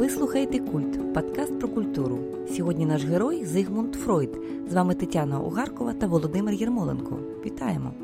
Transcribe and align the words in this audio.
Ви 0.00 0.08
слухаєте 0.08 0.58
Культ, 0.58 1.14
подкаст 1.14 1.58
про 1.58 1.68
культуру. 1.68 2.18
Сьогодні 2.56 2.86
наш 2.86 3.04
герой 3.04 3.44
Зигмунд 3.44 3.94
Фройд. 3.94 4.40
З 4.70 4.74
вами 4.74 4.94
Тетяна 4.94 5.40
Угаркова 5.40 5.92
та 5.92 6.06
Володимир 6.06 6.54
Єрмоленко. 6.54 7.18
Вітаємо! 7.46 7.94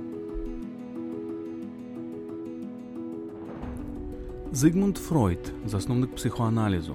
Зигмунд 4.53 4.97
Фройд, 4.97 5.53
засновник 5.67 6.15
психоаналізу, 6.15 6.95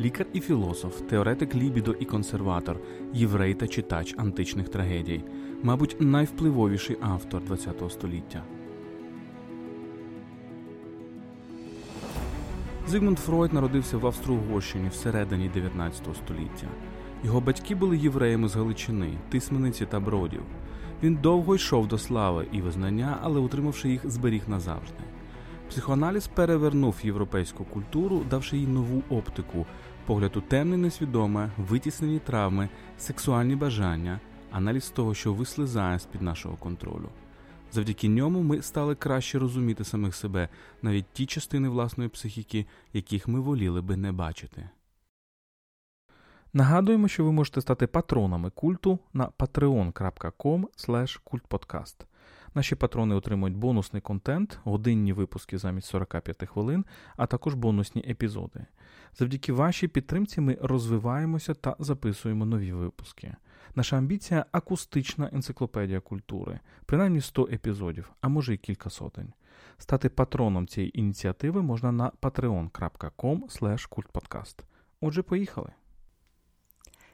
лікар 0.00 0.26
і 0.32 0.40
філософ, 0.40 1.00
теоретик 1.00 1.54
лібідо 1.54 1.92
і 2.00 2.04
консерватор, 2.04 2.76
єврей 3.12 3.54
та 3.54 3.68
читач 3.68 4.14
античних 4.18 4.68
трагедій, 4.68 5.24
мабуть, 5.62 5.96
найвпливовіший 6.00 6.96
автор 7.00 7.42
ХХ 7.48 7.90
століття. 7.90 8.44
Зигмунд 12.90 13.18
Фройд 13.18 13.52
народився 13.52 13.98
в 13.98 14.06
Австро-Угорщині 14.06 14.88
всередині 14.88 15.48
19 15.48 16.02
століття. 16.16 16.66
Його 17.24 17.40
батьки 17.40 17.74
були 17.74 17.98
євреями 17.98 18.48
з 18.48 18.56
Галичини, 18.56 19.18
Тисмениці 19.28 19.86
та 19.86 20.00
Бродів. 20.00 20.42
Він 21.02 21.14
довго 21.14 21.54
йшов 21.54 21.88
до 21.88 21.98
слави 21.98 22.46
і 22.52 22.60
визнання, 22.60 23.18
але 23.22 23.40
утримавши 23.40 23.88
їх, 23.88 24.10
зберіг 24.10 24.42
назавжди. 24.46 25.04
Психоаналіз 25.68 26.26
перевернув 26.26 26.96
європейську 27.02 27.64
культуру, 27.64 28.22
давши 28.30 28.56
їй 28.56 28.66
нову 28.66 29.02
оптику, 29.08 29.66
погляд 30.06 30.36
у 30.36 30.40
темне 30.40 30.76
несвідоме, 30.76 31.50
витіснені 31.58 32.18
травми, 32.18 32.68
сексуальні 32.98 33.56
бажання, 33.56 34.20
аналіз 34.52 34.88
того, 34.88 35.14
що 35.14 35.32
вислизає 35.32 35.98
з 35.98 36.04
під 36.04 36.22
нашого 36.22 36.56
контролю. 36.56 37.08
Завдяки 37.72 38.08
ньому 38.08 38.42
ми 38.42 38.62
стали 38.62 38.94
краще 38.94 39.38
розуміти 39.38 39.84
самих 39.84 40.14
себе, 40.14 40.48
навіть 40.82 41.06
ті 41.12 41.26
частини 41.26 41.68
власної 41.68 42.10
психіки, 42.10 42.66
яких 42.92 43.28
ми 43.28 43.40
воліли 43.40 43.82
би 43.82 43.96
не 43.96 44.12
бачити. 44.12 44.68
Нагадуємо, 46.52 47.08
що 47.08 47.24
ви 47.24 47.32
можете 47.32 47.60
стати 47.60 47.86
патронами 47.86 48.50
культу 48.50 48.98
на 49.12 49.26
patreon.com 49.26 50.64
kultpodcast. 51.24 51.96
Наші 52.54 52.74
патрони 52.74 53.14
отримують 53.14 53.56
бонусний 53.56 54.02
контент, 54.02 54.58
годинні 54.64 55.12
випуски 55.12 55.58
замість 55.58 55.86
45 55.86 56.48
хвилин, 56.48 56.84
а 57.16 57.26
також 57.26 57.54
бонусні 57.54 58.04
епізоди. 58.08 58.66
Завдяки 59.18 59.52
вашій 59.52 59.88
підтримці 59.88 60.40
ми 60.40 60.58
розвиваємося 60.62 61.54
та 61.54 61.76
записуємо 61.78 62.44
нові 62.44 62.72
випуски. 62.72 63.36
Наша 63.74 63.98
амбіція 63.98 64.46
акустична 64.52 65.30
енциклопедія 65.32 66.00
культури, 66.00 66.60
принаймні 66.86 67.20
100 67.20 67.48
епізодів, 67.52 68.10
а 68.20 68.28
може 68.28 68.54
й 68.54 68.56
кілька 68.56 68.90
сотень. 68.90 69.32
Стати 69.78 70.08
патроном 70.08 70.66
цієї 70.66 70.98
ініціативи 70.98 71.62
можна 71.62 71.92
на 71.92 72.12
patreon.com. 72.22 74.64
Отже, 75.00 75.22
поїхали. 75.22 75.70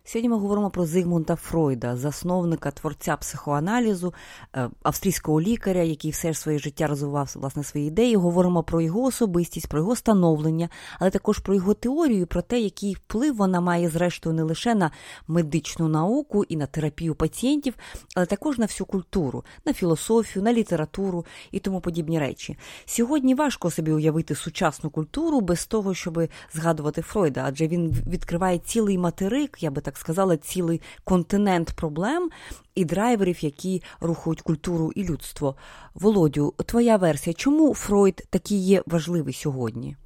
Сьогодні 0.09 0.29
ми 0.29 0.37
говоримо 0.37 0.71
про 0.71 0.87
Зигмунда 0.87 1.37
Фройда, 1.37 1.97
засновника 1.97 2.71
творця 2.71 3.17
психоаналізу, 3.17 4.15
е, 4.57 4.71
австрійського 4.83 5.41
лікаря, 5.41 5.83
який 5.83 6.11
все 6.11 6.33
ж 6.33 6.39
своє 6.39 6.59
життя 6.59 6.87
розвивав 6.87 7.33
власне 7.35 7.65
свої 7.65 7.89
ідеї. 7.89 8.17
Говоримо 8.17 8.63
про 8.63 8.81
його 8.81 9.03
особистість, 9.03 9.69
про 9.69 9.79
його 9.79 9.97
становлення, 9.97 10.69
але 10.99 11.11
також 11.11 11.39
про 11.39 11.55
його 11.55 11.75
теорію, 11.75 12.27
про 12.27 12.43
те, 12.43 12.61
який 12.61 12.95
вплив 12.95 13.37
вона 13.37 13.61
має, 13.61 13.89
зрештою, 13.89 14.37
не 14.37 14.43
лише 14.43 14.75
на 14.75 14.91
медичну 15.29 15.89
науку 15.89 16.45
і 16.45 16.57
на 16.57 16.67
терапію 16.67 17.15
пацієнтів, 17.15 17.75
але 18.17 18.27
також 18.27 18.59
на 18.59 18.67
всю 18.67 18.87
культуру, 18.87 19.45
на 19.65 19.73
філософію, 19.73 20.43
на 20.43 20.53
літературу 20.53 21.27
і 21.51 21.59
тому 21.59 21.81
подібні 21.81 22.19
речі. 22.19 22.59
Сьогодні 22.85 23.35
важко 23.35 23.71
собі 23.71 23.93
уявити 23.93 24.35
сучасну 24.35 24.91
культуру 24.91 25.41
без 25.41 25.67
того, 25.67 25.95
щоб 25.95 26.29
згадувати 26.55 27.03
Фройда, 27.03 27.45
адже 27.47 27.69
він 27.69 27.91
відкриває 28.09 28.59
цілий 28.59 28.99
материк, 28.99 29.63
я 29.63 29.71
би 29.71 29.81
так 29.81 29.96
сказала, 29.97 30.37
цілий 30.37 30.81
континент 31.05 31.73
проблем 31.77 32.31
і 32.75 32.85
драйверів, 32.85 33.45
які 33.45 33.83
рухають 34.01 34.41
культуру 34.41 34.93
і 34.95 35.05
людство. 35.05 35.57
Володю, 35.95 36.55
твоя 36.67 36.97
версія, 36.97 37.35
чому 37.35 37.75
Фройд 37.75 38.27
такий 38.31 38.59
є 38.59 38.83
важливий 38.87 39.35
сьогодні? 39.35 39.97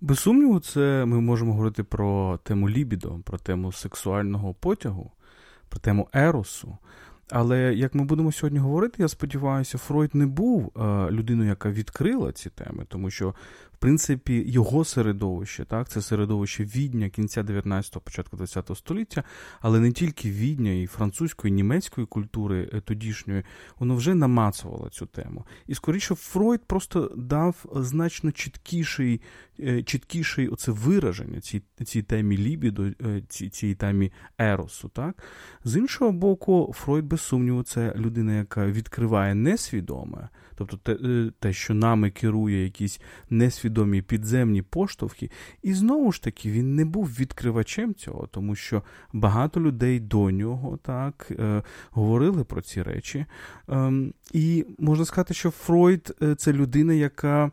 Без 0.00 0.18
сумніву, 0.18 0.60
це 0.60 1.04
ми 1.04 1.20
можемо 1.20 1.52
говорити 1.52 1.84
про 1.84 2.38
тему 2.42 2.70
лібідо, 2.70 3.20
про 3.24 3.38
тему 3.38 3.72
сексуального 3.72 4.54
потягу, 4.54 5.10
про 5.68 5.80
тему 5.80 6.08
еросу. 6.12 6.78
Але 7.30 7.74
як 7.74 7.94
ми 7.94 8.04
будемо 8.04 8.32
сьогодні 8.32 8.58
говорити, 8.58 9.02
я 9.02 9.08
сподіваюся, 9.08 9.78
Фройд 9.78 10.14
не 10.14 10.26
був 10.26 10.72
е, 10.76 11.10
людиною, 11.10 11.48
яка 11.48 11.70
відкрила 11.70 12.32
ці 12.32 12.50
теми, 12.50 12.84
тому 12.88 13.10
що 13.10 13.34
принципі, 13.78 14.44
його 14.46 14.84
середовище, 14.84 15.64
так, 15.64 15.88
це 15.88 16.02
середовище 16.02 16.64
відня 16.64 17.08
кінця 17.08 17.42
19-го, 17.42 18.00
початку 18.00 18.36
20-го 18.36 18.74
століття, 18.74 19.24
але 19.60 19.80
не 19.80 19.92
тільки 19.92 20.30
відня 20.30 20.72
і 20.72 20.86
французької, 20.86 21.52
і 21.52 21.54
німецької 21.54 22.06
культури 22.06 22.70
е, 22.72 22.80
тодішньої, 22.80 23.42
воно 23.78 23.96
вже 23.96 24.14
намацувало 24.14 24.88
цю 24.88 25.06
тему. 25.06 25.46
І 25.66 25.74
скоріше 25.74 26.14
Фройд 26.14 26.64
просто 26.64 27.12
дав 27.16 27.64
значно 27.74 28.32
чіткіший 28.32 29.20
е, 29.60 29.82
чіткіший 29.82 30.48
оце 30.48 30.72
вираження 30.72 31.40
цій 31.40 31.62
цій 31.84 32.02
темі 32.02 32.38
лібідо, 32.38 32.92
е, 33.02 33.22
цій, 33.28 33.48
цій 33.48 33.74
темі 33.74 34.12
еросу. 34.38 34.88
Так? 34.88 35.22
З 35.64 35.76
іншого 35.76 36.12
боку, 36.12 36.74
Фройд, 36.76 37.04
без 37.04 37.20
сумніву, 37.20 37.62
це 37.62 37.94
людина, 37.96 38.36
яка 38.36 38.66
відкриває 38.66 39.34
несвідоме, 39.34 40.28
тобто 40.58 40.76
те, 40.76 40.96
те 41.40 41.52
що 41.52 41.74
нами 41.74 42.10
керує 42.10 42.64
якісь 42.64 43.00
несвідомі 43.30 44.02
підземні 44.02 44.62
поштовхи. 44.62 45.30
І 45.62 45.74
знову 45.74 46.12
ж 46.12 46.22
таки 46.22 46.50
він 46.50 46.74
не 46.74 46.84
був 46.84 47.06
відкривачем 47.06 47.94
цього, 47.94 48.26
тому 48.26 48.54
що 48.54 48.82
багато 49.12 49.60
людей 49.60 50.00
до 50.00 50.30
нього 50.30 50.78
так 50.82 51.28
е, 51.30 51.62
говорили 51.90 52.44
про 52.44 52.60
ці 52.62 52.82
речі. 52.82 53.26
Е, 53.70 53.92
і 54.32 54.66
можна 54.78 55.04
сказати, 55.04 55.34
що 55.34 55.50
Фройд 55.50 56.16
е, 56.22 56.34
це 56.34 56.52
людина, 56.52 56.92
яка 56.92 57.50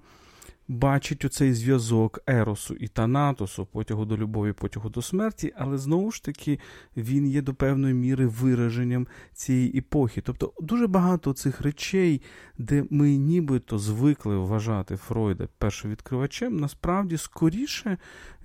бачить 0.67 1.25
оцей 1.25 1.53
зв'язок 1.53 2.19
Еросу 2.27 2.73
і 2.73 2.87
Танатосу, 2.87 3.65
потягу 3.65 4.05
до 4.05 4.17
любові, 4.17 4.53
потягу 4.53 4.89
до 4.89 5.01
смерті, 5.01 5.53
але 5.57 5.77
знову 5.77 6.11
ж 6.11 6.23
таки 6.23 6.59
він 6.97 7.27
є 7.27 7.41
до 7.41 7.53
певної 7.53 7.93
міри 7.93 8.27
вираженням 8.27 9.07
цієї 9.33 9.77
епохи. 9.77 10.21
Тобто 10.21 10.53
дуже 10.59 10.87
багато 10.87 11.33
цих 11.33 11.61
речей, 11.61 12.21
де 12.57 12.85
ми 12.89 13.17
нібито 13.17 13.79
звикли 13.79 14.37
вважати 14.37 14.95
Фройда 14.95 15.47
першовідкривачем, 15.57 16.57
насправді 16.57 17.17
скоріше 17.17 17.97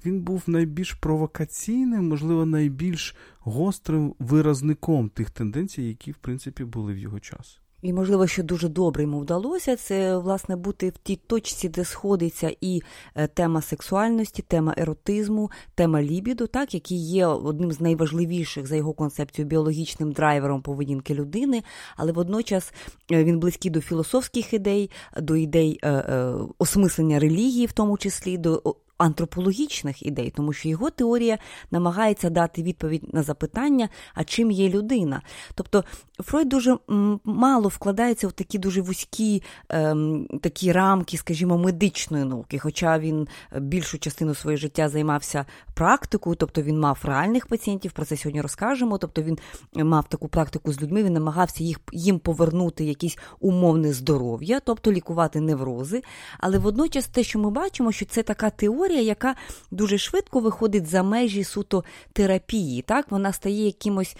він 0.05 0.21
був 0.21 0.43
найбільш 0.47 0.93
провокаційним, 0.93 2.09
можливо, 2.09 2.47
найбільш 2.47 3.17
гострим 3.39 4.15
виразником 4.19 5.09
тих 5.09 5.31
тенденцій, 5.31 5.83
які 5.83 6.13
в 6.13 6.17
принципі 6.17 6.65
були 6.65 6.93
в 6.93 6.99
його 6.99 7.21
час. 7.21 7.60
І, 7.83 7.93
можливо, 7.93 8.27
що 8.27 8.43
дуже 8.43 8.69
добре 8.69 9.03
йому 9.03 9.21
вдалося, 9.21 9.77
це 9.77 10.17
власне 10.17 10.57
бути 10.57 10.89
в 10.89 10.99
тій 10.99 11.17
точці, 11.17 11.69
де 11.69 11.85
сходиться 11.85 12.55
і 12.61 12.83
е, 13.15 13.27
тема 13.27 13.63
сексуальності, 13.63 14.43
тема 14.43 14.75
еротизму, 14.77 15.51
тема 15.75 16.03
лібіду, 16.03 16.47
так, 16.47 16.75
які 16.75 16.97
є 16.97 17.27
одним 17.27 17.73
з 17.73 17.81
найважливіших 17.81 18.67
за 18.67 18.77
його 18.77 18.93
концепцією 18.93 19.49
біологічним 19.49 20.13
драйвером 20.13 20.63
поведінки 20.63 21.15
людини, 21.15 21.63
але 21.97 22.13
водночас 22.13 22.73
е, 23.13 23.25
він 23.25 23.39
близький 23.39 23.71
до 23.71 23.81
філософських 23.81 24.53
ідей, 24.53 24.91
до 25.21 25.37
ідей 25.37 25.79
е, 25.85 26.35
осмислення 26.59 27.19
релігії, 27.19 27.67
в 27.67 27.73
тому 27.73 27.99
числі 27.99 28.39
до 28.39 28.77
антропологічних 29.01 30.03
ідей, 30.07 30.33
тому 30.37 30.53
що 30.53 30.69
його 30.69 30.91
теорія 30.91 31.39
намагається 31.71 32.31
дати 32.31 32.63
відповідь 32.63 33.15
на 33.15 33.23
запитання, 33.23 33.89
а 34.15 34.25
чим 34.25 34.51
є 34.51 34.69
людина. 34.69 35.23
Тобто 35.55 35.85
Фройд 36.19 36.49
дуже 36.49 36.79
мало 37.25 37.69
вкладається 37.69 38.29
в 38.29 38.33
такі 38.33 38.59
дуже 38.59 38.81
вузькі 38.81 39.43
ем, 39.69 40.27
такі 40.43 40.73
рамки, 40.73 41.17
скажімо, 41.17 41.59
медичної 41.59 42.25
науки, 42.25 42.59
хоча 42.59 42.99
він 42.99 43.29
більшу 43.61 43.99
частину 43.99 44.35
своєї 44.35 44.59
життя 44.59 44.89
займався 44.89 45.47
практикою, 45.75 46.37
тобто 46.37 46.63
він 46.63 46.81
мав 46.81 46.99
реальних 47.03 47.47
пацієнтів, 47.47 47.93
про 47.93 48.05
це 48.05 48.17
сьогодні 48.17 48.41
розкажемо. 48.41 48.99
Тобто 48.99 49.23
він 49.23 49.39
мав 49.75 50.09
таку 50.09 50.29
практику 50.29 50.73
з 50.73 50.83
людьми, 50.83 51.03
він 51.03 51.13
намагався 51.13 51.65
їх, 51.65 51.81
їм 51.93 52.19
повернути 52.19 52.85
якісь 52.85 53.19
умовне 53.41 53.93
здоров'я, 53.93 54.61
тобто 54.61 54.93
лікувати 54.93 55.41
неврози. 55.41 56.03
Але 56.39 56.59
водночас 56.59 57.07
те, 57.07 57.23
що 57.23 57.39
ми 57.39 57.51
бачимо, 57.51 57.93
що 57.93 58.07
це 58.07 58.23
така 58.23 58.51
теорія 58.51 58.90
історія, 58.91 59.03
яка 59.03 59.35
дуже 59.71 59.99
швидко 59.99 60.41
виходить 60.41 60.87
за 60.87 61.03
межі 61.03 61.45
суто 61.45 61.85
терапії. 62.13 62.83
Так? 62.83 63.11
Вона 63.11 63.33
стає 63.33 63.65
якимось 63.67 64.17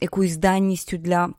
якоюсь 0.00 0.36
даністю 0.36 0.96
для 0.96 1.30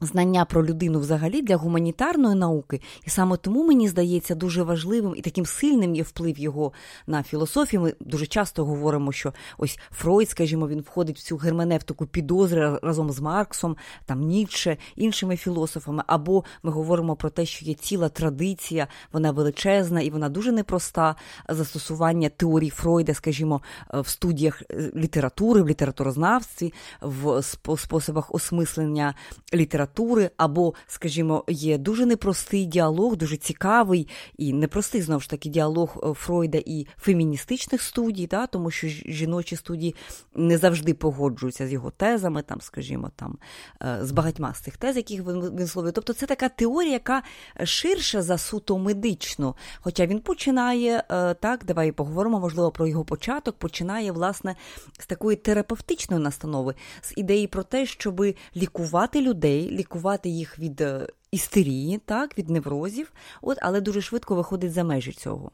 Знання 0.00 0.44
про 0.44 0.66
людину 0.66 1.00
взагалі 1.00 1.42
для 1.42 1.56
гуманітарної 1.56 2.34
науки, 2.34 2.80
і 3.06 3.10
саме 3.10 3.36
тому 3.36 3.66
мені 3.66 3.88
здається 3.88 4.34
дуже 4.34 4.62
важливим 4.62 5.14
і 5.16 5.20
таким 5.20 5.46
сильним 5.46 5.94
є 5.94 6.02
вплив 6.02 6.38
його 6.38 6.72
на 7.06 7.22
філософію. 7.22 7.82
Ми 7.82 7.94
дуже 8.00 8.26
часто 8.26 8.64
говоримо, 8.64 9.12
що 9.12 9.32
ось 9.58 9.78
Фройд, 9.90 10.30
скажімо, 10.30 10.68
він 10.68 10.80
входить 10.80 11.18
в 11.18 11.22
цю 11.22 11.36
герменевтику 11.36 12.06
підозри 12.06 12.78
разом 12.82 13.10
з 13.10 13.20
Марксом, 13.20 13.76
там 14.06 14.20
Ніцше, 14.20 14.76
іншими 14.96 15.36
філософами. 15.36 16.02
Або 16.06 16.44
ми 16.62 16.70
говоримо 16.70 17.16
про 17.16 17.30
те, 17.30 17.46
що 17.46 17.64
є 17.64 17.74
ціла 17.74 18.08
традиція, 18.08 18.86
вона 19.12 19.30
величезна 19.30 20.00
і 20.00 20.10
вона 20.10 20.28
дуже 20.28 20.52
непроста. 20.52 21.16
Застосування 21.48 22.28
теорії 22.28 22.70
Фройда, 22.70 23.14
скажімо, 23.14 23.62
в 23.92 24.08
студіях 24.08 24.62
е, 24.70 24.92
літератури, 24.96 25.62
в 25.62 25.68
літературознавстві, 25.68 26.72
в 27.00 27.42
способах 27.76 28.34
осмислення 28.34 29.14
літератури 29.54 29.87
літератури, 29.88 30.30
або, 30.36 30.74
скажімо, 30.86 31.44
є 31.48 31.78
дуже 31.78 32.06
непростий 32.06 32.66
діалог, 32.66 33.16
дуже 33.16 33.36
цікавий 33.36 34.08
і 34.38 34.52
непростий 34.52 35.02
знову 35.02 35.20
ж 35.20 35.30
таки 35.30 35.48
діалог 35.48 35.96
е, 36.02 36.14
Фройда 36.14 36.58
і 36.66 36.86
феміністичних 36.98 37.82
студій, 37.82 38.26
да, 38.26 38.46
тому 38.46 38.70
що 38.70 38.88
жіночі 38.88 39.56
студії 39.56 39.94
не 40.34 40.58
завжди 40.58 40.94
погоджуються 40.94 41.66
з 41.66 41.72
його 41.72 41.90
тезами, 41.90 42.42
там, 42.42 42.60
скажімо, 42.60 43.10
там, 43.16 43.38
е, 43.82 43.98
з 44.02 44.12
багатьма 44.12 44.54
з 44.54 44.60
цих 44.60 44.76
тез, 44.76 44.96
яких 44.96 45.20
він 45.20 45.40
висловлює. 45.40 45.92
Тобто 45.92 46.12
це 46.12 46.26
така 46.26 46.48
теорія, 46.48 46.92
яка 46.92 47.22
ширша 47.64 48.22
за 48.22 48.38
суто 48.38 48.78
медичну. 48.78 49.54
Хоча 49.80 50.06
він 50.06 50.20
починає, 50.20 51.04
е, 51.10 51.34
так, 51.34 51.64
давай 51.64 51.92
поговоримо, 51.92 52.40
можливо, 52.40 52.70
про 52.70 52.86
його 52.86 53.04
початок, 53.04 53.56
починає, 53.56 54.12
власне, 54.12 54.56
з 54.98 55.06
такої 55.06 55.36
терапевтичної 55.36 56.22
настанови, 56.22 56.74
з 57.02 57.12
ідеї 57.16 57.46
про 57.46 57.62
те, 57.62 57.86
щоб 57.86 58.24
лікувати 58.56 59.20
людей 59.20 59.77
лікувати 59.78 60.28
їх 60.28 60.58
від 60.58 60.80
е, 60.80 61.08
істерії, 61.30 62.00
так, 62.04 62.38
від 62.38 62.50
неврозів, 62.50 63.12
от, 63.42 63.58
але 63.62 63.80
дуже 63.80 64.00
швидко 64.00 64.34
виходить 64.34 64.72
за 64.72 64.84
межі 64.84 65.12
цього. 65.12 65.50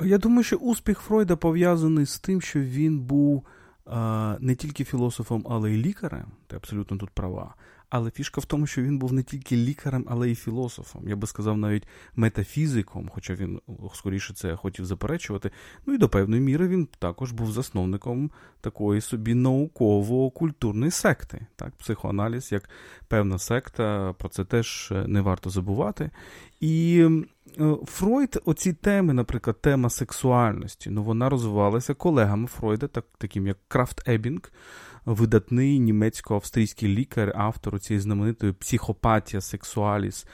Я 0.00 0.18
думаю, 0.18 0.42
що 0.42 0.56
успіх 0.56 0.98
Фройда 0.98 1.36
пов'язаний 1.36 2.06
з 2.06 2.18
тим, 2.18 2.40
що 2.40 2.60
він 2.60 3.00
був 3.00 3.46
а, 3.86 4.36
не 4.40 4.54
тільки 4.54 4.84
філософом, 4.84 5.46
але 5.50 5.72
й 5.72 5.76
лікарем. 5.76 6.26
Ти 6.46 6.56
абсолютно 6.56 6.96
тут 6.96 7.10
права. 7.10 7.54
Але 7.94 8.10
фішка 8.10 8.40
в 8.40 8.44
тому, 8.44 8.66
що 8.66 8.82
він 8.82 8.98
був 8.98 9.12
не 9.12 9.22
тільки 9.22 9.56
лікарем, 9.56 10.06
але 10.08 10.30
й 10.30 10.34
філософом. 10.34 11.08
Я 11.08 11.16
би 11.16 11.26
сказав, 11.26 11.56
навіть 11.56 11.88
метафізиком, 12.16 13.10
хоча 13.14 13.34
він 13.34 13.60
скоріше 13.94 14.34
це 14.34 14.56
хотів 14.56 14.84
заперечувати. 14.84 15.50
Ну 15.86 15.94
і 15.94 15.98
до 15.98 16.08
певної 16.08 16.42
міри 16.42 16.68
він 16.68 16.88
також 16.98 17.32
був 17.32 17.52
засновником 17.52 18.30
такої 18.60 19.00
собі 19.00 19.34
науково-культурної 19.34 20.90
секти. 20.90 21.46
Так, 21.56 21.72
Психоаналіз 21.76 22.52
як 22.52 22.70
певна 23.08 23.38
секта, 23.38 24.14
про 24.18 24.28
це 24.28 24.44
теж 24.44 24.92
не 25.06 25.20
варто 25.20 25.50
забувати. 25.50 26.10
І 26.60 27.06
е, 27.60 27.76
Фройд, 27.86 28.42
оці 28.44 28.72
теми, 28.72 29.12
наприклад, 29.12 29.60
тема 29.60 29.90
сексуальності, 29.90 30.90
ну 30.90 31.02
вона 31.02 31.28
розвивалася 31.28 31.94
колегами 31.94 32.46
Фройда, 32.46 32.86
так, 32.86 33.04
таким 33.18 33.46
як 33.46 33.56
Крафт 33.68 34.08
Ебінг 34.08 34.50
видатний 35.06 35.80
німецько-австрійський 35.80 36.88
лікар, 36.88 37.32
автор 37.36 37.80
цієї 37.80 38.00
знаменитої 38.00 38.52
Psychopathia 38.52 39.40
Sexualis, 39.40 40.26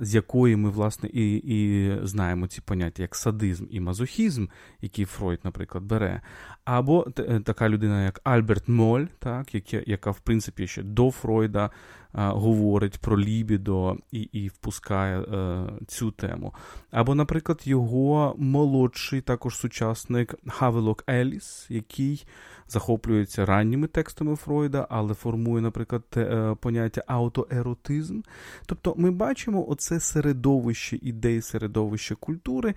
з 0.00 0.14
якої 0.14 0.56
ми, 0.56 0.70
власне, 0.70 1.08
і 1.12 1.36
і 1.36 1.90
знаємо 2.02 2.46
ці 2.46 2.60
поняття, 2.60 3.02
як 3.02 3.16
садизм 3.16 3.66
і 3.70 3.80
мазохізм, 3.80 4.46
які 4.80 5.04
Фройд, 5.04 5.40
наприклад, 5.44 5.84
бере. 5.84 6.20
Або 6.64 7.06
е, 7.18 7.40
така 7.40 7.68
людина, 7.68 8.04
як 8.04 8.20
Альберт 8.24 8.68
Моль, 8.68 9.04
так, 9.18 9.54
яка, 9.54 9.82
яка 9.86 10.10
в 10.10 10.20
принципі, 10.20 10.66
ще 10.66 10.82
до 10.82 11.10
Фройда 11.10 11.70
говорить 12.16 12.98
про 12.98 13.20
лібідо 13.20 13.96
і 14.12 14.20
і 14.20 14.48
впускає 14.48 15.20
е, 15.20 15.66
цю 15.86 16.10
тему. 16.10 16.54
Або, 16.90 17.14
наприклад, 17.14 17.60
його 17.64 18.34
молодший 18.38 19.20
також 19.20 19.56
сучасник 19.56 20.34
Хавелок 20.46 21.04
Еліс, 21.08 21.66
який 21.68 22.26
захоплюється 22.68 23.46
ранніми 23.46 23.86
текстами 23.86 24.36
Фройда, 24.36 24.86
але 24.90 25.14
формує, 25.14 25.62
наприклад, 25.62 26.02
е, 26.16 26.56
поняття 26.60 27.02
аутоеротизм. 27.06 28.20
Тобто 28.66 28.94
ми 28.96 29.10
бачимо 29.10 29.68
оце 29.68 30.00
середовище 30.00 30.98
ідей, 31.02 31.42
середовище 31.42 32.14
культури. 32.14 32.74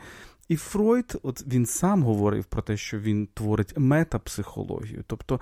І 0.48 0.56
Фройд, 0.56 1.20
от 1.24 1.48
він 1.48 1.66
сам 1.66 2.04
говорив 2.04 2.46
про 2.46 2.62
те, 2.62 2.78
що 2.78 3.00
він 3.00 3.28
творить 3.34 3.74
метапсихологію. 3.78 5.04
Тобто 5.08 5.40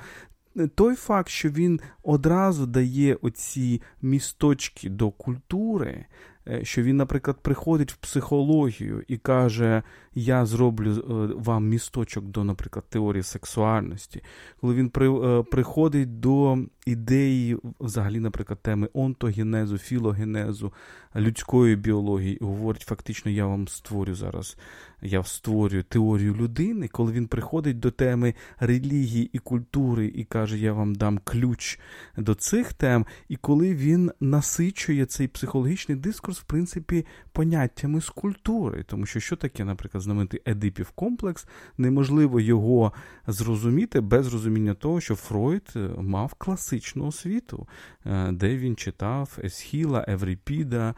той 0.76 0.96
факт, 0.96 1.30
що 1.30 1.50
він 1.50 1.80
одразу 2.04 2.66
дає 2.66 3.18
оці 3.22 3.82
місточки 4.02 4.90
до 4.90 5.12
культури, 5.12 6.06
е, 6.48 6.66
що 6.66 6.84
він, 6.84 6.98
наприклад, 6.98 7.38
приходить 7.42 7.92
в 7.92 7.98
психологію 7.98 9.04
і 9.08 9.18
каже: 9.18 9.84
Я 10.20 10.46
зроблю 10.46 10.92
е, 10.92 11.34
вам 11.36 11.68
місточок 11.68 12.26
до, 12.26 12.44
наприклад, 12.44 12.86
теорії 12.90 13.24
сексуальності, 13.24 14.24
коли 14.62 14.76
він 14.76 14.90
при, 14.90 15.10
е, 15.12 15.44
приходить 15.44 16.20
до 16.20 16.58
ідеї, 16.86 17.58
взагалі, 17.80 18.20
наприклад, 18.20 18.60
теми 18.62 18.90
онтогенезу, 18.94 19.78
філогенезу, 19.78 20.74
людської 21.16 21.76
біології, 21.76 22.38
і 22.42 22.46
говорить, 22.46 22.82
фактично, 22.82 23.32
я 23.32 23.46
вам 23.46 23.68
створю 23.68 24.16
зараз 24.16 24.58
я 25.02 25.24
створюю 25.24 25.84
теорію 25.84 26.36
людини, 26.36 26.88
коли 26.88 27.12
він 27.12 27.28
приходить 27.28 27.80
до 27.80 27.92
теми 27.92 28.34
релігії 28.60 29.30
і 29.34 29.40
культури 29.40 30.12
і 30.16 30.24
каже, 30.24 30.58
я 30.58 30.74
вам 30.74 30.96
дам 30.96 31.20
ключ 31.24 31.80
до 32.18 32.36
цих 32.36 32.74
тем, 32.74 33.06
і 33.30 33.36
коли 33.36 33.76
він 33.76 34.12
насичує 34.20 35.06
цей 35.06 35.28
психологічний 35.28 35.98
дискурс, 35.98 36.40
в 36.40 36.44
принципі, 36.44 37.06
поняттями 37.32 38.02
з 38.02 38.10
культури. 38.10 38.84
Тому 38.88 39.06
що 39.06 39.20
що 39.20 39.36
таке, 39.36 39.66
наприклад, 39.66 40.04
знаменитий 40.08 40.42
Едипів 40.46 40.90
комплекс, 40.90 41.48
неможливо 41.78 42.40
його 42.40 42.94
зрозуміти 43.28 44.02
без 44.02 44.34
розуміння 44.34 44.74
того, 44.74 45.02
що 45.02 45.16
Фройд 45.16 45.74
е, 45.76 45.90
мав 45.98 46.34
класичну 46.34 47.08
освіту, 47.08 47.68
е, 48.06 48.32
де 48.32 48.58
він 48.58 48.76
читав 48.76 49.38
Есхіла, 49.44 50.06
Еврипіда 50.08 50.96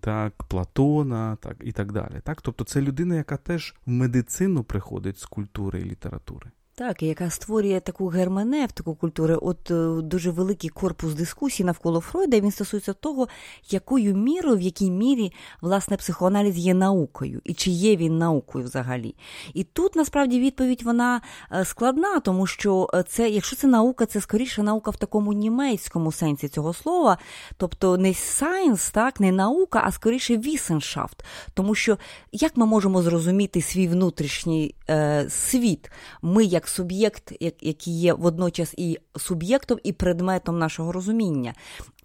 так, 0.00 0.42
Платона 0.42 1.36
так, 1.36 1.56
і 1.60 1.72
так 1.72 1.92
далі. 1.92 2.20
Так? 2.24 2.42
Тобто 2.42 2.64
це 2.64 2.80
людина, 2.80 3.16
яка 3.16 3.36
теж 3.36 3.74
в 3.86 3.90
медицину 3.90 4.64
приходить 4.64 5.18
з 5.18 5.24
культури 5.24 5.80
і 5.80 5.84
літератури. 5.84 6.50
Так, 6.76 7.02
яка 7.02 7.30
створює 7.30 7.80
таку 7.80 8.06
герменевтику 8.08 8.94
культури, 8.94 9.34
от 9.34 9.70
е, 9.70 10.02
дуже 10.02 10.30
великий 10.30 10.70
корпус 10.70 11.14
дискусій 11.14 11.64
навколо 11.64 12.00
Фройда. 12.00 12.40
Він 12.40 12.50
стосується 12.50 12.92
того, 12.92 13.28
якою 13.70 14.16
мірою, 14.16 14.56
в 14.56 14.60
якій 14.60 14.90
мірі 14.90 15.32
власне 15.60 15.96
психоаналіз 15.96 16.58
є 16.58 16.74
наукою, 16.74 17.40
і 17.44 17.54
чи 17.54 17.70
є 17.70 17.96
він 17.96 18.18
наукою 18.18 18.64
взагалі. 18.64 19.14
І 19.54 19.64
тут 19.64 19.96
насправді 19.96 20.40
відповідь 20.40 20.82
вона 20.82 21.20
е, 21.52 21.64
складна, 21.64 22.20
тому 22.20 22.46
що 22.46 22.90
е, 22.94 23.02
це, 23.02 23.30
якщо 23.30 23.56
це 23.56 23.66
наука, 23.66 24.06
це 24.06 24.20
скоріше 24.20 24.62
наука 24.62 24.90
в 24.90 24.96
такому 24.96 25.32
німецькому 25.32 26.12
сенсі 26.12 26.48
цього 26.48 26.74
слова, 26.74 27.18
тобто 27.56 27.96
не 27.96 28.14
сайенс, 28.14 28.90
так, 28.90 29.20
не 29.20 29.32
наука, 29.32 29.82
а 29.84 29.92
скоріше 29.92 30.36
вісеншафт. 30.36 31.24
Тому 31.54 31.74
що 31.74 31.98
як 32.32 32.56
ми 32.56 32.66
можемо 32.66 33.02
зрозуміти 33.02 33.62
свій 33.62 33.88
внутрішній 33.88 34.74
е, 34.90 35.26
світ? 35.30 35.90
Ми 36.22 36.44
як 36.44 36.63
як 36.64 36.68
суб'єкт, 36.68 37.32
який 37.60 38.00
є 38.00 38.14
водночас 38.14 38.74
і 38.76 38.98
суб'єктом, 39.16 39.78
і 39.82 39.92
предметом 39.92 40.58
нашого 40.58 40.92
розуміння. 40.92 41.54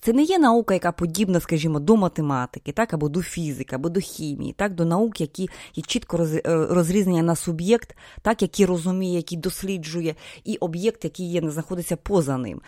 Це 0.02 0.14
не 0.14 0.24
є 0.24 0.40
наука, 0.40 0.74
яка 0.74 0.92
подібна, 0.92 1.40
скажімо, 1.40 1.80
до 1.80 1.96
математики, 1.96 2.72
так, 2.72 2.94
або 2.94 3.10
до 3.10 3.22
фізики, 3.22 3.76
або 3.76 3.90
до 3.90 4.00
хімії, 4.00 4.54
так, 4.58 4.76
до 4.76 4.86
наук, 4.86 5.22
які 5.22 5.50
є 5.76 5.84
чітко 5.88 6.18
е, 6.18 6.42
розрізнення 6.70 7.24
на 7.24 7.36
суб'єкт, 7.36 7.96
так, 8.22 8.42
який 8.42 8.66
розуміє, 8.66 9.16
який 9.16 9.38
досліджує, 9.38 10.16
і 10.44 10.58
об'єкт, 10.58 11.04
який 11.04 11.32
є, 11.32 11.52
знаходиться 11.52 11.96
поза 11.96 12.38
ним. 12.38 12.62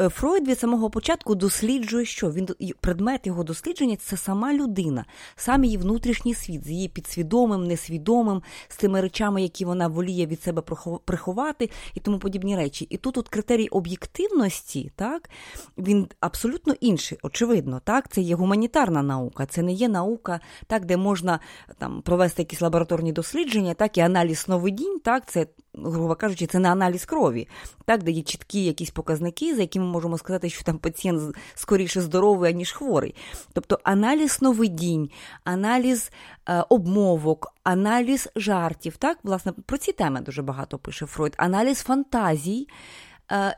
Е, 0.00 0.08
Фройд 0.08 0.48
від 0.48 0.58
самого 0.58 0.90
початку 0.90 1.34
досліджує, 1.34 2.04
що 2.04 2.30
він 2.30 2.48
предмет 2.80 3.26
його 3.26 3.44
дослідження 3.44 3.96
це 3.96 4.16
сама 4.16 4.54
людина, 4.54 5.04
сам 5.36 5.64
її 5.64 5.76
внутрішній 5.76 6.34
світ, 6.34 6.64
з 6.64 6.70
її 6.70 6.88
підсвідомим, 6.88 7.64
несвідомим, 7.64 8.42
з 8.68 8.76
тими 8.76 9.00
речами, 9.00 9.42
які 9.42 9.64
вона 9.64 9.88
воліє 9.88 10.26
від 10.26 10.42
себе 10.42 10.62
приховати, 11.04 11.70
і 11.94 12.00
тому 12.00 12.18
подібні 12.18 12.56
речі. 12.56 12.86
І 12.90 12.96
тут 12.96 13.18
от 13.18 13.28
критерій 13.28 13.68
об'єктивності, 13.68 14.92
так, 14.96 15.30
він 15.78 16.08
абсолютно 16.20 16.65
абсолютно 16.66 16.88
інший, 16.88 17.18
очевидно, 17.22 17.80
так, 17.84 18.08
це 18.08 18.20
є 18.20 18.34
гуманітарна 18.34 19.02
наука, 19.02 19.46
це 19.46 19.62
не 19.62 19.72
є 19.72 19.88
наука, 19.88 20.40
так, 20.66 20.84
де 20.84 20.96
можна 20.96 21.40
там 21.78 22.02
провести 22.02 22.42
якісь 22.42 22.60
лабораторні 22.60 23.12
дослідження, 23.12 23.74
так, 23.74 23.98
і 23.98 24.00
аналіз 24.00 24.38
сновидінь, 24.38 24.98
так, 25.04 25.26
це, 25.26 25.46
грубо 25.74 26.14
кажучи, 26.14 26.46
це 26.46 26.58
не 26.58 26.70
аналіз 26.70 27.04
крові, 27.04 27.48
так, 27.84 28.02
де 28.02 28.10
є 28.10 28.22
чіткі 28.22 28.64
якісь 28.64 28.90
показники, 28.90 29.54
за 29.54 29.60
якими 29.60 29.84
ми 29.84 29.92
можемо 29.92 30.18
сказати, 30.18 30.50
що 30.50 30.64
там 30.64 30.78
пацієнт 30.78 31.36
скоріше 31.54 32.00
здоровий, 32.00 32.50
аніж 32.50 32.72
хворий. 32.72 33.14
Тобто 33.52 33.78
аналіз 33.84 34.32
сновидінь, 34.32 35.10
аналіз 35.44 36.10
е, 36.48 36.64
обмовок, 36.68 37.54
аналіз 37.64 38.28
жартів, 38.36 38.96
так, 38.96 39.18
власне, 39.22 39.52
про 39.66 39.78
ці 39.78 39.92
теми 39.92 40.20
дуже 40.20 40.42
багато 40.42 40.78
пише 40.78 41.06
Фройд, 41.06 41.34
аналіз 41.36 41.78
фантазій. 41.78 42.66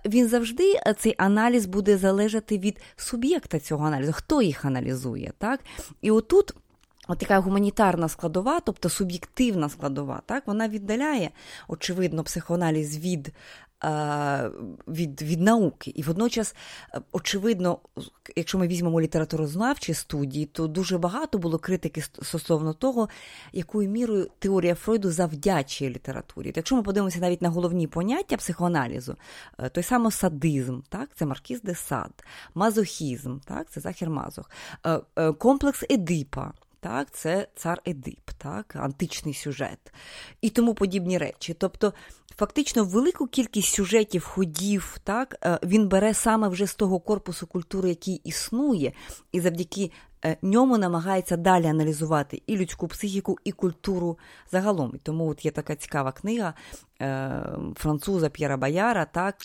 Він 0.07 0.29
завжди 0.29 0.75
цей 0.99 1.15
аналіз 1.19 1.67
буде 1.67 1.99
залежати 1.99 2.59
від 2.59 2.81
суб'єкта 2.97 3.59
цього 3.59 3.87
аналізу, 3.87 4.13
хто 4.13 4.43
їх 4.43 4.65
аналізує. 4.65 5.33
так? 5.39 5.61
І 6.03 6.11
отут. 6.11 6.55
От 7.11 7.19
така 7.19 7.39
гуманітарна 7.39 8.09
складова, 8.09 8.61
тобто 8.61 8.89
суб'єктивна 8.89 9.69
складова, 9.69 10.23
так, 10.27 10.47
вона 10.47 10.69
віддаляє, 10.69 11.31
очевидно, 11.69 12.25
психоаналіз 12.25 12.99
від 12.99 13.27
Е, 13.29 13.68
від 14.89 15.23
від 15.23 15.41
науки. 15.41 15.93
І 15.95 16.03
водночас, 16.03 16.55
е, 16.95 17.01
очевидно, 17.13 17.79
якщо 18.37 18.59
ми 18.59 18.69
візьмемо 18.69 19.01
літературознавчі 19.01 19.95
студії, 19.95 20.47
то 20.47 20.67
дуже 20.67 20.99
багато 20.99 21.39
було 21.39 21.59
критики 21.59 22.03
стосовно 22.03 22.73
того, 22.73 23.09
якою 23.53 23.89
мірою 23.89 24.31
теорія 24.39 24.75
Фройду 24.75 25.11
завдячує 25.11 25.91
літературі. 25.91 26.53
Якщо 26.57 26.77
ми 26.77 26.83
подивимося 26.83 27.19
навіть 27.21 27.43
на 27.43 27.49
головні 27.49 27.87
поняття 27.87 28.37
психоаналізу, 28.37 29.17
е, 29.59 29.69
той 29.69 29.83
самий 29.83 30.13
садизм, 30.13 30.81
так, 30.89 31.11
це 31.15 31.27
Маркіз 31.27 31.63
де 31.63 31.75
Сад, 31.75 32.25
мазохізм, 32.55 33.39
так, 33.39 33.71
це 33.71 33.81
Захір 33.81 34.11
Мазох, 34.11 34.51
комплекс 35.39 35.85
Едипа. 35.91 36.53
Так, 36.81 37.11
це 37.11 37.49
цар 37.57 37.81
Едип, 37.85 38.31
так, 38.39 38.77
античний 38.77 39.35
сюжет 39.35 39.93
і 40.41 40.51
тому 40.51 40.75
подібні 40.75 41.19
речі. 41.19 41.55
Тобто 41.55 41.93
фактично 42.37 42.85
велику 42.85 43.27
кількість 43.27 43.75
сюжетів, 43.75 44.25
ходів, 44.25 44.99
так, 45.05 45.37
е, 45.45 45.59
він 45.63 45.89
бере 45.89 46.15
саме 46.15 46.49
вже 46.49 46.67
з 46.67 46.75
того 46.75 47.01
корпусу 47.01 47.47
культури, 47.47 47.89
який 47.89 48.15
існує, 48.25 48.93
і 49.33 49.41
завдяки 49.41 49.91
е, 50.25 50.37
ньому 50.43 50.79
намагається 50.79 51.37
далі 51.37 51.67
аналізувати 51.67 52.43
і 52.47 52.57
людську 52.57 52.89
психіку, 52.89 53.39
і 53.45 53.53
культуру 53.53 54.19
загалом. 54.53 54.93
І 54.95 54.99
тому 54.99 55.29
от 55.29 55.45
є 55.45 55.51
така 55.51 55.77
цікава 55.77 56.13
книга 56.13 56.55
е, 57.01 57.43
француза 57.77 58.29
П'єра 58.29 58.57
Баяра, 58.57 59.05
так, 59.05 59.37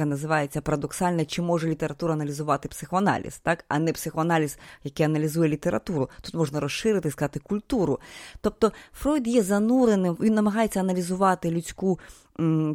яка 0.00 0.10
називається 0.10 0.60
Парадоксальна, 0.60 1.24
чи 1.24 1.42
може 1.42 1.68
література 1.68 2.12
аналізувати 2.12 2.68
психоаналіз, 2.68 3.38
так, 3.38 3.64
а 3.68 3.78
не 3.78 3.92
психоаналіз, 3.92 4.58
який 4.84 5.06
аналізує 5.06 5.48
літературу. 5.48 6.10
Тут 6.22 6.34
можна 6.34 6.60
розширити 6.60 7.10
сказати 7.10 7.40
культуру. 7.40 7.98
Тобто 8.40 8.72
Фройд 8.92 9.28
є 9.28 9.42
зануреним, 9.42 10.16
він 10.20 10.34
намагається 10.34 10.80
аналізувати 10.80 11.50
людську 11.50 11.98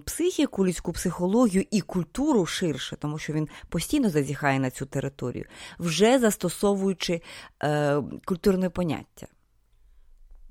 психіку, 0.06 0.66
людську 0.66 0.92
психологію 0.92 1.66
і 1.72 1.82
культуру 1.82 2.46
ширше, 2.46 2.96
тому 2.96 3.20
що 3.20 3.34
він 3.34 3.48
постійно 3.70 4.10
зазіхає 4.10 4.60
на 4.60 4.70
цю 4.70 4.86
територію, 4.86 5.46
вже 5.80 6.20
застосовуючи 6.20 7.22
е, 7.64 8.02
культурні 8.26 8.70
поняття. 8.70 9.28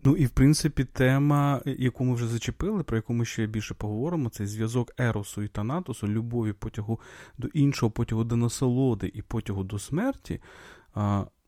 Ну 0.04 0.16
і 0.16 0.26
в 0.26 0.30
принципі 0.30 0.84
тема, 0.84 1.62
яку 1.66 2.04
ми 2.04 2.14
вже 2.14 2.26
зачепили, 2.26 2.82
про 2.82 2.96
яку 2.96 3.12
ми 3.12 3.24
ще 3.24 3.46
більше 3.46 3.74
поговоримо, 3.74 4.30
це 4.30 4.46
зв'язок 4.46 4.92
Еросу 4.98 5.42
і 5.42 5.48
Танатосу, 5.48 6.08
любові 6.08 6.52
потягу 6.52 7.00
до 7.38 7.48
іншого, 7.48 7.90
потягу 7.90 8.24
до 8.24 8.36
насолоди 8.36 9.12
і 9.14 9.22
потягу 9.22 9.64
до 9.64 9.78
смерті. 9.78 10.40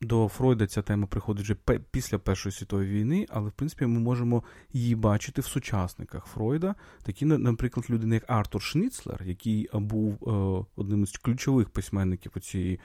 До 0.01 0.27
Фройда 0.27 0.67
ця 0.67 0.81
тема 0.81 1.07
приходить 1.07 1.43
вже 1.43 1.55
після 1.91 2.17
Першої 2.17 2.53
світової 2.53 2.89
війни, 2.89 3.25
але 3.29 3.49
в 3.49 3.51
принципі 3.51 3.85
ми 3.85 3.99
можемо 3.99 4.43
її 4.73 4.95
бачити 4.95 5.41
в 5.41 5.45
сучасниках 5.45 6.25
Фройда, 6.25 6.75
такі, 7.03 7.25
наприклад, 7.25 7.85
людини, 7.89 8.15
як 8.15 8.23
Артур 8.27 8.61
Шніцлер, 8.61 9.23
який 9.23 9.69
був 9.73 10.13
е, 10.13 10.65
одним 10.75 11.03
із 11.03 11.17
ключових 11.17 11.69
письменників 11.69 12.31
цієї 12.41 12.73
е, 12.75 12.79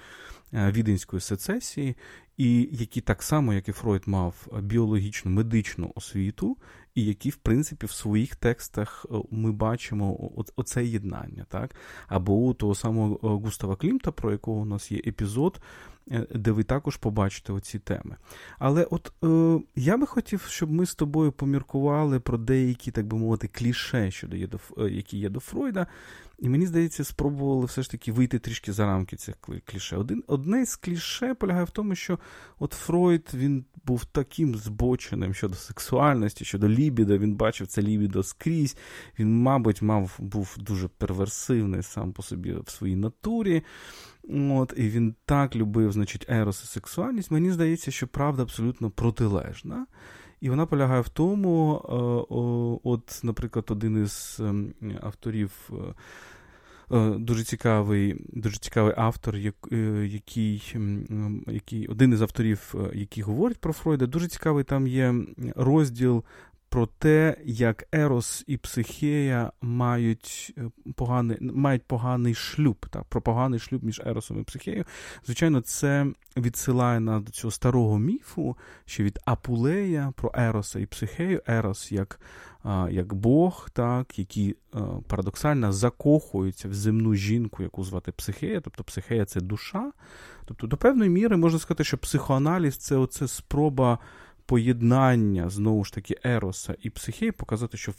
віденської 0.52 1.20
сецесії, 1.20 1.96
і 2.36 2.68
який 2.72 3.02
так 3.02 3.22
само, 3.22 3.54
як 3.54 3.68
і 3.68 3.72
Фройд, 3.72 4.02
мав 4.06 4.46
біологічну 4.62 5.30
медичну 5.30 5.92
освіту, 5.94 6.56
і 6.94 7.04
які, 7.04 7.30
в 7.30 7.36
принципі, 7.36 7.86
в 7.86 7.92
своїх 7.92 8.36
текстах 8.36 9.06
е, 9.10 9.14
ми 9.30 9.52
бачимо 9.52 10.30
оце 10.56 10.84
єднання, 10.84 11.46
так? 11.48 11.74
Або 12.06 12.34
у 12.34 12.54
того 12.54 12.74
самого 12.74 13.38
Густава 13.38 13.76
Клімта, 13.76 14.12
про 14.12 14.32
якого 14.32 14.60
у 14.60 14.64
нас 14.64 14.92
є 14.92 14.98
епізод. 15.06 15.60
Е, 16.10 16.26
де 16.34 16.50
ви 16.50 16.62
також 16.64 16.96
побачите 16.96 17.52
оці 17.52 17.78
теми. 17.78 18.16
Але 18.58 18.84
от 18.84 19.12
е, 19.24 19.60
я 19.76 19.96
би 19.96 20.06
хотів, 20.06 20.40
щоб 20.48 20.70
ми 20.70 20.86
з 20.86 20.94
тобою 20.94 21.32
поміркували 21.32 22.20
про 22.20 22.38
деякі, 22.38 22.90
так 22.90 23.06
би 23.06 23.18
мовити, 23.18 23.48
кліше, 23.48 24.10
щодо 24.10 24.36
є 24.36 24.46
до, 24.46 24.58
е, 24.78 24.90
які 24.90 25.18
є 25.18 25.28
до 25.28 25.40
Фройда. 25.40 25.86
І 26.42 26.48
мені 26.48 26.66
здається, 26.66 27.04
спробували 27.04 27.66
все 27.66 27.82
ж 27.82 27.90
таки 27.90 28.12
вийти 28.12 28.38
трішки 28.38 28.72
за 28.72 28.86
рамки 28.86 29.16
цих 29.16 29.34
кліше. 29.64 29.96
Один, 29.96 30.24
Одне 30.26 30.66
з 30.66 30.76
кліше 30.76 31.34
полягає 31.34 31.64
в 31.64 31.70
тому, 31.70 31.94
що 31.94 32.18
от 32.58 32.72
Фройд 32.72 33.30
він 33.34 33.64
був 33.84 34.04
таким 34.04 34.54
збоченим 34.54 35.34
щодо 35.34 35.54
сексуальності, 35.54 36.44
щодо 36.44 36.68
лібідо, 36.68 37.18
він 37.18 37.34
бачив 37.34 37.66
це 37.66 37.82
лібідо 37.82 38.22
скрізь. 38.22 38.76
Він, 39.18 39.42
мабуть, 39.42 39.82
мав, 39.82 40.16
був 40.18 40.56
дуже 40.58 40.88
перверсивний 40.88 41.82
сам 41.82 42.12
по 42.12 42.22
собі 42.22 42.54
в 42.66 42.70
своїй 42.70 42.96
натурі. 42.96 43.62
От, 44.50 44.74
І 44.76 44.88
він 44.88 45.14
так 45.24 45.56
любив, 45.56 45.92
значить, 45.92 46.26
ерос 46.28 46.64
і 46.64 46.66
сексуальність. 46.66 47.30
Мені 47.30 47.50
здається, 47.50 47.90
що 47.90 48.06
правда 48.06 48.42
абсолютно 48.42 48.90
протилежна. 48.90 49.86
І 50.42 50.50
вона 50.50 50.66
полягає 50.66 51.00
в 51.00 51.08
тому, 51.08 51.74
е, 51.74 52.88
от, 52.88 53.20
наприклад, 53.22 53.64
один 53.68 54.02
із 54.02 54.40
ем, 54.40 54.74
авторів. 55.00 55.70
Е, 55.70 56.96
е, 56.96 57.10
дуже 57.18 57.44
цікавий 57.44 58.26
дуже 58.32 58.56
цікавий 58.56 58.94
автор, 58.96 59.36
який 59.36 60.74
який 61.46 61.86
один 61.86 62.12
із 62.12 62.22
авторів, 62.22 62.74
який 62.94 63.22
говорить 63.22 63.58
про 63.58 63.72
Фройда. 63.72 64.06
Дуже 64.06 64.28
цікавий 64.28 64.64
там 64.64 64.86
є 64.86 65.14
розділ 65.56 66.24
про 66.72 66.86
те, 66.86 67.36
як 67.44 67.84
Ерос 67.92 68.44
і 68.46 68.56
Психея 68.56 69.52
мають 69.62 70.54
е, 70.58 70.70
поганий 70.94 71.38
мають 71.40 71.82
поганий 71.82 72.34
шлюб, 72.34 72.86
так, 72.90 73.04
про 73.04 73.22
поганий 73.22 73.60
шлюб 73.60 73.84
між 73.84 74.00
Еросом 74.06 74.40
і 74.40 74.44
Психеєю. 74.44 74.84
Звичайно, 75.24 75.60
це 75.60 76.06
відсилає 76.36 77.00
нас 77.00 77.22
до 77.22 77.30
цього 77.32 77.50
старого 77.50 77.98
міфу, 77.98 78.56
ще 78.84 79.02
від 79.02 79.18
Апулея 79.24 80.12
про 80.16 80.32
Ероса 80.34 80.78
і 80.78 80.86
Психею. 80.86 81.42
Ерос 81.46 81.92
як 81.92 82.20
як 82.90 83.14
Бог, 83.14 83.70
так, 83.72 84.18
який 84.18 84.56
парадоксально 85.06 85.72
закохується 85.72 86.68
в 86.68 86.74
земну 86.74 87.14
жінку, 87.14 87.62
яку 87.62 87.84
звати 87.84 88.12
Психея, 88.12 88.60
тобто 88.60 88.84
Психея 88.84 89.24
це 89.24 89.40
душа. 89.40 89.92
Тобто, 90.44 90.66
до 90.66 90.76
певної 90.76 91.10
міри 91.10 91.36
можна 91.36 91.58
сказати, 91.58 91.84
що 91.84 91.98
психоаналіз 91.98 92.76
це 92.76 92.96
оце 92.96 93.28
спроба 93.28 93.98
поєднання 94.46 95.48
знову 95.48 95.84
ж 95.84 95.92
таки 95.92 96.16
Ероса 96.24 96.74
і 96.82 96.90
Психеї, 96.90 97.32
показати, 97.32 97.76
що 97.76 97.92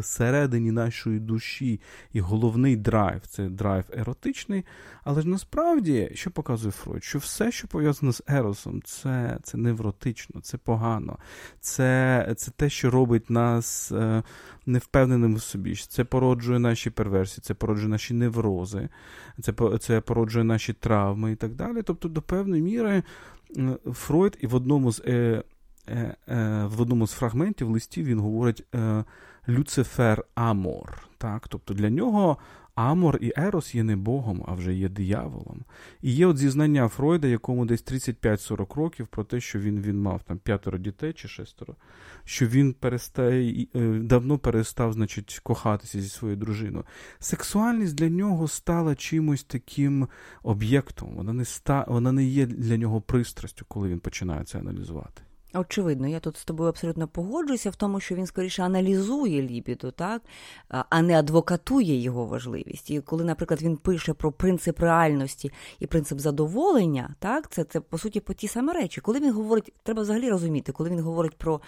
всередині 0.00 0.68
е, 0.68 0.72
нашої 0.72 1.20
душі 1.20 1.80
і 2.12 2.20
головний 2.20 2.76
драйв 2.76 3.26
це 3.26 3.48
драйв 3.48 3.84
еротичний. 3.92 4.64
Але 5.04 5.22
ж 5.22 5.28
насправді, 5.28 6.10
що 6.14 6.30
показує 6.30 6.72
Фройд, 6.72 7.04
що 7.04 7.18
все, 7.18 7.52
що 7.52 7.68
пов'язане 7.68 8.12
з 8.12 8.22
Еросом, 8.26 8.82
це 8.82 9.38
це 9.42 9.58
невротично, 9.58 10.40
це 10.40 10.58
погано, 10.58 11.18
це 11.60 12.34
це 12.36 12.50
те, 12.50 12.70
що 12.70 12.90
робить 12.90 13.30
нас 13.30 13.92
е, 13.92 14.22
невпевненими 14.66 15.36
в 15.36 15.42
собі. 15.42 15.76
Це 15.76 16.04
породжує 16.04 16.58
наші 16.58 16.90
перверсії, 16.90 17.42
це 17.42 17.54
породжує 17.54 17.88
наші 17.88 18.14
неврози, 18.14 18.88
це 19.42 19.52
це 19.80 20.00
породжує 20.00 20.44
наші 20.44 20.72
травми 20.72 21.32
і 21.32 21.36
так 21.36 21.54
далі. 21.54 21.82
Тобто, 21.82 22.08
до 22.08 22.22
певної 22.22 22.62
міри. 22.62 23.02
Фройд 23.92 24.38
і 24.40 24.46
в 24.46 24.54
одному 24.54 24.92
з 24.92 25.02
е, 25.06 25.10
Е, 25.10 25.12
е, 25.12 25.42
в 26.66 26.80
одному 26.80 27.06
з 27.06 27.12
фрагментів 27.12 27.68
листів 27.68 28.06
він 28.06 28.20
говорить 28.20 28.64
е, 28.74 29.04
Lucifer 29.48 30.24
Amor. 30.34 31.08
Так? 31.18 31.48
Тобто 31.48 31.74
для 31.74 31.90
нього 31.90 32.38
Амор 32.74 33.18
і 33.20 33.32
Ерос 33.36 33.74
є 33.74 33.82
не 33.82 33.96
Богом, 33.96 34.44
а 34.46 34.54
вже 34.54 34.74
є 34.74 34.88
дияволом. 34.88 35.64
І 36.02 36.12
є 36.12 36.26
от 36.26 36.38
зізнання 36.38 36.88
Фройда, 36.88 37.28
якому 37.28 37.66
десь 37.66 37.84
35-40 37.84 38.74
років, 38.74 39.06
про 39.06 39.24
те, 39.24 39.40
що 39.40 39.58
він 39.58 39.80
він 39.80 40.02
мав 40.02 40.22
там 40.22 40.38
п'ятеро 40.38 40.78
дітей 40.78 41.12
чи 41.12 41.28
шестеро, 41.28 41.76
що 42.24 42.46
він 42.46 42.72
перестає, 42.72 43.66
давно 44.00 44.38
перестав 44.38 44.92
значить, 44.92 45.40
кохатися 45.42 46.00
зі 46.00 46.08
своєю 46.08 46.36
дружиною. 46.36 46.84
Сексуальність 47.18 47.94
для 47.94 48.08
нього 48.08 48.48
стала 48.48 48.94
чимось 48.94 49.44
таким 49.44 50.08
об'єктом. 50.42 51.14
Вона 51.14 51.32
не, 51.32 51.42
ста, 51.42 51.84
вона 51.88 52.12
не 52.12 52.24
є 52.24 52.46
для 52.46 52.76
нього 52.76 53.00
пристрастю, 53.00 53.64
коли 53.68 53.88
він 53.88 54.00
починає 54.00 54.44
це 54.44 54.58
аналізувати. 54.58 55.22
Очевидно, 55.54 56.08
я 56.08 56.20
тут 56.20 56.36
з 56.36 56.44
тобою 56.44 56.68
абсолютно 56.68 57.08
погоджуюся 57.08 57.70
в 57.70 57.76
тому, 57.76 58.00
що 58.00 58.14
він 58.14 58.26
скоріше 58.26 58.62
аналізує 58.62 59.42
лібіду, 59.42 59.90
так, 59.90 60.22
а 60.68 61.02
не 61.02 61.18
адвокатує 61.18 62.00
його 62.02 62.26
важливість. 62.26 62.90
І 62.90 63.00
коли, 63.00 63.24
наприклад, 63.24 63.62
він 63.62 63.76
пише 63.76 64.14
про 64.14 64.32
принцип 64.32 64.80
реальності 64.80 65.52
і 65.78 65.86
принцип 65.86 66.18
задоволення, 66.18 67.14
так, 67.18 67.50
це 67.50 67.64
це 67.64 67.80
по 67.80 67.98
суті 67.98 68.20
по 68.20 68.34
ті 68.34 68.48
самі 68.48 68.72
речі. 68.72 69.00
Коли 69.00 69.20
він 69.20 69.32
говорить, 69.32 69.72
треба 69.82 70.02
взагалі 70.02 70.30
розуміти, 70.30 70.72
коли 70.72 70.90
він 70.90 71.00
говорить 71.00 71.38
про 71.38 71.60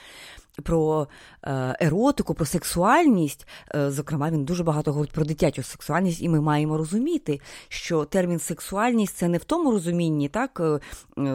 про 0.62 1.08
е, 1.42 1.76
еротику, 1.80 2.34
про 2.34 2.46
сексуальність. 2.46 3.46
Е, 3.74 3.90
зокрема, 3.90 4.30
він 4.30 4.44
дуже 4.44 4.64
багато 4.64 4.92
говорить 4.92 5.12
про 5.12 5.24
дитячу 5.24 5.62
сексуальність, 5.62 6.22
і 6.22 6.28
ми 6.28 6.40
маємо 6.40 6.76
розуміти, 6.76 7.40
що 7.68 8.04
термін 8.04 8.38
сексуальність 8.38 9.16
це 9.16 9.28
не 9.28 9.38
в 9.38 9.44
тому 9.44 9.70
розумінні 9.70 10.28
так, 10.28 10.60
е, 10.60 10.80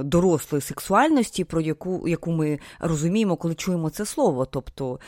дорослої 0.03 0.61
сексуальності, 0.61 1.43
про 1.43 1.61
яку 1.61 2.07
яку 2.07 2.31
ми 2.31 2.40
розуміємо, 2.79 3.35
коли 3.35 3.55
чуємо 3.55 3.89
це 3.89 4.05
слово, 4.05 4.45
тобто 4.45 4.99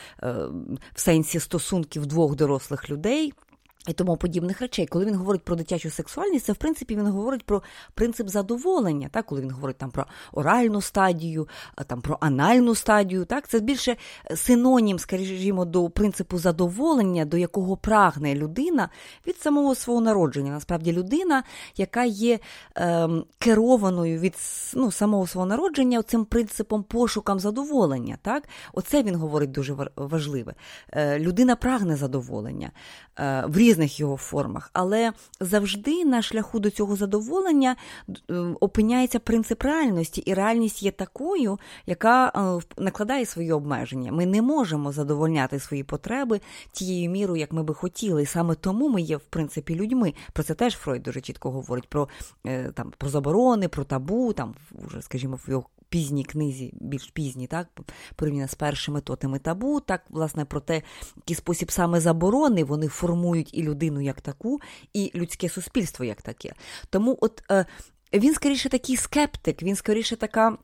в 0.93 0.99
сенсі 0.99 1.39
стосунків 1.39 2.05
двох 2.05 2.35
дорослих 2.35 2.89
людей. 2.89 3.33
І 3.87 3.93
тому 3.93 4.17
подібних 4.17 4.61
речей. 4.61 4.87
Коли 4.87 5.05
він 5.05 5.15
говорить 5.15 5.41
про 5.41 5.55
дитячу 5.55 5.89
сексуальність, 5.89 6.45
це 6.45 6.53
в 6.53 6.55
принципі 6.55 6.95
він 6.95 7.07
говорить 7.07 7.43
про 7.43 7.63
принцип 7.93 8.29
задоволення, 8.29 9.09
так? 9.11 9.25
коли 9.25 9.41
він 9.41 9.51
говорить 9.51 9.77
там 9.77 9.91
про 9.91 10.05
оральну 10.31 10.81
стадію, 10.81 11.47
там 11.87 12.01
про 12.01 12.17
анальну 12.21 12.75
стадію, 12.75 13.25
так? 13.25 13.47
це 13.47 13.59
більше 13.59 13.95
синонім, 14.35 14.99
скажімо, 14.99 15.65
до 15.65 15.89
принципу 15.89 16.37
задоволення, 16.37 17.25
до 17.25 17.37
якого 17.37 17.77
прагне 17.77 18.35
людина 18.35 18.89
від 19.27 19.37
самого 19.37 19.75
свого 19.75 20.01
народження. 20.01 20.51
Насправді 20.51 20.91
людина, 20.91 21.43
яка 21.77 22.03
є 22.03 22.39
е, 22.77 23.09
керованою 23.37 24.19
від 24.19 24.35
ну, 24.73 24.91
самого 24.91 25.27
свого 25.27 25.47
народження 25.47 26.03
цим 26.03 26.25
принципом 26.25 26.83
пошукам 26.83 27.39
задоволення. 27.39 28.17
Так? 28.21 28.43
Оце 28.73 29.03
він 29.03 29.15
говорить 29.15 29.51
дуже 29.51 29.75
важливе. 29.95 30.53
Е, 30.91 31.19
людина 31.19 31.55
прагне 31.55 31.95
задоволення. 31.95 32.71
Е, 33.19 33.43
в 33.47 33.57
різних 33.73 33.99
його 33.99 34.17
формах, 34.17 34.69
але 34.73 35.13
завжди 35.39 36.05
на 36.05 36.21
шляху 36.21 36.59
до 36.59 36.69
цього 36.69 36.95
задоволення 36.95 37.75
е, 38.29 38.33
опиняється 38.59 39.19
принцип 39.19 39.63
реальності, 39.63 40.21
і 40.21 40.33
реальність 40.33 40.83
є 40.83 40.91
такою, 40.91 41.59
яка 41.85 42.27
е, 42.27 42.81
накладає 42.81 43.25
свої 43.25 43.51
обмеження. 43.51 44.11
Ми 44.11 44.25
не 44.25 44.41
можемо 44.41 44.91
задовольняти 44.91 45.59
свої 45.59 45.83
потреби 45.83 46.41
тією 46.71 47.09
мірою, 47.09 47.39
як 47.39 47.51
ми 47.51 47.63
би 47.63 47.73
хотіли. 47.73 48.23
І 48.23 48.25
саме 48.25 48.55
тому 48.55 48.89
ми 48.89 49.01
є, 49.01 49.17
в 49.17 49.25
принципі, 49.29 49.75
людьми. 49.75 50.13
Про 50.33 50.43
це 50.43 50.53
теж 50.53 50.75
Фройд 50.75 51.03
дуже 51.03 51.21
чітко 51.21 51.51
говорить: 51.51 51.89
про 51.89 52.09
там 52.73 52.93
про 52.97 53.09
заборони, 53.09 53.67
про 53.67 53.83
табу, 53.83 54.33
там 54.33 54.55
вже, 54.71 55.01
скажімо, 55.01 55.39
в 55.47 55.49
його 55.49 55.65
пізній 55.93 56.23
книзі, 56.23 56.73
більш 56.81 57.11
пізній, 57.11 57.47
так, 57.47 57.67
порівняно 58.15 58.47
з 58.47 58.55
першими 58.55 59.01
"Тотем 59.01 59.39
і 59.39 59.45
табу", 59.45 59.79
так, 59.79 60.01
власне, 60.09 60.45
про 60.45 60.59
те, 60.59 60.81
який 61.15 61.35
спосіб 61.35 61.71
саме 61.71 61.99
заборони 61.99 62.63
вони 62.63 62.87
формують 62.87 63.49
і 63.53 63.63
людину 63.63 64.01
як 64.01 64.21
таку, 64.21 64.61
і 64.93 65.11
людське 65.15 65.49
суспільство 65.49 66.05
як 66.05 66.21
таке. 66.21 66.53
Тому 66.89 67.17
от 67.21 67.43
е, 67.51 67.65
він 68.13 68.33
скоріше 68.33 68.69
такий 68.69 68.97
скептик, 68.97 69.63
він 69.63 69.75
скоріше 69.75 70.15
така. 70.15 70.57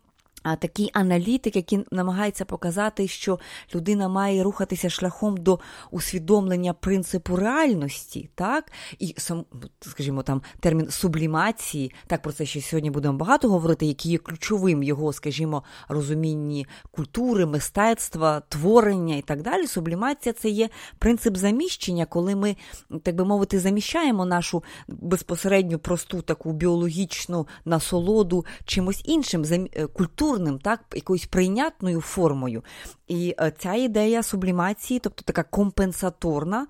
А 0.43 0.55
такий 0.55 0.89
аналітик, 0.93 1.55
який 1.55 1.85
намагається 1.91 2.45
показати, 2.45 3.07
що 3.07 3.39
людина 3.75 4.07
має 4.07 4.43
рухатися 4.43 4.89
шляхом 4.89 5.37
до 5.37 5.59
усвідомлення 5.91 6.73
принципу 6.73 7.35
реальності, 7.35 8.29
так 8.35 8.71
і 8.99 9.15
скажімо, 9.81 10.23
там 10.23 10.41
термін 10.59 10.89
сублімації, 10.89 11.91
так 12.07 12.21
про 12.21 12.31
це 12.31 12.45
ще 12.45 12.61
сьогодні 12.61 12.91
будемо 12.91 13.17
багато 13.17 13.49
говорити, 13.49 13.85
який 13.85 14.11
є 14.11 14.17
ключовим 14.17 14.83
його, 14.83 15.13
скажімо, 15.13 15.63
розумінні 15.87 16.67
культури, 16.91 17.45
мистецтва, 17.45 18.41
творення 18.49 19.15
і 19.15 19.21
так 19.21 19.41
далі. 19.41 19.67
Сублімація 19.67 20.33
це 20.33 20.49
є 20.49 20.69
принцип 20.99 21.37
заміщення, 21.37 22.05
коли 22.05 22.35
ми, 22.35 22.55
так 23.03 23.15
би 23.15 23.25
мовити, 23.25 23.59
заміщаємо 23.59 24.25
нашу 24.25 24.63
безпосередню 24.87 25.79
просту 25.79 26.21
таку 26.21 26.53
біологічну 26.53 27.47
насолоду 27.65 28.45
чимось 28.65 29.01
іншим 29.05 29.45
е, 29.51 29.87
культурою, 29.87 30.28
культурним, 30.29 30.59
так, 30.59 30.79
якоюсь 30.95 31.25
прийнятною 31.25 32.01
формою. 32.01 32.63
І 33.07 33.35
е, 33.39 33.53
ця 33.57 33.73
ідея 33.73 34.23
сублімації, 34.23 34.99
тобто 34.99 35.23
така 35.23 35.43
компенсаторна 35.43 36.67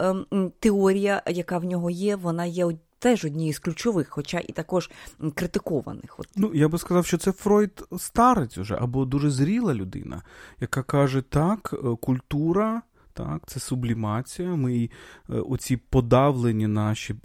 ем, 0.00 0.52
теорія, 0.60 1.22
яка 1.26 1.58
в 1.58 1.64
нього 1.64 1.90
є, 1.90 2.16
вона 2.16 2.44
є. 2.44 2.66
Теж 2.98 3.24
однією 3.24 3.54
з 3.54 3.58
ключових, 3.58 4.08
хоча 4.10 4.38
і 4.38 4.52
також 4.52 4.90
критикованих. 5.34 6.14
От. 6.18 6.26
Ну, 6.36 6.50
я 6.54 6.68
би 6.68 6.78
сказав, 6.78 7.06
що 7.06 7.18
це 7.18 7.32
Фройд-старець 7.32 8.58
уже, 8.58 8.74
або 8.80 9.04
дуже 9.04 9.30
зріла 9.30 9.74
людина, 9.74 10.22
яка 10.60 10.82
каже, 10.82 11.22
так, 11.22 11.74
е, 11.74 11.96
культура 12.00 12.82
так, 13.14 13.42
Це 13.46 13.60
сублімація. 13.60 14.56
Ми 14.56 14.90
е, 15.30 15.34
оці 15.34 15.76
подавлені 15.76 16.66
наші 16.66 17.12
е, 17.12 17.18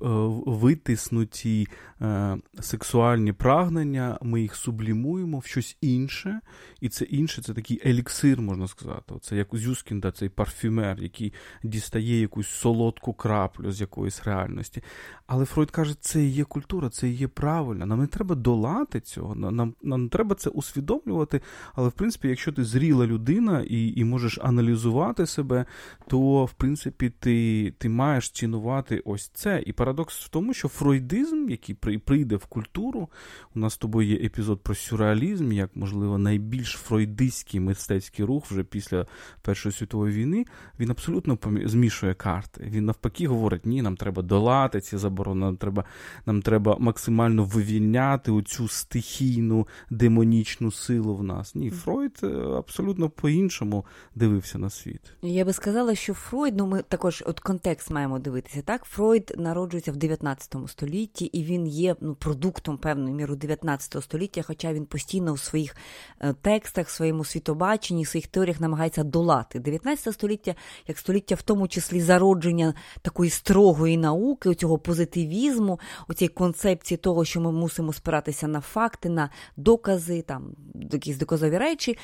витиснуті 0.46 1.68
е, 2.02 2.38
сексуальні 2.60 3.34
прагнення, 3.34 4.18
ми 4.22 4.42
їх 4.42 4.56
сублімуємо 4.56 5.40
в 5.40 5.46
щось 5.46 5.78
інше. 5.82 6.40
І 6.82 6.90
це 6.90 7.06
інше 7.06 7.42
це 7.42 7.54
такий 7.54 7.82
еліксир, 7.86 8.42
можна 8.42 8.68
сказати. 8.68 9.16
Це 9.22 9.36
як 9.36 9.45
у 9.45 9.48
Зюскінда, 9.54 10.12
цей 10.12 10.30
парфюмер, 10.30 11.00
який 11.00 11.34
дістає 11.64 12.22
якусь 12.22 12.48
солодку 12.48 13.14
краплю 13.14 13.72
з 13.72 13.82
якоїсь 13.82 14.24
реальності. 14.24 14.84
Але 15.28 15.46
Фройд 15.46 15.72
каже, 15.72 15.96
це 16.02 16.24
і 16.24 16.30
є 16.30 16.44
культура, 16.44 16.90
це 16.90 17.10
і 17.10 17.14
є 17.14 17.28
правильно. 17.28 17.86
Нам 17.86 18.00
не 18.00 18.08
треба 18.08 18.36
долати 18.36 19.00
цього, 19.00 19.36
нам 19.36 19.74
нам 19.84 20.10
треба 20.10 20.36
це 20.36 20.50
усвідомлювати. 20.50 21.42
Але 21.74 21.90
в 21.90 21.92
принципі, 21.92 22.28
якщо 22.28 22.52
ти 22.52 22.64
зріла 22.64 23.08
людина 23.08 23.64
і 23.68 23.88
і 23.88 24.04
можеш 24.04 24.40
аналізувати 24.42 25.26
себе, 25.26 25.66
то 26.08 26.46
в 26.46 26.54
принципі 26.54 27.12
ти 27.20 27.74
ти 27.78 27.90
маєш 27.90 28.30
цінувати 28.30 29.02
ось 29.06 29.28
це. 29.34 29.64
І 29.66 29.74
парадокс 29.74 30.26
в 30.26 30.30
тому, 30.30 30.54
що 30.54 30.68
фройдизм, 30.68 31.50
який 31.50 31.76
прийде 32.00 32.36
в 32.36 32.46
культуру, 32.46 33.10
у 33.56 33.60
нас 33.60 33.74
з 33.74 33.78
тобою 33.78 34.08
є 34.08 34.16
епізод 34.16 34.62
про 34.64 34.76
сюрреалізм, 34.76 35.52
як 35.52 35.76
можливо 35.76 36.18
найбільш 36.18 36.72
фройдистський 36.72 37.60
мистецький 37.60 38.26
рух 38.26 38.52
вже 38.52 38.64
після 38.64 39.06
Першої 39.42 39.74
світової 39.74 40.14
війни, 40.14 40.46
він 40.80 40.92
абсолютно 40.92 41.38
змішує 41.66 42.14
карти. 42.14 42.68
Він 42.72 42.86
навпаки 42.86 43.28
говорить: 43.28 43.66
ні, 43.66 43.82
нам 43.82 43.98
треба 43.98 44.22
долати 44.22 44.82
ці 44.82 44.98
заборони. 44.98 45.42
Нам 45.46 45.58
треба 45.58 45.84
нам 46.26 46.42
треба 46.42 46.78
максимально 46.80 47.44
вивільняти 47.44 48.32
оцю 48.32 48.68
стихійну 48.68 49.68
демонічну 49.90 50.72
силу 50.72 51.16
в 51.16 51.24
нас. 51.24 51.56
Ні, 51.56 51.70
Фройд 51.70 52.20
е, 52.24 52.28
абсолютно 52.58 53.10
по-іншому 53.10 53.86
дивився 54.16 54.58
на 54.58 54.70
світ. 54.70 55.02
Я 55.22 55.46
би 55.46 55.54
сказала, 55.54 55.67
що 55.94 56.14
Фройд, 56.14 56.58
ну 56.58 56.68
ми 56.68 56.82
також 56.82 57.24
от 57.26 57.40
контекст 57.40 57.92
маємо 57.92 58.20
дивитися. 58.20 58.62
Так, 58.62 58.84
Фройд 58.84 59.34
народжується 59.38 59.92
в 59.92 59.96
19 59.96 60.56
столітті, 60.68 61.26
і 61.26 61.44
він 61.44 61.68
є 61.68 61.96
ну, 62.02 62.16
продуктом 62.16 62.78
певною 62.78 63.16
міру 63.16 63.36
19 63.36 64.04
століття, 64.04 64.42
хоча 64.42 64.74
він 64.74 64.86
постійно 64.86 65.32
у 65.32 65.38
своїх 65.38 65.76
е, 66.20 66.34
текстах, 66.34 66.90
своєму 66.90 67.26
світобаченні, 67.26 68.06
своїх 68.06 68.28
теоріях 68.28 68.60
намагається 68.60 69.04
долати. 69.04 69.60
19 69.60 70.14
століття, 70.14 70.56
як 70.88 70.98
століття, 70.98 71.36
в 71.36 71.42
тому 71.42 71.68
числі 71.68 72.02
зародження 72.02 72.74
такої 73.02 73.30
строгої 73.30 73.98
науки, 73.98 74.56
цього 74.56 74.78
позитивізму, 74.78 75.80
оцієї 76.08 76.34
концепції 76.34 76.98
того, 76.98 77.26
що 77.26 77.42
ми 77.42 77.52
мусимо 77.52 77.94
спиратися 77.94 78.48
на 78.48 78.62
факти, 78.62 79.10
на 79.10 79.30
докази, 79.58 80.22
там 80.22 80.56
якісь 80.92 81.18
доказові 81.18 81.58
речі, 81.58 81.98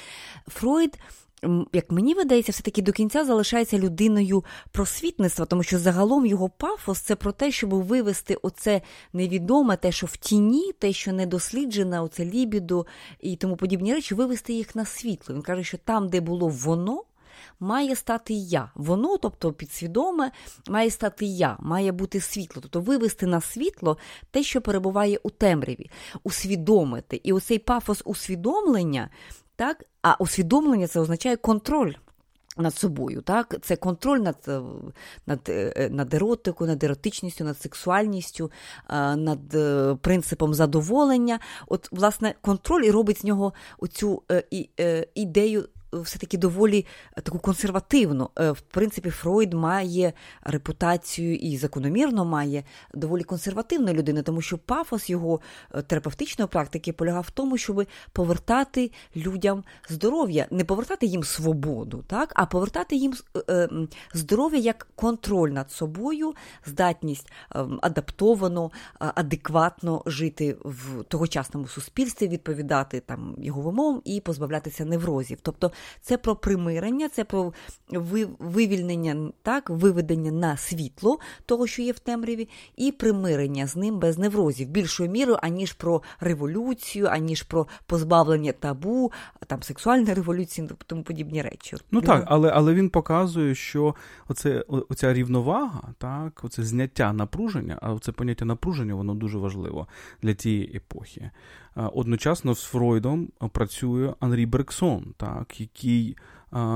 Фройд. 0.47 0.99
Як 1.73 1.91
мені 1.91 2.13
видається, 2.13 2.51
все-таки 2.51 2.81
до 2.81 2.91
кінця 2.91 3.25
залишається 3.25 3.77
людиною 3.77 4.43
просвітництва, 4.71 5.45
тому 5.45 5.63
що 5.63 5.79
загалом 5.79 6.25
його 6.25 6.49
пафос 6.49 6.99
це 6.99 7.15
про 7.15 7.31
те, 7.31 7.51
щоб 7.51 7.69
вивести 7.69 8.37
оце 8.41 8.81
невідоме, 9.13 9.77
те, 9.77 9.91
що 9.91 10.07
в 10.07 10.17
тіні, 10.17 10.71
те, 10.79 10.93
що 10.93 11.13
не 11.13 11.25
досліджене, 11.25 12.01
оце 12.01 12.25
лібідо 12.25 12.85
і 13.19 13.35
тому 13.35 13.55
подібні 13.55 13.93
речі, 13.93 14.15
вивести 14.15 14.53
їх 14.53 14.75
на 14.75 14.85
світло. 14.85 15.35
Він 15.35 15.41
каже, 15.41 15.63
що 15.63 15.77
там, 15.77 16.09
де 16.09 16.21
було 16.21 16.47
воно, 16.47 17.03
має 17.59 17.95
стати 17.95 18.33
я. 18.33 18.71
Воно, 18.75 19.17
тобто 19.17 19.53
підсвідоме, 19.53 20.31
має 20.69 20.89
стати 20.89 21.25
я, 21.25 21.57
має 21.59 21.91
бути 21.91 22.19
світло, 22.21 22.61
тобто 22.61 22.81
вивести 22.81 23.25
на 23.25 23.41
світло 23.41 23.97
те, 24.31 24.43
що 24.43 24.61
перебуває 24.61 25.19
у 25.23 25.29
темряві, 25.29 25.89
усвідомити. 26.23 27.21
І 27.23 27.33
оцей 27.33 27.59
пафос 27.59 28.01
усвідомлення, 28.05 29.09
так, 29.55 29.83
а 30.01 30.15
усвідомлення 30.19 30.87
це 30.87 30.99
означає 30.99 31.35
контроль. 31.35 31.93
Над 32.57 32.75
собою, 32.75 33.21
так, 33.21 33.55
це 33.61 33.75
контроль 33.75 34.19
над 34.19 34.49
над, 35.27 35.39
е, 35.49 35.89
над 35.91 36.13
еротикою, 36.13 36.69
над 36.69 36.83
еротичністю, 36.83 37.43
над 37.43 37.61
сексуальністю, 37.61 38.51
е, 38.89 39.15
над 39.15 39.55
е, 39.55 39.95
принципом 40.01 40.53
задоволення. 40.53 41.39
От, 41.67 41.89
власне, 41.91 42.35
контроль 42.41 42.83
і 42.83 42.91
робить 42.91 43.21
з 43.21 43.23
нього 43.23 43.53
оцю 43.79 44.23
ідею 45.15 45.65
все-таки 46.01 46.37
доволі 46.37 46.85
е, 47.17 47.21
таку 47.21 47.39
консервативну. 47.39 48.29
Е, 48.39 48.51
в 48.51 48.61
принципі, 48.61 49.09
Фройд 49.09 49.53
має 49.53 50.13
репутацію 50.43 51.35
і 51.35 51.57
закономірно 51.57 52.25
має 52.25 52.63
доволі 52.93 53.23
консервативну 53.23 53.93
людину, 53.93 54.23
тому 54.23 54.41
що 54.41 54.57
пафос 54.57 55.09
його 55.09 55.41
е, 55.75 55.81
терапевтичної 55.81 56.47
практики 56.47 56.93
полягав 56.93 57.23
в 57.27 57.31
тому, 57.31 57.57
щоб 57.57 57.85
повертати 58.11 58.91
людям 59.15 59.63
здоров'я, 59.89 60.47
не 60.51 60.63
повертати 60.63 61.05
їм 61.05 61.23
свободу, 61.23 62.03
так, 62.07 62.31
а 62.35 62.45
повертати 62.45 62.95
їм 62.95 63.13
здоров'я 64.13 64.59
як 64.59 64.87
контроль 64.95 65.49
над 65.49 65.71
собою, 65.71 66.33
здатність 66.65 67.31
адаптовано, 67.81 68.71
адекватно 68.99 70.03
жити 70.05 70.57
в 70.63 71.03
тогочасному 71.03 71.67
суспільстві, 71.67 72.27
відповідати 72.27 72.99
там 72.99 73.35
його 73.37 73.61
вимогам 73.61 74.01
і 74.05 74.21
позбавлятися 74.21 74.85
неврозів. 74.85 75.37
Тобто 75.41 75.71
це 76.01 76.17
про 76.17 76.35
примирення, 76.35 77.09
це 77.09 77.23
про 77.23 77.53
вивільнення, 78.39 79.31
так, 79.41 79.69
виведення 79.69 80.31
на 80.31 80.57
світло 80.57 81.19
того, 81.45 81.67
що 81.67 81.81
є 81.81 81.91
в 81.91 81.99
темряві, 81.99 82.49
і 82.75 82.91
примирення 82.91 83.67
з 83.67 83.75
ним 83.75 83.99
без 83.99 84.17
неврозів, 84.17 84.69
більшою 84.69 85.09
мірою, 85.09 85.37
аніж 85.41 85.73
про 85.73 86.01
революцію, 86.19 87.07
аніж 87.07 87.43
про 87.43 87.67
позбавлення 87.85 88.51
табу, 88.51 89.11
там 89.47 89.63
сексуальної 89.63 90.13
революції, 90.13 90.69
тому 90.85 91.03
подібні 91.03 91.41
речі. 91.41 91.77
Ну 91.91 92.01
так, 92.01 92.23
але 92.27 92.49
але 92.49 92.73
він 92.73 92.89
показує, 92.89 93.55
що 93.55 93.95
оце, 94.27 94.65
оця 94.89 95.13
рівновага, 95.13 95.93
так, 95.97 96.41
оце 96.43 96.63
зняття 96.63 97.13
напруження, 97.13 97.79
а 97.81 97.97
це 97.99 98.11
поняття 98.11 98.45
напруження, 98.45 98.95
воно 98.95 99.15
дуже 99.15 99.37
важливо 99.37 99.87
для 100.21 100.33
тієї 100.33 100.75
епохи. 100.77 101.31
Одночасно 101.75 102.55
з 102.55 102.63
Фройдом 102.63 103.29
працює 103.51 104.13
Анрі 104.19 104.45
Берксон, 104.45 105.13
так, 105.17 105.61
який 105.75 106.17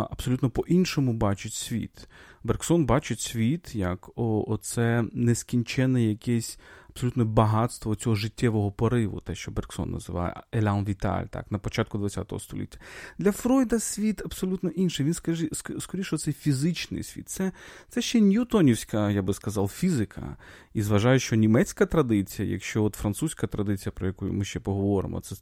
абсолютно 0.10 0.50
по-іншому 0.50 1.14
бачить 1.14 1.54
світ. 1.54 2.08
Берксон 2.44 2.86
бачить 2.86 3.22
світ 3.22 3.76
як 3.76 4.10
о, 4.16 4.46
оце 4.48 5.04
нескінчене 5.14 6.04
якесь 6.04 6.60
абсолютне 6.98 7.24
багатство 7.24 7.96
цього 7.96 8.16
життєвого 8.16 8.72
пориву, 8.72 9.22
те, 9.22 9.36
що 9.36 9.52
Берксон 9.52 9.92
називає 9.92 10.44
Елян 10.52 10.86
Віталь, 10.86 11.26
так, 11.26 11.52
на 11.52 11.58
початку 11.58 12.00
ХХ 12.00 12.40
століття. 12.40 12.80
Для 13.18 13.32
Фройда 13.32 13.80
світ 13.80 14.22
абсолютно 14.26 14.70
інший. 14.70 15.06
Він 15.06 15.14
скажи, 15.14 15.50
скоріше, 15.80 16.18
це 16.18 16.34
фізичний 16.34 17.04
світ. 17.04 17.30
Це 17.30 17.52
це 17.90 18.02
ще 18.02 18.22
ньютонівська, 18.22 19.12
я 19.12 19.22
би 19.22 19.34
сказав, 19.34 19.68
фізика. 19.68 20.38
І 20.74 20.82
зважаю, 20.82 21.20
що 21.20 21.36
німецька 21.36 21.86
традиція, 21.86 22.48
якщо 22.48 22.84
от 22.84 22.96
французька 22.96 23.48
традиція, 23.48 23.92
про 23.92 24.08
яку 24.08 24.26
ми 24.26 24.46
ще 24.46 24.60
поговоримо, 24.60 25.20
це 25.20 25.36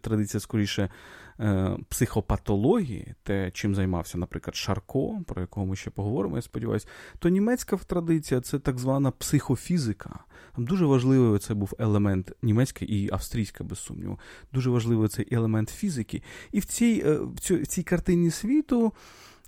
традиція 0.00 0.40
скоріше 0.40 0.90
е, 1.40 1.76
психопатології, 1.88 3.14
те, 3.22 3.50
чим 3.50 3.74
займався, 3.74 4.18
наприклад, 4.18 4.56
Шарко, 4.56 5.20
про 5.26 5.40
якого 5.40 5.66
ми 5.66 5.76
ще 5.76 5.90
поговоримо, 5.90 6.36
сподіваюся, 6.44 6.86
то 7.18 7.28
німецька 7.28 7.76
традиція 7.76 8.40
це 8.40 8.58
так 8.58 8.78
звана 8.78 9.10
психофізика. 9.10 10.24
Там 10.54 10.64
дуже 10.64 10.86
важливий 10.86 11.38
це 11.38 11.54
був 11.54 11.72
елемент 11.78 12.32
німецький 12.42 12.88
і 12.88 13.12
австрійська, 13.12 13.64
без 13.64 13.78
сумніву. 13.78 14.18
Дуже 14.52 14.70
важливий 14.70 15.08
цей 15.08 15.28
елемент 15.34 15.70
фізики. 15.70 16.22
І 16.52 16.60
в 16.60 16.64
цій, 16.64 17.02
е, 17.06 17.14
в 17.14 17.40
цій, 17.40 17.54
в 17.54 17.66
цій 17.66 17.82
картині 17.82 18.30
світу. 18.30 18.92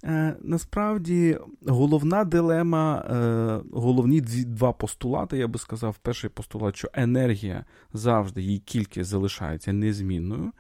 Е, 0.05 0.37
насправді 0.41 1.39
головна 1.67 2.25
дилема, 2.25 3.05
е, 3.11 3.61
головні 3.73 4.21
два 4.21 4.73
постулати, 4.73 5.39
я 5.39 5.49
би 5.49 5.59
сказав, 5.59 5.99
перший 6.03 6.31
постулат, 6.31 6.77
що 6.77 6.89
енергія 6.93 7.65
завжди 7.93 8.43
її 8.43 8.59
кількість 8.59 9.11
залишається 9.11 9.73
незмінною, 9.73 10.53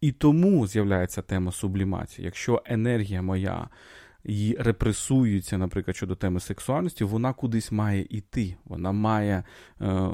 і 0.00 0.12
тому 0.12 0.66
з'являється 0.66 1.22
тема 1.22 1.52
сублімації. 1.52 2.24
Якщо 2.24 2.62
енергія 2.64 3.22
моя 3.22 3.68
і 4.24 4.56
репресуються, 4.58 5.58
наприклад, 5.58 5.96
щодо 5.96 6.14
теми 6.14 6.40
сексуальності, 6.40 7.04
вона 7.04 7.32
кудись 7.32 7.72
має 7.72 8.06
іти, 8.10 8.56
вона 8.64 8.92
має 8.92 9.34
е, 9.34 9.44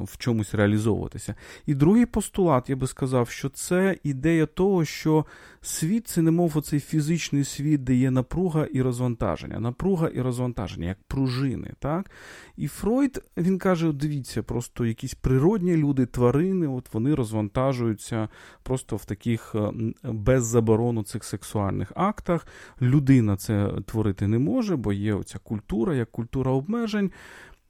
в 0.02 0.16
чомусь 0.18 0.54
реалізовуватися. 0.54 1.34
І 1.66 1.74
другий 1.74 2.06
постулат, 2.06 2.70
я 2.70 2.76
би 2.76 2.86
сказав, 2.86 3.28
що 3.28 3.48
це 3.48 3.96
ідея 4.02 4.46
того, 4.46 4.84
що 4.84 5.26
світ 5.66 6.08
це 6.08 6.22
немов 6.22 6.58
оцей 6.58 6.80
фізичний 6.80 7.44
світ, 7.44 7.84
де 7.84 7.94
є 7.94 8.10
напруга 8.10 8.64
і 8.64 8.82
розвантаження, 8.82 9.60
напруга 9.60 10.08
і 10.08 10.20
розвантаження, 10.20 10.88
як 10.88 10.98
пружини. 11.08 11.72
так? 11.78 12.10
І 12.56 12.68
Фройд 12.68 13.24
він 13.36 13.58
каже: 13.58 13.92
дивіться, 13.92 14.42
просто 14.42 14.86
якісь 14.86 15.14
природні 15.14 15.76
люди, 15.76 16.06
тварини, 16.06 16.68
от 16.68 16.94
вони 16.94 17.14
розвантажуються 17.14 18.28
просто 18.62 18.96
в 18.96 19.04
таких 19.04 19.54
е, 19.54 19.72
беззаборонних 20.04 21.24
сексуальних 21.24 21.92
актах. 21.94 22.46
Людина 22.82 23.36
це 23.36 23.72
творити 23.86 24.26
не 24.26 24.38
може, 24.38 24.76
бо 24.76 24.92
є 24.92 25.14
оця 25.14 25.38
культура, 25.38 25.94
як 25.94 26.10
культура 26.10 26.52
обмежень. 26.52 27.10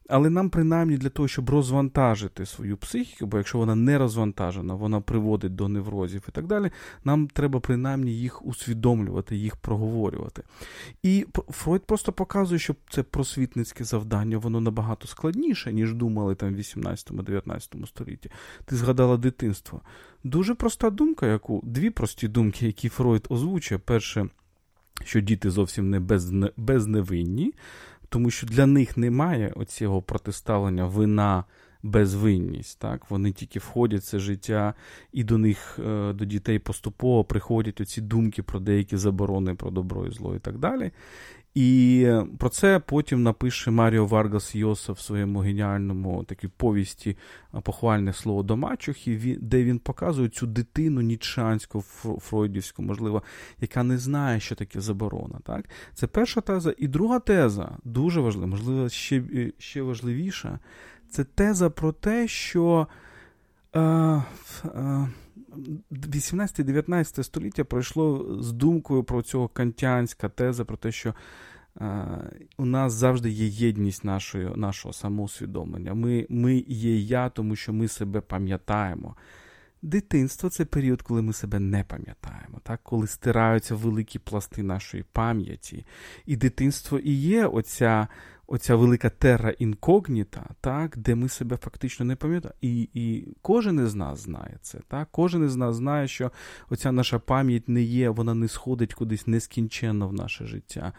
Але 0.09 0.31
нам, 0.31 0.51
принаймні, 0.51 0.97
для 0.97 1.09
того, 1.09 1.29
щоб 1.29 1.51
розвантажити 1.51 2.47
свою 2.47 2.77
психіку, 2.77 3.27
бо 3.27 3.37
якщо 3.37 3.59
вона 3.59 3.75
не 3.75 3.99
розвантажена, 3.99 4.75
вона 4.75 5.01
приводить 5.01 5.55
до 5.55 5.69
неврозів 5.69 6.25
і 6.29 6.33
так 6.33 6.47
далі, 6.47 6.71
нам 7.05 7.29
треба 7.29 7.61
принаймні 7.61 8.13
їх 8.13 8.47
усвідомлювати, 8.47 9.37
їх 9.37 9.57
проговорювати. 9.57 10.43
І 11.03 11.27
Фройд 11.49 11.83
просто 11.83 12.13
показує, 12.13 12.59
що 12.59 12.75
це 12.91 13.03
просвітницьке 13.03 13.85
завдання, 13.85 14.39
воно 14.39 14.61
набагато 14.61 15.09
складніше, 15.09 15.73
ніж 15.73 15.95
думали 15.95 16.35
там 16.35 16.55
в 16.55 16.59
18-19 16.59 17.87
столітті. 17.87 18.31
Ти 18.65 18.77
згадала 18.77 19.17
дитинство. 19.17 19.81
Дуже 20.25 20.55
проста 20.55 20.91
думка, 20.91 21.27
яку 21.27 21.63
дві 21.65 21.91
прості 21.91 22.29
думки, 22.29 22.67
які 22.67 22.89
Фройд 22.89 23.27
озвучує. 23.31 23.79
Перше, 23.79 24.29
що 25.05 25.21
діти 25.21 25.51
зовсім 25.51 25.91
не 25.91 26.01
безневинні, 26.57 27.53
тому 28.09 28.31
що 28.31 28.47
для 28.47 28.67
них 28.67 28.97
немає 28.97 29.53
оцього 29.57 30.03
протиставлення 30.03 30.87
вина – 30.87 31.45
безвинність, 31.83 32.79
так, 32.79 33.11
вони 33.11 33.33
тільки 33.33 33.59
входять 33.59 34.01
в 34.01 34.05
це 34.05 34.19
життя, 34.19 34.75
і 35.13 35.25
до 35.25 35.39
них, 35.39 35.79
е, 35.87 36.13
до 36.13 36.25
дітей 36.25 36.59
поступово 36.59 37.25
приходять 37.25 37.81
оці 37.81 38.01
думки 38.01 38.43
про 38.43 38.61
деякі 38.61 38.97
заборони 38.97 39.55
про 39.55 39.71
добро 39.71 40.07
і 40.07 40.11
зло 40.11 40.37
і 40.37 40.39
так 40.39 40.59
далі. 40.59 40.91
І 41.57 42.09
про 42.39 42.49
це 42.49 42.79
потім 42.79 43.23
напише 43.23 43.71
Маріо 43.71 44.07
Варгас 44.07 44.55
Йоса 44.55 44.93
в 44.93 45.01
своєму 45.01 45.39
геніальному 45.39 46.25
такій 46.25 46.49
повісті 46.49 47.17
похвальне 47.63 48.13
слово 48.13 48.43
до 48.43 48.57
мачухи, 48.57 49.39
де 49.41 49.65
він 49.65 49.79
показує 49.79 50.29
цю 50.29 50.47
дитину 50.47 51.01
нічанську, 51.01 51.81
фройдівську, 52.21 52.83
можливо, 52.83 53.23
яка 53.61 53.83
не 53.83 53.99
знає, 53.99 54.41
що 54.41 54.55
таке 54.55 54.81
заборона. 54.81 55.39
Так? 55.45 55.65
Це 55.95 56.07
перша 56.07 56.41
теза. 56.41 56.75
І 56.79 56.89
друга 56.89 57.19
теза, 57.19 57.77
дуже 57.85 58.21
важлива, 58.21 58.47
можливо, 58.47 58.89
ще 58.89 59.23
ще 59.59 59.83
важливіша, 59.83 60.59
це 61.11 61.25
теза 61.25 61.71
про 61.71 61.93
те, 61.93 62.29
що. 62.29 62.87
18-19 65.91 67.23
століття 67.23 67.65
пройшло 67.65 68.37
з 68.43 68.53
думкою 68.53 69.05
про 69.05 69.23
цього 69.23 69.49
кантянська 69.49 70.29
теза, 70.29 70.65
про 70.65 70.77
те, 70.77 70.93
що 70.93 71.15
у 72.57 72.65
нас 72.65 72.93
завжди 72.93 73.31
є 73.31 73.47
єдність 73.47 74.05
нашої, 74.05 74.51
нашого 74.57 74.93
самоусвідомлення. 74.93 75.95
Ми, 75.95 76.27
Ми 76.29 76.65
є 76.69 76.99
я, 76.99 77.29
тому 77.29 77.57
що 77.57 77.73
ми 77.73 77.89
себе 77.89 78.21
пам'ятаємо. 78.21 79.17
Дитинство 79.83 80.51
це 80.51 80.65
період, 80.65 81.03
коли 81.03 81.23
ми 81.23 81.33
себе 81.33 81.59
не 81.59 81.85
пам'ятаємо, 81.85 82.61
так? 82.63 82.81
коли 82.83 83.07
стираються 83.07 83.75
великі 83.75 84.19
пласти 84.19 84.63
нашої 84.63 85.05
пам'яті. 85.13 85.87
І 86.27 86.37
дитинство 86.37 86.99
і 86.99 87.13
є 87.13 87.47
оця 87.47 88.09
оця 88.47 88.77
велика 88.77 89.11
терра 89.11 89.51
інкогніта, 89.51 90.51
так, 90.61 90.99
де 90.99 91.15
ми 91.15 91.29
себе 91.29 91.57
фактично 91.57 92.07
не 92.07 92.17
пам'ятаємо. 92.17 92.59
І 92.61 92.89
і 92.95 93.35
кожен 93.43 93.87
із 93.87 93.95
нас 93.95 94.21
знає 94.21 94.59
це. 94.63 94.79
так, 94.89 95.09
Кожен 95.11 95.45
із 95.45 95.57
нас 95.57 95.77
знає, 95.77 96.09
що 96.09 96.33
оця 96.71 96.93
наша 96.93 97.19
пам'ять 97.19 97.69
не 97.69 97.83
є, 97.83 98.11
вона 98.11 98.35
не 98.35 98.49
сходить 98.49 98.95
кудись 98.95 99.27
нескінченно 99.27 100.09
в 100.09 100.13
наше 100.13 100.47
життя. 100.47 100.93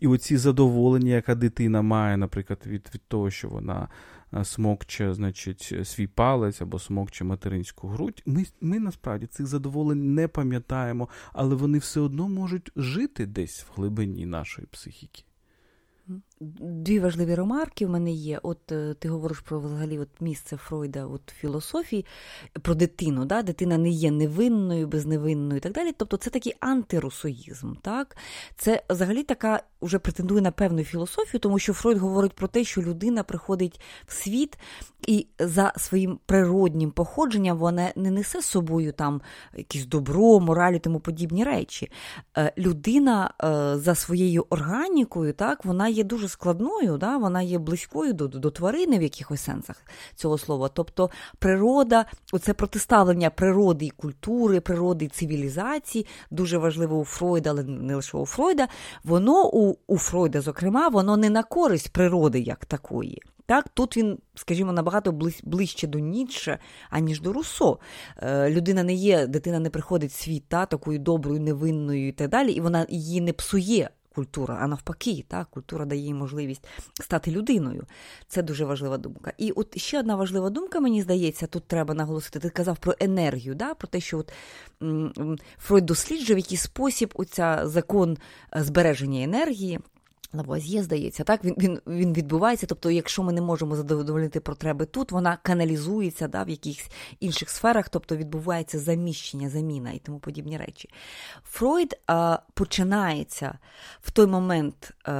І 0.00 0.06
оці 0.06 0.36
задоволення, 0.36 1.14
яка 1.14 1.34
дитина 1.34 1.82
має, 1.82 2.16
наприклад, 2.16 2.58
від, 2.66 2.90
від 2.94 3.02
того, 3.08 3.30
що 3.30 3.48
вона. 3.48 3.88
Е, 4.34 4.44
смокче, 4.44 5.14
значить, 5.14 5.74
свій 5.84 6.06
палець 6.06 6.62
або 6.62 6.78
смокче 6.78 7.24
материнську 7.24 7.88
грудь. 7.88 8.22
Ми 8.26 8.44
ми 8.60 8.78
насправді 8.78 9.26
цих 9.26 9.46
задоволень 9.46 10.14
не 10.14 10.28
пам'ятаємо, 10.28 11.08
але 11.32 11.54
вони 11.54 11.78
все 11.78 12.00
одно 12.00 12.28
можуть 12.28 12.70
жити 12.76 13.26
десь 13.26 13.62
в 13.62 13.72
глибині 13.76 14.26
нашої 14.26 14.66
психіки. 14.66 15.24
Дві 16.60 16.98
важливі 16.98 17.34
ремарки 17.34 17.86
в 17.86 17.90
мене 17.90 18.12
є. 18.12 18.40
От 18.42 18.72
е, 18.72 18.94
ти 18.94 19.08
говориш 19.08 19.40
про 19.40 19.60
взагалі 19.60 19.98
от 19.98 20.08
місце 20.20 20.56
Фройда 20.56 21.06
от 21.06 21.30
філософії, 21.40 22.06
про 22.62 22.74
дитину. 22.74 23.24
Да? 23.24 23.42
Дитина 23.42 23.78
не 23.78 23.88
є 23.88 24.10
невинною, 24.10 24.86
безневинною 24.86 25.56
і 25.56 25.60
так 25.60 25.72
далі. 25.72 25.92
Тобто 25.96 26.16
це 26.16 26.30
такий 26.30 26.54
антируссоїзм. 26.60 27.74
Так? 27.82 28.16
Це 28.56 28.82
взагалі 28.90 29.22
така 29.22 29.62
вже 29.82 29.98
претендує 29.98 30.42
на 30.42 30.50
певну 30.50 30.84
філософію, 30.84 31.40
тому 31.40 31.58
що 31.58 31.72
Фройд 31.72 31.98
говорить 31.98 32.32
про 32.32 32.48
те, 32.48 32.64
що 32.64 32.82
людина 32.82 33.22
приходить 33.22 33.80
в 34.06 34.12
світ 34.12 34.58
і 35.06 35.26
за 35.38 35.72
своїм 35.76 36.18
природнім 36.26 36.90
походженням 36.90 37.58
вона 37.58 37.92
не 37.96 38.10
несе 38.10 38.42
з 38.42 38.46
собою 38.46 38.92
там 38.92 39.20
якесь 39.56 39.86
добро, 39.86 40.40
мораль 40.40 40.72
і 40.72 40.78
тому 40.78 41.00
подібні 41.00 41.44
речі. 41.44 41.90
Е, 42.38 42.52
людина 42.58 43.34
е, 43.44 43.78
за 43.78 43.94
своєю 43.94 44.46
органікою, 44.50 45.32
так, 45.32 45.64
вона 45.64 45.88
є 45.88 46.04
дуже 46.04 46.28
складною, 46.28 46.96
да? 46.96 47.16
вона 47.16 47.42
є 47.42 47.58
близькою 47.58 48.12
до 48.12 48.28
до 48.28 48.50
тварини 48.50 48.98
в 48.98 49.02
якихось 49.02 49.40
сенсах 49.40 49.76
цього 50.14 50.38
слова. 50.38 50.68
Тобто 50.68 51.10
природа, 51.38 52.04
оце 52.32 52.54
протиставлення 52.54 53.30
природи 53.30 53.86
і 53.86 53.90
культури, 53.90 54.60
природи 54.60 55.04
і 55.04 55.08
цивілізації, 55.08 56.06
дуже 56.30 56.58
важливо 56.58 56.98
у 56.98 57.04
Фройда, 57.04 57.50
але 57.50 57.62
не 57.62 57.96
лише 57.96 58.18
у 58.18 58.26
Фройда, 58.26 58.68
воно 59.04 59.50
у, 59.52 59.71
у 59.86 59.98
Фройда, 59.98 60.40
зокрема, 60.40 60.88
воно 60.88 61.16
не 61.16 61.30
на 61.30 61.42
користь 61.42 61.92
природи 61.92 62.40
як 62.40 62.64
такої. 62.64 63.22
Так, 63.46 63.68
Тут 63.74 63.96
він, 63.96 64.18
скажімо, 64.34 64.72
набагато 64.72 65.12
ближче 65.44 65.86
до 65.86 65.98
Ніцше, 65.98 66.58
аніж 66.90 67.20
до 67.20 67.32
Руссо. 67.32 67.78
Е, 68.16 68.50
людина 68.50 68.82
не 68.82 68.94
є, 68.94 69.26
дитина 69.26 69.58
не 69.58 69.70
приходить 69.70 70.10
в 70.10 70.22
світ 70.22 70.44
та, 70.48 70.66
такою 70.66 70.98
доброю, 70.98 71.40
невинною 71.40 72.08
і 72.08 72.12
так 72.12 72.30
далі, 72.30 72.52
і 72.52 72.60
вона, 72.60 72.86
її 72.88 73.20
не 73.20 73.32
псує 73.32 73.90
культура, 74.14 74.58
а 74.60 74.66
навпаки, 74.66 75.24
так, 75.28 75.50
культура 75.50 75.84
дає 75.84 76.00
їй 76.00 76.14
можливість 76.14 76.66
стати 77.00 77.30
людиною. 77.30 77.86
Це 78.28 78.42
дуже 78.42 78.64
важлива 78.64 78.98
думка. 78.98 79.32
І 79.38 79.50
от 79.50 79.78
ще 79.78 79.98
одна 79.98 80.16
важлива 80.16 80.50
думка, 80.50 80.80
мені 80.80 81.02
здається, 81.02 81.46
тут 81.46 81.64
треба 81.66 81.94
наголосити. 81.94 82.38
Ти 82.38 82.50
казав 82.50 82.78
про 82.78 82.94
енергію, 83.00 83.54
да, 83.54 83.74
про 83.74 83.88
те, 83.88 84.00
що 84.00 84.18
от 84.18 84.32
Фройд 85.58 85.86
досліджує, 85.86 86.34
в 86.34 86.38
який 86.38 86.58
спосіб 86.58 87.12
оця 87.14 87.62
закон 87.64 88.18
е, 88.56 88.64
збереження 88.64 89.22
енергії. 89.22 89.80
Лавуазьє, 90.32 90.82
здається, 90.82 91.24
так 91.24 91.44
він 91.44 91.54
він, 91.58 91.80
він 91.86 92.12
відбувається. 92.12 92.66
Тобто, 92.66 92.90
якщо 92.90 93.22
ми 93.22 93.32
не 93.32 93.40
можемо 93.40 93.76
задовольнити 93.76 94.40
потреби 94.40 94.86
тут, 94.86 95.12
вона 95.12 95.38
каналізується 95.42 96.28
да, 96.28 96.42
в 96.42 96.48
якихось 96.48 96.90
інших 97.20 97.50
сферах, 97.50 97.88
тобто 97.88 98.16
відбувається 98.16 98.78
заміщення, 98.78 99.50
заміна 99.50 99.90
і 99.90 99.98
тому 99.98 100.18
подібні 100.18 100.58
речі. 100.58 100.88
Фройд 101.44 102.00
а, 102.06 102.38
починається 102.54 103.58
в 104.00 104.10
той 104.10 104.26
момент 104.26 104.92
а, 105.04 105.12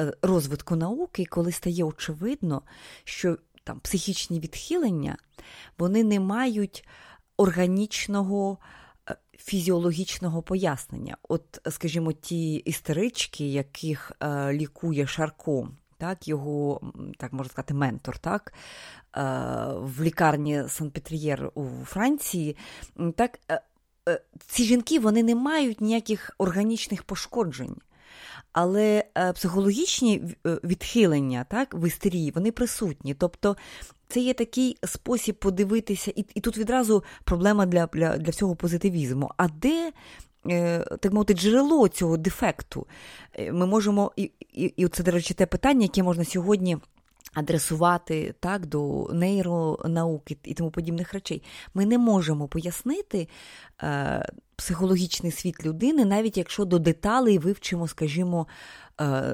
е, 0.00 0.12
розвитку 0.22 0.76
науки, 0.76 1.24
коли 1.24 1.52
стає 1.52 1.84
очевидно, 1.84 2.62
що 3.04 3.36
там 3.64 3.80
психічні 3.80 4.40
відхилення 4.40 5.16
вони 5.78 6.04
не 6.04 6.20
мають 6.20 6.84
органічного 7.36 8.58
фізіологічного 9.44 10.42
пояснення. 10.42 11.16
От, 11.28 11.42
скажімо, 11.70 12.12
ті 12.12 12.54
істерички, 12.54 13.48
яких 13.48 14.12
е, 14.20 14.52
лікує 14.52 15.06
Шарко, 15.06 15.68
так, 15.98 16.28
його, 16.28 16.80
так 17.18 17.32
можна 17.32 17.50
сказати, 17.50 17.74
ментор, 17.74 18.18
так, 18.18 18.52
е, 18.52 19.22
в 19.76 20.02
лікарні 20.02 20.64
Сан-Петрієр 20.68 21.50
у 21.54 21.64
Франції, 21.84 22.56
так, 23.16 23.38
е, 23.50 23.60
е, 24.08 24.20
ці 24.46 24.64
жінки 24.64 24.98
вони 24.98 25.22
не 25.22 25.34
мають 25.34 25.80
ніяких 25.80 26.34
органічних 26.38 27.02
пошкоджень. 27.02 27.76
Але 28.52 29.04
е, 29.18 29.32
психологічні 29.32 30.22
е, 30.46 30.58
відхилення 30.64 31.44
так, 31.48 31.74
в 31.74 31.86
істерії 31.86 32.30
вони 32.30 32.52
присутні. 32.52 33.14
Тобто 33.14 33.56
це 34.12 34.20
є 34.20 34.34
такий 34.34 34.76
спосіб 34.84 35.34
подивитися, 35.34 36.12
і 36.16 36.24
і 36.34 36.40
тут 36.40 36.58
відразу 36.58 37.04
проблема 37.24 37.66
для 37.66 37.86
для, 37.86 38.18
для 38.18 38.30
всього 38.30 38.56
позитивізму. 38.56 39.30
А 39.36 39.48
де, 39.48 39.92
е, 40.50 40.78
так 41.00 41.12
мовити, 41.12 41.34
джерело 41.34 41.88
цього 41.88 42.16
дефекту? 42.16 42.86
Е, 43.34 43.52
ми 43.52 43.66
можемо, 43.66 44.12
і, 44.16 44.30
і, 44.52 44.64
і 44.64 44.88
це, 44.88 45.02
до 45.02 45.10
речі, 45.10 45.34
те 45.34 45.46
питання, 45.46 45.82
яке 45.82 46.02
можна 46.02 46.24
сьогодні. 46.24 46.78
Адресувати 47.34 48.34
так 48.40 48.66
до 48.66 49.10
нейронауки 49.12 50.36
і 50.44 50.54
тому 50.54 50.70
подібних 50.70 51.12
речей. 51.12 51.42
Ми 51.74 51.86
не 51.86 51.98
можемо 51.98 52.48
пояснити 52.48 53.28
е, 53.82 54.32
психологічний 54.56 55.32
світ 55.32 55.66
людини, 55.66 56.04
навіть 56.04 56.36
якщо 56.36 56.64
до 56.64 56.78
деталей 56.78 57.38
вивчимо, 57.38 57.88
скажімо, 57.88 58.46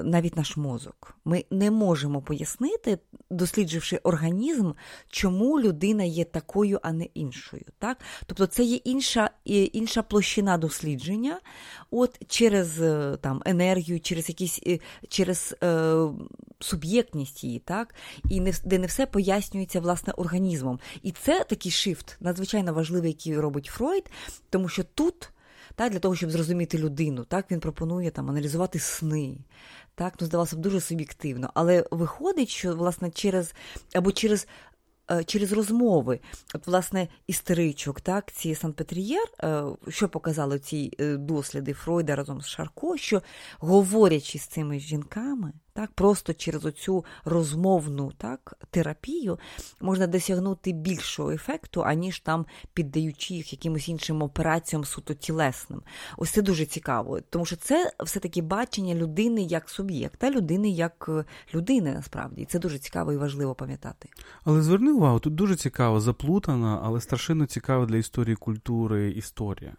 навіть 0.03 0.37
наш 0.37 0.57
мозок. 0.57 1.17
Ми 1.25 1.45
не 1.51 1.71
можемо 1.71 2.23
пояснити, 2.23 2.99
дослідживши 3.31 3.97
організм, 4.03 4.73
чому 5.09 5.61
людина 5.61 6.05
є 6.05 6.25
такою, 6.25 6.81
а 6.83 6.93
не 6.93 7.05
іншою. 7.05 7.65
Так? 7.79 7.99
Тобто 8.27 8.47
це 8.47 8.63
є 8.63 8.77
інша 8.77 9.31
інша 9.45 10.03
площина 10.03 10.59
дослідження 10.59 11.41
от 11.91 12.19
через 12.29 12.81
е, 12.81 13.17
там, 13.21 13.43
енергію, 13.47 14.01
через 14.01 14.29
якісь 14.29 14.61
е, 14.67 14.79
через 15.09 15.55
е, 15.63 15.95
суб'єктність 16.61 17.45
її, 17.45 17.59
так? 17.59 17.95
і 18.31 18.41
не, 18.41 18.53
де 18.65 18.79
не 18.79 18.87
все 18.87 19.07
пояснюється 19.07 19.81
власне 19.81 20.13
організмом. 20.13 20.79
І 21.03 21.13
це 21.13 21.45
такий 21.45 21.73
shift, 21.73 22.17
надзвичайно 22.21 22.75
важливий, 22.75 23.11
який 23.11 23.41
робить 23.41 23.67
Фройд, 23.67 24.11
тому 24.51 24.69
що 24.69 24.85
тут 24.85 25.31
так, 25.79 25.93
для 25.93 25.99
того, 25.99 26.17
щоб 26.17 26.31
зрозуміти 26.31 26.79
людину. 26.79 27.25
Так, 27.25 27.51
Він 27.51 27.61
пропонує 27.61 28.11
там 28.11 28.31
аналізувати 28.31 28.79
сни. 28.79 29.39
Так, 29.95 30.15
ну, 30.21 30.27
здавалося 30.27 30.57
б, 30.57 30.59
дуже 30.59 30.81
суб'єктивно. 30.81 31.51
Але 31.55 31.85
виходить, 31.91 32.49
що 32.49 32.77
власне 32.77 33.11
через 33.11 33.55
або 33.95 34.13
через 34.13 34.47
Е, 35.11 35.25
через 35.25 35.53
розмови. 35.53 36.21
От, 36.55 36.67
власне, 36.67 37.09
істеричок, 37.27 38.01
так, 38.01 38.33
ці 38.33 38.55
Сальпетрієр, 38.55 39.25
е, 39.43 39.63
що 39.89 40.09
показали 40.09 40.59
ці 40.59 40.93
е, 41.01 41.17
досліди 41.17 41.73
Фройда 41.73 42.17
разом 42.17 42.41
з 42.41 42.47
Шарко, 42.47 42.97
що 42.97 43.23
говорячи 43.59 44.39
з 44.39 44.47
цими 44.47 44.79
жінками, 44.79 45.53
так, 45.79 45.93
просто 45.93 46.35
через 46.35 46.65
оцю 46.65 47.05
розмовну 47.25 48.13
так, 48.17 48.55
терапію 48.71 49.39
можна 49.81 50.07
досягнути 50.07 50.73
більшого 50.73 51.31
ефекту, 51.31 51.83
аніж 51.83 52.21
там 52.21 52.47
піддаючи 52.75 53.35
їх 53.35 53.53
якимось 53.53 53.89
іншим 53.89 54.23
операціям 54.23 54.85
суто 54.85 55.15
тілесним. 55.15 55.83
Ось 56.17 56.31
це 56.31 56.43
дуже 56.43 56.67
цікаво, 56.67 57.21
тому 57.31 57.45
що 57.45 57.57
це 57.57 57.93
все-таки 58.01 58.43
бачення 58.43 58.95
людини 58.95 59.43
як 59.43 59.71
суб'єкта, 59.71 60.31
людини 60.31 60.71
як 60.71 61.11
людини 61.55 61.93
насправді. 61.93 62.43
І 62.43 62.45
це 62.45 62.59
дуже 62.59 62.79
цікаво 62.79 63.13
і 63.13 63.17
важливо 63.17 63.55
пам'ятати. 63.55 64.09
Але 64.45 64.63
зверни 64.63 64.93
увагу, 64.93 65.19
тут 65.19 65.35
дуже 65.35 65.57
цікаво, 65.57 66.01
заплутана, 66.01 66.81
але 66.85 67.01
страшенно 67.01 67.47
цікава 67.47 67.87
для 67.87 67.97
історії 67.97 68.37
культури 68.37 69.11
історія. 69.11 69.73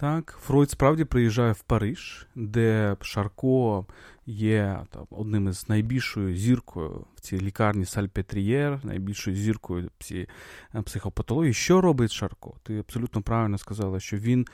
Так, 0.00 0.38
Фройд 0.42 0.70
справді 0.70 1.04
приїжджає 1.04 1.52
в 1.52 1.62
Париж, 1.62 2.26
де 2.34 2.96
Шарко 3.00 3.86
є 4.26 4.80
там, 4.90 5.06
одним 5.10 5.48
із 5.48 5.68
найбільшою 5.68 6.36
зіркою 6.36 7.04
в 7.14 7.20
цій 7.20 7.40
лікарні 7.40 7.84
Сальпетрієр, 7.84 8.80
найбільшою 8.84 9.36
зіркою 9.36 9.90
е, 10.10 10.26
психопатології. 10.84 11.54
Що 11.54 11.80
робить 11.80 12.12
Шарко? 12.12 12.54
Ти 12.62 12.78
абсолютно 12.78 13.22
правильно 13.22 13.58
сказала, 13.58 14.00
що 14.00 14.16
він. 14.16 14.46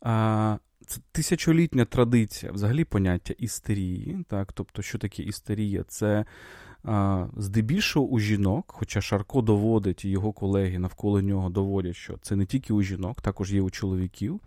А, 0.00 0.56
це 0.86 1.00
тисячолітня 1.12 1.84
традиція, 1.84 2.52
взагалі 2.52 2.84
поняття 2.84 3.34
істерії. 3.38 4.24
Так? 4.28 4.52
Тобто, 4.52 4.82
що 4.82 4.98
таке 4.98 5.22
істерія? 5.22 5.84
Це 5.88 6.24
здебільшого 7.36 8.06
у 8.06 8.18
жінок, 8.18 8.64
хоча 8.68 9.00
Шарко 9.00 9.42
доводить 9.42 10.04
і 10.04 10.08
його 10.08 10.32
колеги 10.32 10.78
навколо 10.78 11.20
нього 11.20 11.48
доводять, 11.48 11.96
що 11.96 12.18
це 12.22 12.36
не 12.36 12.46
тільки 12.46 12.72
у 12.72 12.82
жінок, 12.82 13.20
також 13.20 13.54
є 13.54 13.62
у 13.62 13.70
чоловіків, 13.70 14.40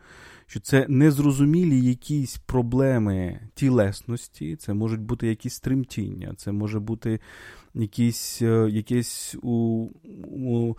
що 0.47 0.59
це 0.59 0.85
незрозумілі 0.89 1.81
якісь 1.81 2.37
проблеми 2.37 3.39
тілесності, 3.55 4.55
це 4.55 4.73
можуть 4.73 5.01
бути 5.01 5.27
якісь 5.27 5.59
тремтіння, 5.59 6.33
це 6.37 6.51
може 6.51 6.79
бути 6.79 7.19
якісь 7.73 8.41
е, 8.41 8.69
якісь 8.69 9.35
у, 9.43 9.87
у 10.31 10.75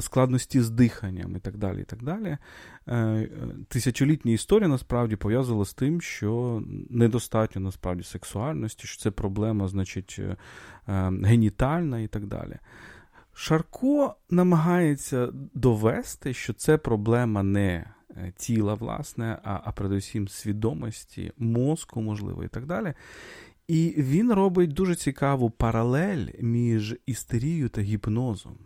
складності 0.00 0.60
з 0.60 0.70
диханням 0.70 1.36
і 1.36 1.38
так 1.38 1.56
далі. 1.56 1.80
і 1.80 1.84
так 1.84 2.02
далі. 2.02 2.38
Е, 2.88 3.28
тисячолітня 3.68 4.32
історія 4.32 4.68
насправді 4.68 5.16
пов'язувала 5.16 5.64
з 5.64 5.74
тим, 5.74 6.00
що 6.00 6.62
недостатньо 6.90 7.62
насправді 7.62 8.02
сексуальності, 8.02 8.86
що 8.86 9.02
це 9.02 9.10
проблема, 9.10 9.68
значить, 9.68 10.16
е, 10.18 10.36
генітальна 11.24 12.00
і 12.00 12.06
так 12.06 12.26
далі. 12.26 12.58
Шарко 13.34 14.14
намагається 14.30 15.28
довести, 15.54 16.34
що 16.34 16.52
це 16.52 16.78
проблема 16.78 17.42
не 17.42 17.84
тіла, 18.36 18.74
власне, 18.74 19.38
а, 19.44 19.60
а 19.64 19.72
передусім 19.72 20.28
свідомості, 20.28 21.32
мозку, 21.38 22.02
можливо, 22.02 22.44
і 22.44 22.48
так 22.48 22.66
далі. 22.66 22.94
І 23.68 23.94
він 23.96 24.32
робить 24.32 24.72
дуже 24.72 24.94
цікаву 24.94 25.50
паралель 25.50 26.26
між 26.40 26.96
істерією 27.06 27.68
та 27.68 27.80
гіпнозом. 27.80 28.56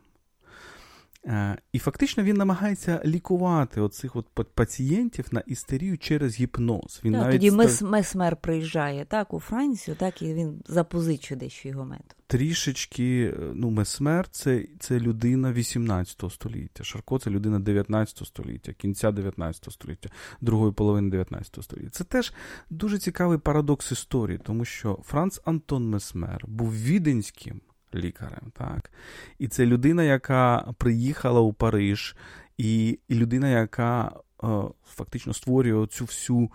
Е, 1.27 1.59
і 1.73 1.79
фактично 1.79 2.23
він 2.23 2.37
намагається 2.37 3.03
лікувати 3.05 3.81
оцих 3.81 4.17
от 4.17 4.27
пацієнтів 4.55 5.27
на 5.31 5.41
істерію 5.41 5.99
через 5.99 6.41
гіпноз. 6.41 7.01
Він 7.05 7.13
так, 7.13 7.23
навіть 7.23 7.41
Тоді 7.41 7.69
став... 7.71 7.91
Месмер 7.91 8.37
приїжджає 8.37 9.05
так 9.05 9.35
у 9.35 9.41
Францію, 9.41 9.97
так 9.97 10.23
і 10.23 10.35
він 10.35 10.63
запозичує 10.67 11.41
дещо 11.41 11.69
його 11.69 11.85
метод. 11.85 12.17
Трішечки, 12.27 13.35
ну, 13.55 13.71
Месмер 13.71 14.29
це 14.29 14.67
це 14.79 15.01
людина 15.01 15.53
18 15.53 16.33
століття. 16.33 16.85
Шарко 16.85 17.19
це 17.19 17.31
людина 17.31 17.59
19 17.59 18.27
століття, 18.27 18.73
кінця 18.73 19.13
19 19.13 19.73
століття, 19.73 20.09
другої 20.41 20.73
половини 20.73 21.11
19 21.11 21.65
століття. 21.65 21.91
Це 21.91 22.05
теж 22.05 22.33
дуже 22.71 22.99
цікавий 22.99 23.39
парадокс 23.39 23.93
історії, 23.93 24.41
тому 24.43 24.65
що 24.65 24.99
Франц 25.05 25.41
Антон 25.45 25.91
Месмер 25.91 26.45
був 26.49 26.75
віденським 26.75 27.61
лікарем. 27.99 28.53
так. 28.59 28.91
І 29.39 29.49
це 29.49 29.67
людина, 29.67 30.05
яка 30.05 30.75
приїхала 30.79 31.41
у 31.41 31.53
Париж, 31.53 32.17
і 32.59 32.99
і 33.09 33.15
людина, 33.15 33.49
яка 33.49 34.13
е, 34.45 34.47
фактично 34.87 35.35
створює 35.35 35.87
цю 35.87 36.05
всю 36.05 36.51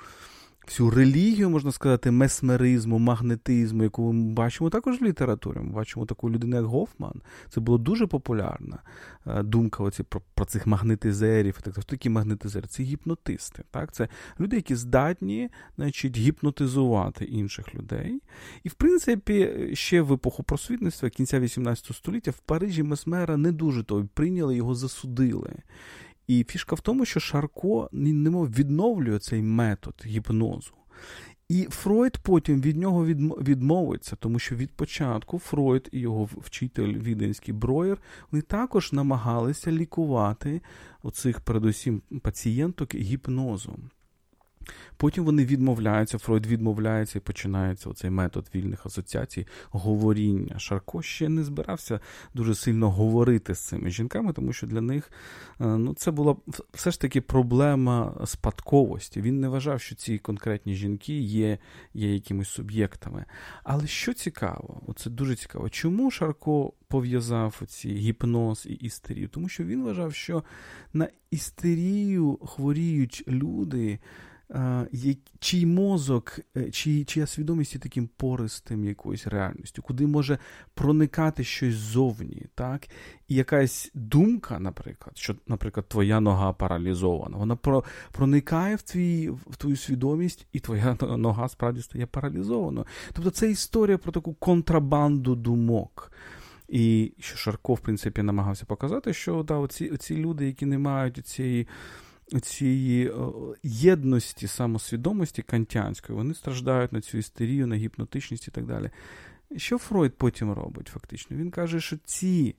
всю 0.68 0.90
релігію, 0.90 1.50
можна 1.50 1.72
сказати, 1.72 2.12
месмеризму, 2.12 3.00
магнетизму, 3.00 3.84
яку 3.84 4.14
ми 4.14 4.34
бачимо 4.34 4.70
також 4.70 5.02
в 5.02 5.04
літературі. 5.04 5.58
Ми 5.60 5.72
бачимо 5.72 6.06
таку 6.06 6.32
людину, 6.32 6.56
як 6.56 6.66
Гофман. 6.66 7.22
Це 7.50 7.62
було 7.62 7.78
дуже 7.78 8.08
популярна 8.08 8.78
е, 9.28 9.44
думка 9.44 9.84
оці 9.84 10.04
про, 10.04 10.22
про 10.34 10.46
цих 10.46 10.68
магнетизерів. 10.68 11.62
Так, 11.62 11.74
Хто 11.74 11.82
такі 11.82 12.10
магнетизери? 12.10 12.68
Це 12.68 12.84
гіпнотисти. 12.84 13.64
Так? 13.72 13.92
Це 13.92 14.08
люди, 14.40 14.56
які 14.56 14.76
здатні 14.76 15.50
значить, 15.76 16.18
гіпнотизувати 16.18 17.26
інших 17.26 17.76
людей. 17.76 18.22
І, 18.64 18.70
в 18.70 18.74
принципі, 18.74 19.70
ще 19.74 20.02
в 20.02 20.14
епоху 20.14 20.44
просвітництва, 20.44 21.10
кінця 21.10 21.40
18 21.40 21.96
століття, 21.96 22.32
в 22.32 22.40
Парижі 22.40 22.84
Месмера 22.84 23.38
не 23.38 23.52
дуже-то 23.52 24.08
прийняли, 24.14 24.56
його 24.56 24.76
засудили. 24.76 25.54
І 26.28 26.46
фішка 26.50 26.76
в 26.76 26.80
тому, 26.80 27.06
що 27.06 27.20
Шарко 27.20 27.90
немов 27.92 28.50
відновлює 28.50 29.20
цей 29.20 29.42
метод 29.42 30.04
гіпнозу. 30.06 30.74
І 31.50 31.64
Фройд 31.64 32.18
потім 32.18 32.62
від 32.62 32.78
нього 32.78 33.06
відмовиться, 33.06 34.16
тому 34.16 34.40
що 34.40 34.56
від 34.56 34.72
початку 34.72 35.40
Фройд 35.40 35.90
і 35.92 36.00
його 36.00 36.24
вчитель 36.24 36.94
віденський 36.94 37.54
Броєр 37.54 37.98
вони 38.32 38.42
також 38.42 38.94
намагалися 38.94 39.72
лікувати 39.72 40.62
оцих, 41.04 41.42
передусім, 41.42 42.02
пацієнток 42.22 42.96
гіпнозом. 42.96 43.90
Потім 44.98 45.24
вони 45.24 45.46
відмовляються, 45.46 46.18
Фройд 46.18 46.46
відмовляється 46.46 47.20
і 47.20 47.22
починається 47.22 47.90
оцей 47.90 48.10
метод 48.10 48.50
вільних 48.56 48.86
асоціацій, 48.86 49.48
говоріння. 49.70 50.60
Шарко 50.60 51.02
ще 51.02 51.30
не 51.30 51.44
збирався 51.44 52.00
дуже 52.34 52.56
сильно 52.56 52.92
говорити 52.92 53.56
з 53.56 53.60
цими 53.60 53.90
жінками, 53.90 54.34
тому 54.34 54.54
що 54.54 54.68
для 54.68 54.82
них 54.82 55.12
е, 55.62 55.66
ну, 55.66 55.94
це 55.94 56.12
була 56.12 56.36
все 56.74 56.92
ж 56.92 57.02
таки 57.02 57.22
проблема 57.22 58.22
спадковості. 58.26 59.22
Він 59.22 59.40
не 59.40 59.48
вважав, 59.48 59.82
що 59.82 59.96
ці 59.96 60.18
конкретні 60.18 60.76
жінки 60.76 61.20
є 61.20 61.58
є 61.94 62.14
якимись 62.14 62.50
суб'єктами. 62.50 63.26
Але 63.64 63.88
що 63.88 64.14
цікаво, 64.14 64.82
оце 64.88 65.10
дуже 65.10 65.36
цікаво, 65.36 65.70
чому 65.70 66.12
Шарко 66.12 66.74
пов'язав 66.88 67.62
ці 67.68 67.90
гіпноз 67.90 68.66
і 68.70 68.74
істерію? 68.74 69.28
Тому 69.28 69.50
що 69.50 69.64
він 69.64 69.84
вважав, 69.84 70.14
що 70.14 70.44
на 70.94 71.08
істерію 71.32 72.40
хворіють 72.46 73.24
люди 73.28 74.00
чий 75.40 75.66
мозок, 75.66 76.40
е, 76.58 76.72
чий, 76.72 77.06
чия 77.06 77.28
свідомість 77.28 77.74
є 77.74 77.80
таким 77.80 78.10
пористим 78.18 78.86
якоюсь 78.86 79.28
реальністю, 79.28 79.82
куди 79.82 80.08
може 80.08 80.38
проникати 80.74 81.44
щось 81.44 81.76
зовні, 81.76 82.46
так? 82.56 82.88
І 83.28 83.36
якась 83.36 83.92
думка, 83.94 84.60
наприклад, 84.60 85.18
що, 85.18 85.36
наприклад, 85.48 85.90
твоя 85.90 86.20
нога 86.20 86.54
паралізована, 86.54 87.38
вона 87.38 87.56
про, 87.56 87.84
проникає 88.12 88.76
в 88.76 88.82
твій, 88.82 89.30
в 89.30 89.56
твою 89.58 89.76
свідомість, 89.76 90.48
і 90.54 90.60
твоя 90.60 90.98
нога 91.02 91.50
справді 91.50 91.82
стає 91.82 92.06
паралізованою. 92.06 92.86
Тобто 93.14 93.30
це 93.30 93.52
історія 93.52 93.98
про 93.98 94.12
таку 94.12 94.34
контрабанду 94.34 95.36
думок. 95.36 96.12
І 96.68 97.14
що 97.20 97.38
Шарко, 97.38 97.74
в 97.74 97.80
принципі, 97.80 98.24
намагався 98.24 98.66
показати, 98.66 99.14
що 99.14 99.44
да, 99.44 99.56
оці, 99.56 99.90
оці 99.90 100.18
люди, 100.18 100.46
які 100.46 100.66
не 100.66 100.78
мають 100.78 101.28
цієї 101.28 101.68
цієї 102.42 103.12
єдності 103.64 104.48
самосвідомості 104.48 105.42
кантянської, 105.42 106.18
вони 106.18 106.34
страждають 106.34 106.94
на 106.94 107.02
цю 107.02 107.18
істерію, 107.18 107.68
на 107.68 107.76
гіпнотичність 107.76 108.48
і 108.48 108.52
так 108.52 108.66
далі. 108.66 108.90
Що 109.56 109.78
Фройд 109.78 110.14
потім 110.18 110.52
робить, 110.52 110.88
фактично? 110.88 111.38
Він 111.38 111.52
каже, 111.52 111.80
що 111.80 111.98
ці 112.06 112.56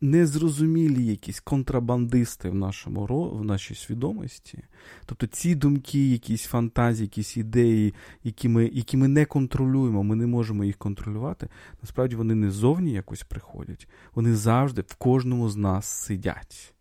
незрозумілі 0.00 1.06
якісь 1.06 1.40
контрабандисти 1.40 2.50
в 2.50 2.54
нашому 2.54 3.30
в 3.34 3.44
нашій 3.44 3.74
свідомості, 3.74 4.58
тобто 5.06 5.26
ці 5.26 5.54
думки, 5.54 6.10
якісь 6.10 6.44
фантазії, 6.44 7.04
якісь 7.04 7.36
ідеї, 7.36 7.94
які 8.24 8.48
ми 8.48 8.70
які 8.72 8.96
ми 8.96 9.08
не 9.08 9.24
контролюємо, 9.24 10.02
ми 10.02 10.16
не 10.16 10.26
можемо 10.26 10.64
їх 10.64 10.76
контролювати, 10.76 11.48
насправді 11.82 12.16
вони 12.16 12.34
не 12.34 12.50
зовні 12.50 12.92
якось 12.92 13.22
приходять, 13.22 13.88
вони 14.14 14.34
завжди 14.34 14.82
в 14.86 14.94
кожному 14.94 15.48
з 15.48 15.56
нас 15.56 15.86
сидять. 15.86 16.74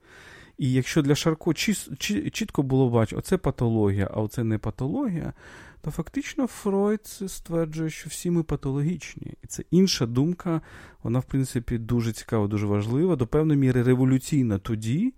І 0.58 0.72
якщо 0.72 1.02
для 1.02 1.16
Шарко 1.16 1.54
чітко 1.54 2.64
було 2.64 2.90
бачити, 2.90 3.20
оце 3.20 3.38
патологія, 3.38 4.10
а 4.14 4.22
оце 4.22 4.44
не 4.44 4.58
патологія, 4.58 5.34
то 5.82 5.92
фактично 5.92 6.48
Фройд 6.48 7.08
стверджує, 7.28 7.90
що 7.90 8.10
всі 8.10 8.32
ми 8.32 8.44
патологічні. 8.44 9.34
І 9.44 9.48
це 9.48 9.64
інша 9.72 10.06
думка, 10.06 10.62
вона, 11.04 11.20
в 11.20 11.26
принципі, 11.26 11.78
дуже 11.78 12.12
цікава, 12.12 12.48
дуже 12.48 12.66
важлива, 12.66 13.16
до 13.16 13.28
певної 13.28 13.60
міри 13.60 13.84
революційна 13.84 14.58
тоді, 14.58 15.14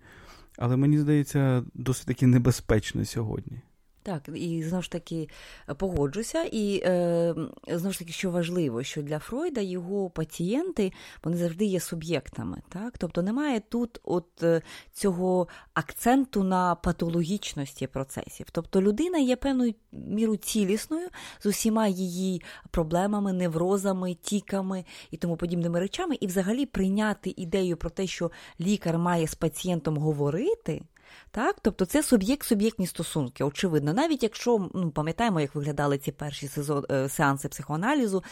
але 0.57 0.77
мені 0.77 0.99
здається, 0.99 1.63
досить 1.73 2.05
таки 2.05 2.27
небезпечна 2.27 3.05
сьогодні. 3.05 3.61
Так, 4.03 4.29
і 4.35 4.63
знову 4.63 4.83
ж 4.83 4.91
таки 4.91 5.29
е, 5.69 5.73
погоджуся, 5.73 6.43
і 6.43 6.81
е, 6.85 7.35
знову 7.67 7.93
ж 7.93 7.99
таки, 7.99 8.11
що 8.11 8.31
важливо, 8.31 8.83
що 8.83 9.01
для 9.01 9.19
Фройда 9.19 9.61
його 9.61 10.09
пацієнти 10.09 10.91
вони 11.23 11.37
завжди 11.37 11.65
є 11.65 11.79
суб'єктами. 11.79 12.61
Так? 12.69 12.97
Тобто 12.97 13.21
немає 13.21 13.61
тут 13.69 13.99
от 14.03 14.43
е, 14.43 14.61
цього 14.93 15.47
акценту 15.73 16.43
на 16.43 16.75
патологічності 16.75 17.87
процесів. 17.87 18.45
Тобто 18.51 18.81
людина 18.81 19.17
є 19.17 19.35
певною 19.35 19.73
мірою 19.91 20.37
цілісною 20.37 21.07
з 21.39 21.45
усіма 21.45 21.87
її 21.87 22.41
проблемами, 22.71 23.33
неврозами, 23.33 24.13
тіками 24.13 24.85
і 25.11 25.17
тому 25.17 25.37
подібними 25.37 25.79
речами, 25.79 26.17
і 26.19 26.27
взагалі 26.27 26.65
прийняти 26.65 27.33
ідею 27.37 27.77
про 27.77 27.89
те, 27.89 28.07
що 28.07 28.31
лікар 28.59 28.97
має 28.97 29.27
з 29.27 29.35
пацієнтом 29.35 29.97
говорити. 29.97 30.81
Так? 31.31 31.55
Тобто 31.61 31.85
це 31.85 32.03
суб'єкт-суб'єктні 32.03 32.87
стосунки. 32.87 33.43
Очевидно, 33.43 33.93
навіть 33.93 34.23
якщо 34.23 34.69
ну, 34.73 34.91
пам'ятаємо, 34.91 35.41
як 35.41 35.55
виглядали 35.55 35.97
ці 35.97 36.11
перші 36.11 36.47
сезон, 36.47 36.85
е, 36.91 37.09
сеанси 37.09 37.47
психоаналізу, 37.47 38.23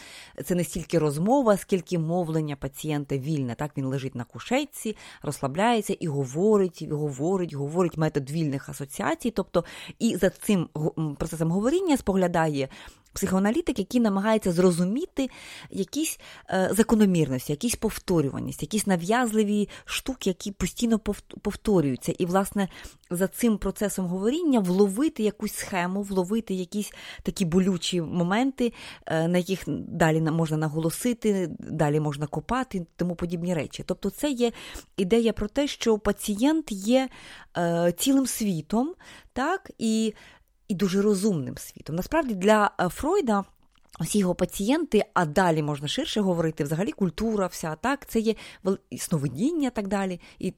це 0.44 0.54
не 0.54 0.64
стільки 0.64 0.98
розмова, 0.98 1.56
скільки 1.56 1.98
мовлення 1.98 2.56
пацієнта 2.56 3.18
вільне. 3.18 3.54
Так 3.54 3.70
Він 3.76 3.84
лежить 3.84 4.14
на 4.14 4.24
кушетці, 4.24 4.96
розслабляється 5.22 5.96
і 6.00 6.06
говорить, 6.06 6.82
і 6.82 6.88
говорить, 6.88 7.54
говорить 7.54 7.96
метод 7.96 8.30
вільних 8.30 8.68
асоціацій. 8.68 9.30
Тобто, 9.30 9.64
і 9.98 10.16
за 10.16 10.30
цим 10.30 10.68
процесом 11.18 11.50
говоріння 11.50 11.96
споглядає 11.96 12.68
психоаналітик, 13.18 13.78
який 13.78 14.00
намагається 14.00 14.52
зрозуміти 14.52 15.30
якісь 15.70 16.20
е, 16.50 16.70
закономірності, 16.72 17.52
якісь 17.52 17.74
повторюваність, 17.74 18.62
якісь 18.62 18.86
нав'язливі 18.86 19.68
штуки, 19.84 20.30
які 20.30 20.52
постійно 20.52 20.98
повторюються. 21.42 22.12
І, 22.18 22.26
власне, 22.26 22.68
за 23.10 23.28
цим 23.28 23.58
процесом 23.58 24.06
говоріння 24.06 24.60
вловити 24.60 25.22
якусь 25.22 25.54
схему, 25.54 26.02
вловити 26.02 26.54
якісь 26.54 26.92
такі 27.22 27.44
болючі 27.44 28.02
моменти, 28.02 28.72
е, 29.06 29.28
на 29.28 29.38
яких 29.38 29.64
далі 29.68 30.20
можна 30.20 30.56
наголосити, 30.56 31.50
далі 31.58 32.00
можна 32.00 32.26
копати, 32.26 32.86
тому 32.96 33.14
подібні 33.14 33.54
речі. 33.54 33.84
Тобто, 33.86 34.10
це 34.10 34.30
є 34.30 34.52
ідея 34.96 35.32
про 35.32 35.48
те, 35.48 35.66
що 35.66 35.98
пацієнт 35.98 36.72
є 36.72 37.08
е, 37.56 37.92
цілим 37.96 38.26
світом, 38.26 38.94
так, 39.32 39.70
і 39.78 40.14
і 40.68 40.74
дуже 40.74 41.02
розумним 41.02 41.58
світом. 41.58 41.96
Насправді 41.96 42.34
для 42.34 42.70
е, 42.80 42.88
Фройда. 42.88 43.44
Усі 44.00 44.18
його 44.18 44.34
пацієнти, 44.34 45.04
а 45.14 45.26
далі 45.26 45.62
можна 45.62 45.88
ширше 45.88 46.20
говорити, 46.20 46.64
взагалі 46.64 46.92
культура, 46.92 47.46
вся 47.46 47.76
так, 47.76 48.06
це 48.08 48.20
є 48.20 48.34
сновидіння, 48.98 49.70
так 49.70 49.88
далі, 49.88 50.20
і 50.38 50.54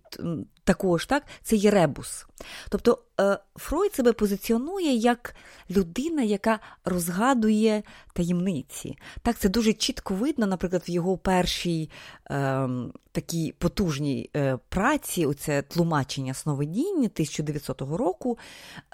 також 0.64 1.06
так, 1.06 1.22
це 1.42 1.56
є 1.56 1.70
ребус. 1.70 2.26
Тобто 2.68 2.98
е, 3.20 3.38
Фройд 3.56 3.94
себе 3.94 4.12
позиціонує 4.12 4.94
як 4.94 5.34
людина, 5.70 6.22
яка 6.22 6.58
розгадує 6.84 7.82
таємниці. 8.12 8.98
Так, 9.22 9.38
це 9.38 9.48
дуже 9.48 9.72
чітко 9.72 10.14
видно, 10.14 10.46
наприклад, 10.46 10.82
в 10.88 10.90
його 10.90 11.18
першій 11.18 11.90
е, 12.30 12.68
такій 13.12 13.54
потужній 13.58 14.30
е, 14.36 14.58
праці, 14.68 15.26
оце 15.26 15.62
тлумачення 15.62 16.34
сновидіння 16.34 17.08
1900 17.14 17.80
року. 17.80 18.38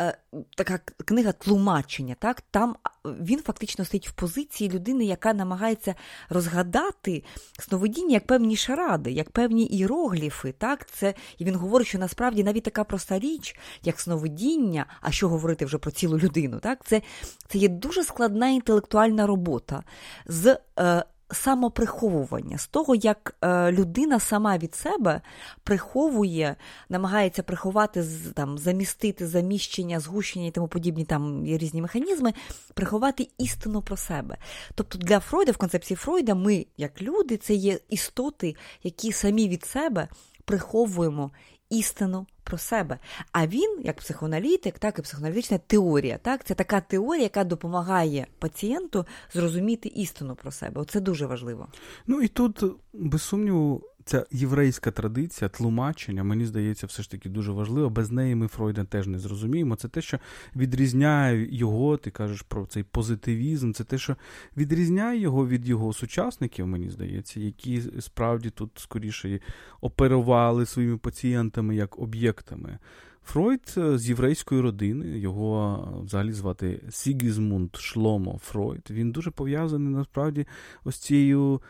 Е, 0.00 0.18
така 0.56 0.78
книга 1.04 1.32
тлумачення. 1.32 2.16
Так, 2.18 2.40
Там 2.50 2.76
він 3.04 3.42
фактично 3.42 3.84
стоїть 3.84 4.08
в 4.08 4.12
позиції 4.12 4.70
людини, 4.70 5.04
яка 5.04 5.34
намагається 5.34 5.94
розгадати 6.28 7.24
сновидіння 7.58 8.14
як 8.14 8.26
певні 8.26 8.56
шаради, 8.56 9.10
як 9.10 9.30
певні 9.30 9.64
іерогліфи. 9.66 10.52
Так, 10.52 10.90
це, 10.90 11.14
І 11.38 11.44
він 11.44 11.55
говорить, 11.56 11.86
що 11.86 11.98
насправді 11.98 12.44
навіть 12.44 12.64
така 12.64 12.84
проста 12.84 13.18
річ, 13.18 13.56
як 13.82 14.00
сновидіння, 14.00 14.86
а 15.00 15.10
що 15.10 15.28
говорити 15.28 15.64
вже 15.64 15.78
про 15.78 15.90
цілу 15.90 16.18
людину, 16.18 16.58
так, 16.58 16.84
це 16.84 17.02
це 17.48 17.58
є 17.58 17.68
дуже 17.68 18.04
складна 18.04 18.48
інтелектуальна 18.48 19.26
робота 19.26 19.82
з 20.26 20.58
е, 20.78 21.04
самоприховування, 21.30 22.58
з 22.58 22.66
того, 22.66 22.94
як 22.94 23.36
е, 23.42 23.72
людина 23.72 24.20
сама 24.20 24.58
від 24.58 24.74
себе 24.74 25.20
приховує, 25.62 26.56
намагається 26.88 27.42
приховати, 27.42 28.04
там, 28.34 28.58
замістити 28.58 29.26
заміщення, 29.26 30.00
згущення 30.00 30.46
і 30.46 30.50
тому 30.50 30.68
подібні 30.68 31.04
там 31.04 31.44
різні 31.44 31.82
механізми, 31.82 32.32
приховати 32.74 33.28
істину 33.38 33.82
про 33.82 33.96
себе. 33.96 34.36
Тобто 34.74 34.98
для 34.98 35.20
Фройда, 35.20 35.52
в 35.52 35.56
концепції 35.56 35.96
Фройда, 35.96 36.34
ми, 36.34 36.66
як 36.76 37.02
люди, 37.02 37.36
це 37.36 37.54
є 37.54 37.78
істоти, 37.88 38.56
які 38.82 39.12
самі 39.12 39.48
від 39.48 39.64
себе 39.64 40.08
приховуємо 40.46 41.30
істину 41.70 42.26
про 42.44 42.58
себе. 42.58 42.98
А 43.32 43.46
він, 43.46 43.80
як 43.84 43.96
психоаналітик, 43.96 44.78
так 44.78 44.98
і 44.98 45.02
психоаналітична 45.02 45.58
теорія. 45.58 46.18
Так, 46.18 46.44
Це 46.44 46.54
така 46.54 46.80
теорія, 46.80 47.22
яка 47.22 47.44
допомагає 47.44 48.26
пацієнту 48.38 49.06
зрозуміти 49.32 49.88
істину 49.88 50.34
про 50.34 50.50
себе. 50.52 50.80
Оце 50.80 51.00
дуже 51.00 51.26
важливо. 51.26 51.68
Ну 52.06 52.22
і 52.22 52.28
тут, 52.28 52.64
без 52.92 53.22
сумніву, 53.22 53.82
ця 54.08 54.26
єврейська 54.30 54.90
традиція, 54.90 55.48
тлумачення, 55.48 56.24
мені 56.24 56.46
здається, 56.46 56.86
все 56.86 57.02
ж 57.02 57.10
таки 57.10 57.28
дуже 57.28 57.52
важливо. 57.52 57.90
Без 57.90 58.10
неї 58.10 58.34
ми 58.34 58.48
Фройда 58.48 58.84
теж 58.84 59.06
не 59.06 59.18
зрозуміємо. 59.18 59.76
Це 59.76 59.88
те, 59.88 60.00
що 60.00 60.18
відрізняє 60.56 61.56
його, 61.56 61.96
ти 61.96 62.10
кажеш 62.10 62.42
про 62.42 62.66
цей 62.66 62.82
позитивізм, 62.82 63.72
це 63.72 63.84
те, 63.84 63.98
що 63.98 64.16
відрізняє 64.56 65.20
його 65.20 65.48
від 65.48 65.68
його 65.68 65.92
сучасників, 65.92 66.66
мені 66.66 66.90
здається, 66.90 67.40
які 67.40 67.82
справді 68.00 68.50
тут 68.50 68.70
скоріше 68.76 69.40
оперували 69.80 70.66
своїми 70.66 70.98
пацієнтами 70.98 71.76
як 71.76 71.98
об'єктами. 71.98 72.78
Фройд 73.24 73.74
е, 73.76 73.98
з 73.98 74.08
єврейської 74.08 74.60
родини, 74.60 75.18
його 75.18 75.84
е, 76.00 76.04
взагалі 76.04 76.32
звати 76.32 76.82
Сігізмунд 76.90 77.76
Шломо 77.76 78.38
Фройд. 78.42 78.90
Він 78.90 79.12
дуже 79.12 79.30
пов'язаний 79.30 79.94
насправді 79.94 80.46
ось 80.84 80.98
цією 80.98 81.60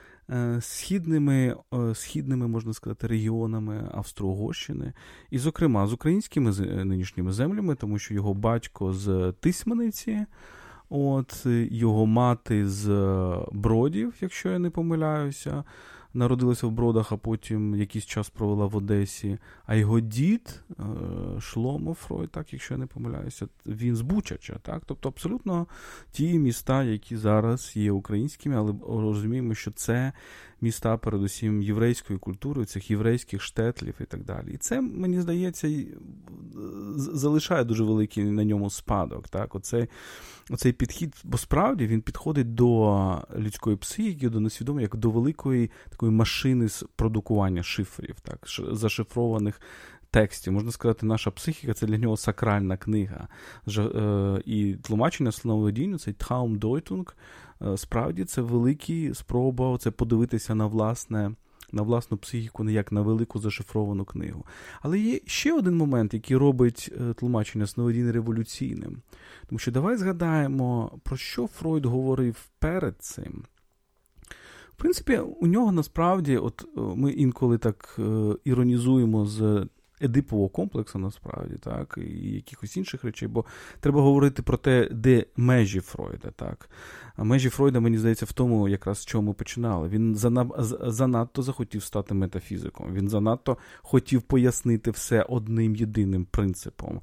східними, 0.60 1.56
е, 1.74 1.94
східними, 1.94 2.48
можна 2.48 2.72
сказати, 2.72 3.06
регіонами 3.06 3.90
Австро-Угорщини, 3.94 4.92
і, 5.30 5.38
зокрема, 5.38 5.86
з 5.86 5.92
українськими 5.92 6.52
нинішніми 6.84 7.32
землями, 7.32 7.74
тому 7.74 7.98
що 7.98 8.14
його 8.14 8.34
батько 8.34 8.92
з 8.92 9.32
Тисмениці, 9.40 10.26
от, 10.88 11.46
його 11.70 12.06
мати 12.06 12.68
з 12.68 12.88
Бродів, 13.52 14.14
якщо 14.20 14.48
я 14.48 14.58
не 14.58 14.70
помиляюся 14.70 15.64
народилася 16.16 16.66
в 16.66 16.70
Бродах, 16.70 17.12
а 17.12 17.16
потім 17.16 17.74
якийсь 17.74 18.06
час 18.06 18.30
провела 18.30 18.66
в 18.66 18.76
Одесі. 18.76 19.38
А 19.66 19.74
його 19.74 20.00
дід 20.00 20.60
е, 20.70 20.82
Шломо 21.40 21.94
Фройд, 21.94 22.30
так, 22.30 22.52
якщо 22.52 22.74
я 22.74 22.78
не 22.78 22.86
помиляюся, 22.86 23.48
він 23.66 23.96
з 23.96 24.00
Бучача. 24.00 24.58
Так? 24.62 24.82
Тобто 24.86 25.08
абсолютно 25.08 25.66
ті 26.10 26.38
міста, 26.38 26.84
які 26.84 27.16
зараз 27.16 27.72
є 27.76 27.92
українськими, 27.92 28.56
але 28.56 28.74
розуміємо, 28.88 29.54
що 29.54 29.70
це 29.70 30.12
міста, 30.60 30.96
передусім 30.96 31.62
єврейської 31.62 32.18
культури, 32.18 32.64
цих 32.64 32.90
єврейських 32.90 33.42
штетлів 33.42 33.94
і 34.00 34.04
так 34.04 34.24
далі. 34.24 34.52
І 34.52 34.56
це, 34.56 34.80
мені 34.80 35.20
здається, 35.20 35.84
залишає 36.96 37.64
дуже 37.64 37.84
великий 37.84 38.24
на 38.24 38.44
ньому 38.44 38.70
спадок. 38.70 39.28
Так? 39.28 39.54
Оцей, 39.54 39.88
оцей 40.50 40.72
підхід, 40.72 41.14
бо 41.24 41.38
справді 41.38 41.86
він 41.86 42.00
підходить 42.00 42.54
до 42.54 43.22
людської 43.36 43.76
психіки, 43.76 44.28
до 44.28 44.40
несвідомої, 44.40 44.82
як 44.82 44.96
до 44.96 45.10
великої 45.10 45.70
такої 45.88 46.05
машини 46.10 46.68
з 46.68 46.84
продукування 46.96 47.62
шифрів, 47.62 48.16
так? 48.20 48.38
зашифрованих. 48.72 49.60
Текстів, 50.10 50.52
можна 50.52 50.70
сказати, 50.70 51.06
наша 51.06 51.30
психіка 51.30 51.74
це 51.74 51.86
для 51.86 51.98
нього 51.98 52.16
сакральна 52.16 52.76
книга. 52.76 53.28
Е, 53.78 54.42
і 54.44 54.74
тлумачення 54.74 55.32
сновидіння, 55.32 55.98
цей 55.98 56.14
Traumdeutung, 56.14 57.12
Е, 57.62 57.76
справді 57.76 58.24
це 58.24 58.40
великий 58.42 59.14
спроба 59.14 59.78
це 59.78 59.90
подивитися 59.90 60.54
на 60.54 60.66
власне. 60.66 61.32
На 61.72 61.82
власну 61.82 62.16
психіку, 62.16 62.64
не 62.64 62.72
як 62.72 62.92
на 62.92 63.00
велику 63.00 63.38
зашифровану 63.38 64.04
книгу. 64.04 64.44
Але 64.82 64.98
є 64.98 65.20
ще 65.26 65.52
один 65.52 65.76
момент, 65.76 66.14
який 66.14 66.36
робить 66.36 66.92
е, 67.00 67.14
тлумачення 67.14 67.66
сновидіння 67.66 68.12
революційним. 68.12 69.02
Тому 69.48 69.58
що 69.58 69.70
давай 69.70 69.96
згадаємо, 69.96 70.98
про 71.02 71.16
що 71.16 71.46
Фройд 71.46 71.86
говорив 71.86 72.48
перед 72.58 73.02
цим. 73.02 73.44
В 74.76 74.78
принципі, 74.78 75.18
у 75.18 75.46
нього 75.46 75.72
насправді, 75.72 76.36
от 76.36 76.64
е, 76.76 76.80
ми 76.80 77.12
інколи 77.12 77.58
так 77.58 78.00
іронізуємо 78.44 79.26
з 79.26 79.66
Едипового 80.00 80.48
комплексу, 80.48 80.98
насправді, 80.98 81.54
так, 81.54 81.98
і 81.98 82.34
якихось 82.34 82.76
інших 82.76 83.04
речей, 83.04 83.28
бо 83.28 83.44
треба 83.80 84.02
говорити 84.02 84.42
про 84.42 84.56
те, 84.56 84.88
де 84.92 85.24
межі 85.36 85.80
Фройда. 85.80 86.30
так. 86.30 86.70
А 87.16 87.24
межі 87.24 87.48
Фройда, 87.48 87.80
мені 87.80 87.98
здається, 87.98 88.26
в 88.26 88.32
тому, 88.32 88.68
якраз 88.68 88.98
з 88.98 89.04
чого 89.04 89.22
ми 89.22 89.32
починали. 89.32 89.88
Він 89.88 90.16
занадто 90.86 91.42
захотів 91.42 91.82
стати 91.82 92.14
метафізиком. 92.14 92.94
Він 92.94 93.08
занадто 93.08 93.56
хотів 93.82 94.22
пояснити 94.22 94.90
все 94.90 95.22
одним 95.22 95.76
єдиним 95.76 96.24
принципом. 96.24 97.00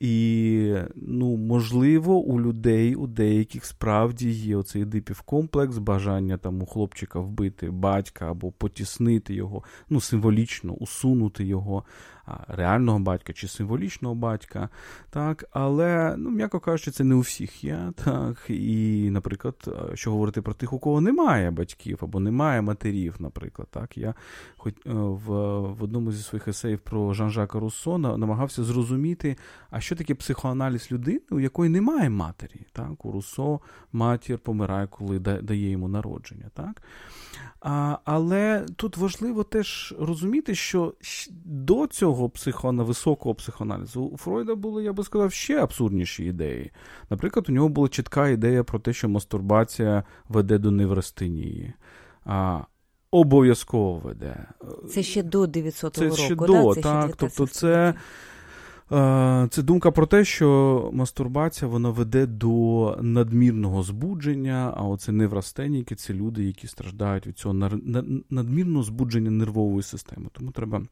І, 0.00 0.74
ну, 0.96 1.36
можливо, 1.36 2.16
у 2.16 2.40
людей, 2.40 2.94
у 2.94 3.06
деяких 3.06 3.64
справді 3.64 4.30
є 4.30 4.56
оцей 4.56 4.84
дипів 4.84 5.20
комплекс, 5.20 5.78
бажання 5.78 6.36
там 6.36 6.62
у 6.62 6.66
хлопчика 6.66 7.20
вбити 7.20 7.70
батька 7.70 8.30
або 8.30 8.52
потіснити 8.52 9.34
його, 9.34 9.62
ну, 9.88 10.00
символічно 10.00 10.72
усунути 10.72 11.44
його 11.44 11.84
реального 12.48 12.98
батька 12.98 13.32
чи 13.32 13.48
символічного 13.48 14.14
батька. 14.14 14.68
так, 15.10 15.44
Але, 15.50 16.14
ну, 16.18 16.30
м'яко 16.30 16.60
кажучи, 16.60 16.90
це 16.90 17.04
не 17.04 17.14
у 17.14 17.20
всіх 17.20 17.64
є. 17.64 17.92
так, 18.04 18.44
І, 18.48 19.08
наприклад, 19.10 19.68
що 19.94 20.10
говорити 20.10 20.42
про 20.42 20.54
тих, 20.54 20.72
у 20.72 20.78
кого 20.78 21.00
немає 21.00 21.50
батьків 21.50 21.98
або 22.02 22.20
немає 22.20 22.62
матерів, 22.62 23.14
наприклад. 23.18 23.68
так, 23.70 23.98
Я 23.98 24.14
хоч 24.56 24.74
е, 24.86 24.92
в 24.92 25.24
в 25.74 25.82
одному 25.82 26.12
зі 26.12 26.22
своїх 26.22 26.48
есеїв 26.48 26.78
про 26.78 27.12
Жан-Жака 27.14 27.58
Руссо 27.60 27.98
намагався 27.98 28.64
зрозуміти, 28.64 29.36
а 29.70 29.80
що 29.80 29.96
таке 29.96 30.14
психоаналіз 30.14 30.92
людини, 30.92 31.20
у 31.30 31.40
якої 31.40 31.70
немає 31.70 32.10
матері. 32.10 32.66
так, 32.72 33.04
У 33.04 33.12
Руссо 33.12 33.60
матір 33.92 34.38
помирає, 34.38 34.86
коли 34.86 35.18
дає 35.18 35.70
йому 35.70 35.88
народження. 35.88 36.50
так. 36.54 36.82
А, 37.60 37.98
Але 38.04 38.66
тут 38.76 38.96
важливо 38.96 39.44
теж 39.44 39.94
розуміти, 39.98 40.54
що 40.54 40.94
до 41.44 41.86
цього 41.86 42.13
психоана, 42.28 42.82
високого 42.82 43.34
психоаналізу 43.34 44.02
у 44.02 44.16
Фройда 44.16 44.54
були, 44.54 44.84
я 44.84 44.92
би 44.92 45.04
сказав, 45.04 45.32
ще 45.32 45.62
абсурдніші 45.62 46.24
ідеї. 46.24 46.70
Наприклад, 47.10 47.46
у 47.48 47.52
нього 47.52 47.68
була 47.68 47.88
чітка 47.88 48.28
ідея 48.28 48.64
про 48.64 48.78
те, 48.78 48.92
що 48.92 49.08
мастурбація 49.08 50.04
веде 50.28 50.58
до 50.58 50.70
неврастенії. 50.70 51.72
А, 52.24 52.60
Обов'язково 53.10 53.98
веде. 53.98 54.46
Це 54.90 55.02
ще 55.02 55.22
до 55.22 55.46
900 55.46 55.94
це 55.94 56.04
року. 56.04 56.16
Ще 56.16 56.34
да? 56.34 56.74
це 56.74 56.80
так. 56.80 57.06
Ще 57.06 57.14
тобто 57.18 57.46
це. 57.46 57.94
Це 59.50 59.62
думка 59.62 59.90
про 59.90 60.06
те, 60.06 60.24
що 60.24 60.90
мастурбація 60.92 61.70
вона 61.70 61.90
веде 61.90 62.26
до 62.26 62.98
надмірного 63.02 63.82
збудження, 63.82 64.74
а 64.76 64.82
оце 64.82 65.12
неврастеніки 65.12 65.94
це 65.94 66.14
люди, 66.14 66.44
які 66.44 66.66
страждають 66.66 67.26
від 67.26 67.38
цього 67.38 67.54
надмірного 68.30 68.82
збудження 68.82 69.30
нервової 69.30 69.82
системи. 69.82 70.26
Тому 70.32 70.50
треба. 70.50 70.82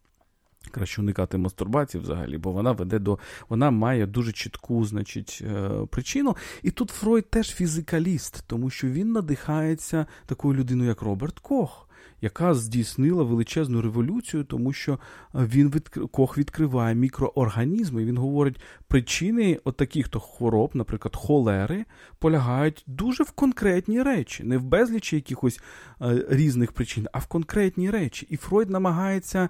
Краще 0.71 1.01
уникати 1.01 1.39
мастурбації 1.39 2.03
взагалі, 2.03 2.39
бо 2.39 2.53
вона 2.53 2.73
веде 2.73 2.99
до 2.99 3.19
вона 3.49 3.71
має 3.71 4.07
дуже 4.07 4.33
чітку, 4.33 4.85
значить, 4.85 5.43
е, 5.43 5.71
причину. 5.91 6.37
І 6.63 6.71
тут 6.71 6.91
Фройд 6.91 7.31
теж 7.31 7.49
фізикаліст, 7.49 8.45
тому 8.47 8.71
що 8.71 8.87
він 8.87 9.13
надихається 9.13 10.07
такою 10.27 10.55
людиною, 10.55 10.89
як 10.89 11.03
Роберт 11.03 11.39
Кох 11.39 11.89
яка 12.23 12.55
здійснила 12.55 13.23
величезну 13.23 13.83
революцію, 13.83 14.45
тому 14.45 14.73
що 14.73 14.93
е, 14.93 14.99
він 15.35 15.71
від 15.71 15.89
Кох 15.89 16.39
відкриває 16.39 16.95
мікроорганізми. 16.95 18.05
Він 18.05 18.19
говорить, 18.19 18.61
причини 18.89 19.61
от 19.65 19.77
таких 19.77 20.09
то 20.09 20.21
хвороб, 20.21 20.71
наприклад, 20.75 21.17
холери, 21.17 21.85
полягають 22.19 22.85
дуже 22.87 23.25
в 23.25 23.31
конкретні 23.31 24.03
речі, 24.03 24.45
не 24.45 24.59
в 24.59 24.63
безлічі 24.63 25.17
якихось 25.17 25.61
е, 26.03 26.27
різних 26.29 26.73
причин, 26.73 27.09
а 27.13 27.19
в 27.19 27.27
конкретні 27.27 27.91
речі. 27.91 28.27
І 28.31 28.37
Фройд 28.37 28.71
намагається 28.71 29.49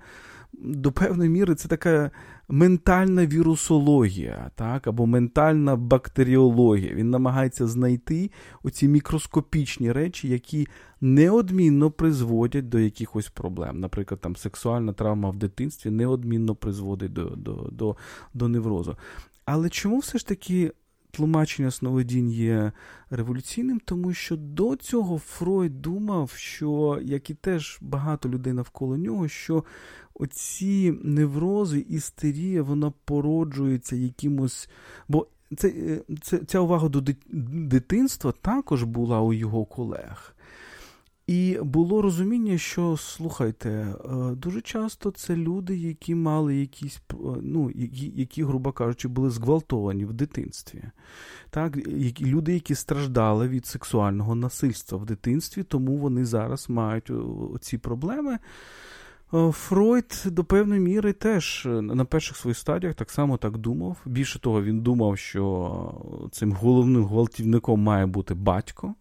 до 0.53 0.93
певної 0.93 1.31
міри 1.31 1.55
це 1.55 1.69
така 1.69 2.11
ментальна 2.49 3.27
вірусологія, 3.27 4.51
так, 4.55 4.87
або 4.87 5.07
ментальна 5.07 5.77
бактеріологія. 5.77 6.95
Він 6.95 7.11
намагається 7.11 7.67
знайти 7.67 8.31
оці 8.63 8.89
мікроскопічні 8.89 9.93
речі, 9.93 10.29
які 10.29 10.69
неодмінно 11.01 11.91
призводять 11.91 12.69
до 12.69 12.79
якихось 12.79 13.29
проблем. 13.29 13.81
Наприклад, 13.81 14.21
там 14.21 14.37
сексуальна 14.37 14.93
травма 14.93 15.31
в 15.31 15.37
дитинстві 15.37 15.91
неодмінно 15.91 16.55
призводить 16.55 17.13
до, 17.13 17.25
до, 17.25 17.69
до, 17.73 17.97
до 18.35 18.49
неврозу. 18.49 18.97
Але 19.45 19.69
чому 19.69 19.99
все 19.99 20.19
ж 20.19 20.29
таки 20.29 20.73
тлумачення 21.13 21.71
сновидінь 21.71 22.31
є 22.31 22.73
революційним, 23.11 23.81
тому 23.85 24.15
що 24.15 24.37
до 24.37 24.77
цього 24.77 25.19
Фройд 25.19 25.83
думав, 25.83 26.31
що, 26.31 27.01
як 27.03 27.31
і 27.31 27.35
теж 27.35 27.79
багато 27.81 28.29
людей 28.29 28.53
навколо 28.53 28.97
нього, 28.97 29.29
що 29.29 29.65
оці 30.15 30.95
неврози, 31.03 31.87
істерія, 31.89 32.63
вона 32.63 32.93
породжується 33.05 33.97
якимось. 33.97 34.69
Бо 35.09 35.27
це, 35.57 35.73
це, 36.23 36.39
ця 36.39 36.61
увага 36.61 36.89
до 36.89 37.03
дитинства 37.31 38.33
також 38.33 38.83
була 38.83 39.21
у 39.21 39.33
його 39.33 39.65
колег. 39.65 40.35
І 41.27 41.59
було 41.63 42.03
розуміння, 42.03 42.59
що 42.59 42.97
слухайте, 42.97 43.71
е, 43.71 43.95
дуже 44.35 44.61
часто 44.61 45.11
це 45.11 45.37
люди, 45.37 45.77
які 45.77 46.15
мали 46.15 46.57
якісь, 46.57 47.01
ну, 47.43 47.71
які, 47.75 48.13
які, 48.17 48.45
грубо 48.45 48.73
кажучи, 48.73 49.09
були 49.09 49.31
зґвалтовані 49.31 50.05
в 50.05 50.13
дитинстві. 50.13 50.83
Так, 51.51 51.77
Люди, 52.21 52.55
які 52.55 52.75
страждали 52.75 53.49
від 53.49 53.67
сексуального 53.67 54.35
насильства 54.35 54.99
в 54.99 55.05
дитинстві, 55.05 55.63
тому 55.63 55.97
вони 55.97 56.25
зараз 56.25 56.71
мають 56.71 57.11
ці 57.61 57.79
проблеми. 57.79 58.39
Е, 59.35 59.53
Фройд 59.53 60.23
до 60.27 60.45
певної 60.45 60.81
міри 60.81 61.13
теж 61.13 61.69
на 61.71 62.05
перших 62.05 62.37
своїх 62.37 62.59
стадіях 62.59 62.95
так 62.95 63.11
само 63.11 63.37
так 63.37 63.59
думав. 63.59 63.97
Більше 64.07 64.39
того, 64.39 64.63
він 64.63 64.81
думав, 64.81 65.19
що 65.19 66.29
цим 66.31 66.53
головним 66.53 67.05
гвалтівником 67.05 67.81
має 67.81 68.07
бути 68.07 68.35
батько. 68.35 68.95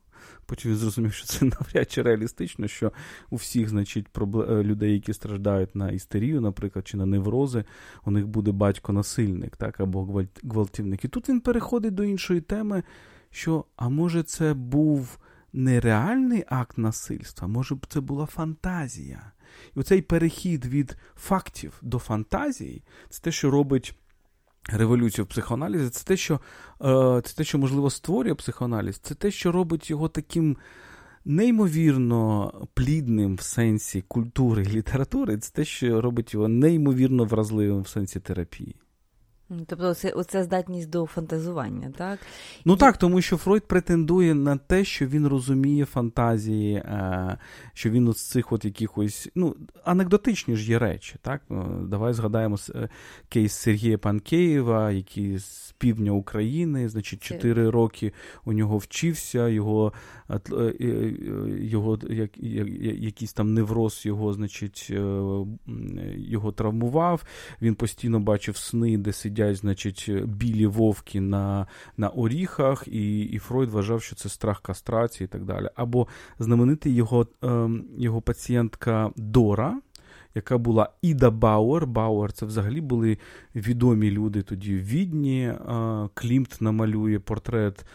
Потім 0.51 0.71
він 0.71 0.77
зрозумів, 0.77 1.13
що 1.13 1.25
це 1.25 1.45
навряд 1.59 1.91
чи 1.91 2.01
реалістично, 2.01 2.67
що 2.67 2.91
у 3.29 3.35
всіх, 3.35 3.69
значить, 3.69 4.07
проблем... 4.07 4.61
людей, 4.61 4.93
які 4.93 5.13
страждають 5.13 5.75
на 5.75 5.91
істерію, 5.91 6.41
наприклад, 6.41 6.87
чи 6.87 6.97
на 6.97 7.05
неврози, 7.05 7.63
у 8.05 8.11
них 8.11 8.27
буде 8.27 8.51
батько-насильник, 8.51 9.57
так, 9.57 9.79
або 9.79 10.25
гвалтівник. 10.43 11.05
І 11.05 11.07
тут 11.07 11.29
він 11.29 11.41
переходить 11.41 11.93
до 11.93 12.03
іншої 12.03 12.41
теми, 12.41 12.83
що, 13.29 13.65
а 13.75 13.89
може, 13.89 14.23
це 14.23 14.53
був 14.53 15.17
нереальний 15.53 16.43
акт 16.47 16.77
насильства, 16.77 17.47
може 17.47 17.75
б 17.75 17.85
це 17.89 17.99
була 18.01 18.25
фантазія. 18.25 19.31
І 19.75 19.79
оцей 19.79 20.01
перехід 20.01 20.65
від 20.65 20.97
фактів 21.15 21.73
до 21.81 21.99
фантазії 21.99 22.83
це 23.09 23.21
те, 23.21 23.31
що 23.31 23.51
робить. 23.51 23.95
Революцію 24.70 25.26
в 25.26 25.28
психоаналізі 25.28 25.89
це 25.89 26.03
те, 26.03 26.18
що 26.18 26.34
е, 26.34 27.22
це 27.26 27.36
те, 27.36 27.43
що 27.43 27.57
можливо 27.57 27.89
створює 27.89 28.36
психоаналіз, 28.36 28.97
це 28.97 29.16
те, 29.16 29.32
що 29.32 29.51
робить 29.51 29.89
його 29.89 30.09
таким 30.09 30.57
неймовірно 31.26 32.53
плідним 32.74 33.36
в 33.36 33.41
сенсі 33.41 34.01
культури 34.01 34.64
і 34.64 34.70
літератури, 34.70 35.38
це 35.38 35.51
те, 35.51 35.66
що 35.66 36.01
робить 36.01 36.34
його 36.34 36.47
неймовірно 36.47 37.26
вразливим 37.26 37.82
в 37.82 37.88
сенсі 37.88 38.20
терапії. 38.20 38.76
Тобто, 39.67 39.93
це 39.93 40.09
оце 40.09 40.43
здатність 40.43 40.89
до 40.89 41.05
фантазування, 41.05 41.91
так? 41.97 42.19
Ну 42.65 42.73
І... 42.73 42.77
так, 42.77 42.97
тому 42.97 43.21
що 43.21 43.37
Фройд 43.37 43.67
претендує 43.67 44.33
на 44.33 44.57
те, 44.57 44.83
що 44.83 45.07
він 45.07 45.27
розуміє 45.27 45.85
фантазії, 45.85 46.75
е, 46.75 47.37
що 47.73 47.89
він 47.89 48.13
з 48.13 48.29
цих 48.29 48.51
от 48.51 48.65
якихось 48.65 49.29
ну, 49.35 49.55
анекдотичні 49.83 50.55
ж 50.55 50.71
є 50.71 50.79
речі. 50.79 51.15
так? 51.21 51.41
Е, 51.51 51.55
давай 51.83 52.13
згадаємо 52.13 52.57
е, 52.75 52.89
кейс 53.29 53.53
Сергія 53.53 53.97
Панкеєва, 53.97 54.91
який 54.91 55.37
з 55.37 55.75
півдня 55.77 56.11
України, 56.11 56.89
значить, 56.89 57.23
4 57.23 57.69
роки 57.69 58.13
у 58.45 58.53
нього 58.53 58.77
вчився, 58.77 59.47
його 59.47 59.93
його 61.59 61.99
як, 62.09 62.37
якийсь 63.01 63.33
там 63.33 63.53
невроз 63.53 64.05
його, 64.05 64.33
значить, 64.33 64.93
його 66.15 66.51
травмував. 66.51 67.23
Він 67.61 67.75
постійно 67.75 68.19
бачив 68.19 68.57
сни, 68.57 68.97
де 68.97 69.13
сидять 69.13 69.40
сидять, 69.41 69.57
значить, 69.57 70.25
білі 70.25 70.67
вовки 70.67 71.21
на 71.21 71.67
на 71.97 72.09
горіхах, 72.09 72.88
і 72.87 73.21
і 73.21 73.37
Фройд 73.37 73.69
вважав, 73.69 74.01
що 74.01 74.15
це 74.15 74.29
страх 74.29 74.61
кастрації 74.61 75.25
і 75.25 75.27
так 75.27 75.45
далі. 75.45 75.69
Або 75.75 76.07
знаменитий 76.39 76.93
його, 76.93 77.27
е, 77.43 77.69
його 77.97 78.21
пацієнтка 78.21 79.11
Дора. 79.15 79.81
Яка 80.35 80.57
була 80.57 80.89
Іда 81.01 81.29
Бауер. 81.29 81.87
Бауер 81.87 82.31
це 82.31 82.45
взагалі 82.45 82.81
були 82.81 83.17
відомі 83.55 84.11
люди 84.11 84.41
тоді 84.41 84.75
в 84.75 84.83
Відні. 84.83 85.43
Е, 85.43 85.57
Клімт 86.13 86.57
намалює 86.61 87.19
портрет 87.19 87.85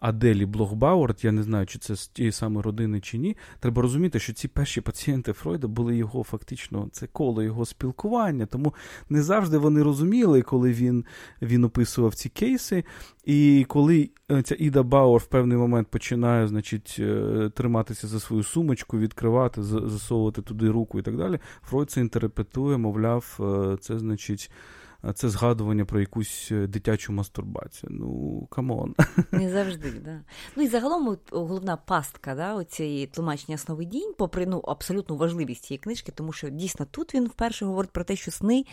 Аделі 0.00 0.46
Блох-Бауер, 0.46 1.24
я 1.24 1.32
не 1.32 1.42
знаю, 1.42 1.66
чи 1.66 1.78
це 1.78 1.96
з 1.96 2.08
тієї 2.08 2.32
самої 2.32 2.62
родини 2.62 3.00
чи 3.00 3.18
ні. 3.18 3.36
Треба 3.60 3.82
розуміти, 3.82 4.18
що 4.20 4.32
ці 4.32 4.48
перші 4.48 4.80
пацієнти 4.80 5.32
Фройда 5.32 5.68
були 5.68 5.96
його 5.96 6.22
фактично, 6.22 6.88
це 6.92 7.06
коло 7.06 7.42
його 7.42 7.64
спілкування, 7.64 8.46
тому 8.46 8.74
не 9.08 9.22
завжди 9.22 9.58
вони 9.58 9.82
розуміли, 9.82 10.42
коли 10.42 10.72
він 10.72 11.04
він 11.42 11.64
описував 11.64 12.14
ці 12.14 12.28
кейси. 12.28 12.84
І 13.24 13.64
коли 13.68 14.10
е, 14.30 14.42
ця 14.42 14.56
Іда 14.58 14.82
Бауер 14.82 15.20
в 15.20 15.26
певний 15.26 15.58
момент 15.58 15.88
починає 15.88 16.48
значить, 16.48 16.96
е, 16.98 17.50
триматися 17.54 18.06
за 18.06 18.20
свою 18.20 18.42
сумочку, 18.42 18.98
відкривати, 18.98 19.62
засовувати 19.62 20.42
туди 20.42 20.70
руку 20.70 20.98
і 20.98 21.02
так 21.02 21.16
далі, 21.16 21.38
Фройд 21.62 21.90
це 21.90 22.00
інтерпретує, 22.00 22.76
мовляв, 22.76 23.38
е, 23.40 23.76
це 23.80 23.98
значить 23.98 24.50
це 25.14 25.28
згадування 25.28 25.84
про 25.84 26.00
якусь 26.00 26.48
е, 26.52 26.66
дитячу 26.66 27.12
мастурбацію. 27.12 27.90
Ну, 27.92 28.46
come 28.50 28.75
on. 28.75 28.94
Не 29.32 29.50
завжди, 29.50 29.90
да. 30.04 30.20
Ну 30.56 30.62
і 30.62 30.68
загалом 30.68 31.16
головна 31.30 31.76
пастка 31.76 32.34
да, 32.34 32.54
оцієї 32.54 33.06
тлумачення 33.06 33.58
сновидінь, 33.58 34.14
попри 34.18 34.46
ну, 34.46 34.58
абсолютну 34.58 35.16
важливість 35.16 35.64
цієї 35.64 35.78
книжки, 35.78 36.12
тому 36.12 36.32
що 36.32 36.48
дійсно 36.48 36.86
тут 36.90 37.14
він 37.14 37.26
вперше 37.26 37.64
говорить 37.64 37.90
про 37.90 38.04
те, 38.04 38.16
що 38.16 38.30
сни 38.30 38.64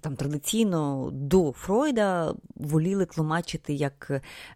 там 0.00 0.16
традиційно 0.16 1.10
до 1.12 1.52
Фройда 1.52 2.34
воліли 2.54 3.06
тлумачити 3.06 3.74
як 3.74 4.10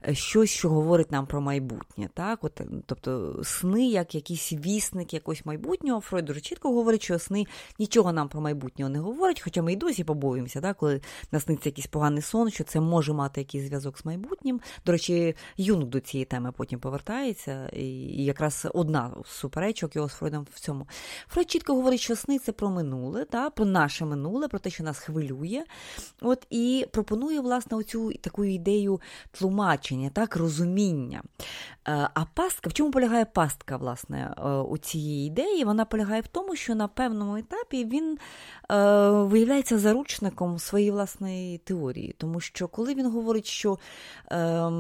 е, 0.08 0.14
щось, 0.14 0.50
що 0.50 0.70
говорить 0.70 1.12
нам 1.12 1.26
про 1.26 1.40
майбутнє. 1.40 2.08
Так? 2.14 2.44
От, 2.44 2.60
Тобто 2.86 3.40
сни, 3.44 3.88
як 3.88 4.14
якийсь 4.14 4.52
вісник 4.52 5.14
якогось 5.14 5.46
майбутнього. 5.46 6.00
Фройд 6.00 6.24
дуже 6.24 6.40
чітко 6.40 6.72
говорить, 6.72 7.02
що 7.02 7.18
сни 7.18 7.46
нічого 7.78 8.12
нам 8.12 8.28
про 8.28 8.40
майбутнього 8.40 8.90
не 8.90 8.98
говорять, 8.98 9.40
хоча 9.40 9.62
ми 9.62 9.72
й 9.72 9.76
досі 9.76 10.04
побоюємося, 10.04 10.60
так? 10.60 10.76
коли 10.76 11.00
насниться 11.32 11.68
якийсь 11.68 11.86
поганий 11.86 12.22
сон, 12.22 12.50
що 12.50 12.64
це 12.64 12.80
може 12.80 13.12
мати 13.12 13.40
якийсь 13.40 13.64
зв'язок 13.64 13.98
з 13.98 14.04
майбутнім. 14.04 14.60
До 14.86 14.92
речі, 14.92 15.36
Юнг 15.56 15.84
до 15.84 16.00
цієї 16.00 16.24
теми 16.24 16.52
потім 16.52 16.80
повертається, 16.80 17.68
і 17.68 18.24
якраз 18.24 18.66
одна 18.74 19.10
з 19.24 19.30
суперечок 19.30 19.96
його 19.96 20.08
з 20.08 20.12
Фройдом 20.12 20.46
в 20.54 20.60
цьому. 20.60 20.86
Фройд 21.28 21.50
чітко 21.50 21.74
говорить, 21.74 22.00
що 22.00 22.16
сни 22.16 22.38
це 22.38 22.52
про 22.52 22.70
минуле, 22.70 23.24
так? 23.24 23.54
про 23.54 23.64
наше 23.64 24.04
минуле, 24.04 24.48
про 24.48 24.58
те, 24.58 24.70
що 24.70 24.84
нас 24.84 24.98
хвилює 24.98 25.13
хвилює. 25.14 25.64
От 26.22 26.46
І 26.50 26.86
пропонує, 26.92 27.40
власне, 27.40 27.76
оцю 27.76 28.12
таку 28.12 28.44
ідею 28.44 29.00
тлумачення, 29.30 30.10
так, 30.10 30.36
розуміння. 30.36 31.22
Е, 31.88 32.08
а 32.14 32.24
пастка, 32.34 32.70
в 32.70 32.72
чому 32.72 32.90
полягає 32.90 33.24
пастка, 33.24 33.76
власне, 33.76 34.34
е, 34.38 34.48
у 34.48 34.78
цієї 34.78 35.26
ідеї? 35.26 35.64
Вона 35.64 35.84
полягає 35.84 36.20
в 36.20 36.26
тому, 36.26 36.56
що 36.56 36.74
на 36.74 36.88
певному 36.88 37.36
етапі 37.36 37.84
він 37.84 38.18
е, 38.70 39.10
виявляється 39.10 39.78
заручником 39.78 40.58
своєї 40.58 40.90
власної 40.90 41.58
теорії. 41.58 42.14
Тому 42.18 42.40
що 42.40 42.68
коли 42.68 42.94
він 42.94 43.10
говорить, 43.10 43.46
що 43.46 43.78
е, 44.32 44.70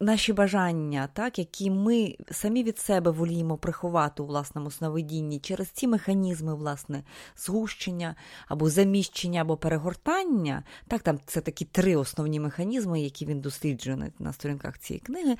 наші 0.00 0.32
бажання, 0.32 1.08
так, 1.12 1.38
які 1.38 1.70
ми 1.70 2.16
самі 2.30 2.62
від 2.62 2.78
себе 2.78 3.10
воліємо 3.10 3.56
приховати 3.56 4.22
у 4.22 4.26
власному 4.26 4.70
сновидінні 4.70 5.38
через 5.38 5.68
ці 5.68 5.86
механізми, 5.86 6.54
власне, 6.54 7.02
згущення 7.36 8.14
або 8.48 8.70
заміщення, 8.70 9.40
або 9.40 9.56
перегортання, 9.56 10.62
так, 10.88 11.02
там 11.02 11.18
це 11.26 11.40
такі 11.40 11.64
три 11.64 11.96
основні 11.96 12.40
механізми, 12.40 13.00
які 13.00 13.26
він 13.26 13.40
досліджує 13.40 14.12
на, 14.18 14.32
сторінках 14.32 14.78
цієї 14.78 15.00
книги. 15.00 15.36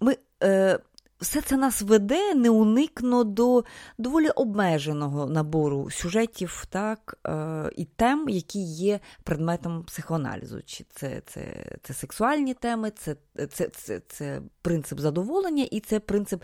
ми... 0.00 0.16
Е, 0.42 0.78
все 1.22 1.40
це 1.40 1.56
нас 1.56 1.82
веде 1.82 2.34
неуникно 2.34 3.24
до 3.24 3.64
доволі 3.98 4.28
обмеженого 4.28 5.26
набору 5.26 5.90
сюжетів 5.90 6.64
так, 6.70 7.18
е, 7.26 7.70
і 7.76 7.84
тем, 7.84 8.28
які 8.28 8.62
є 8.62 9.00
предметом 9.22 9.82
психоаналізу. 9.84 10.62
Чи 10.62 10.84
це 10.90 11.22
це, 11.26 11.42
це 11.82 11.94
сексуальні 11.94 12.54
теми, 12.54 12.90
це 12.90 13.16
це, 13.50 13.68
це, 13.68 14.00
це 14.08 14.42
принцип 14.62 15.00
задоволення, 15.00 15.68
і 15.70 15.80
це 15.80 16.00
принцип 16.00 16.42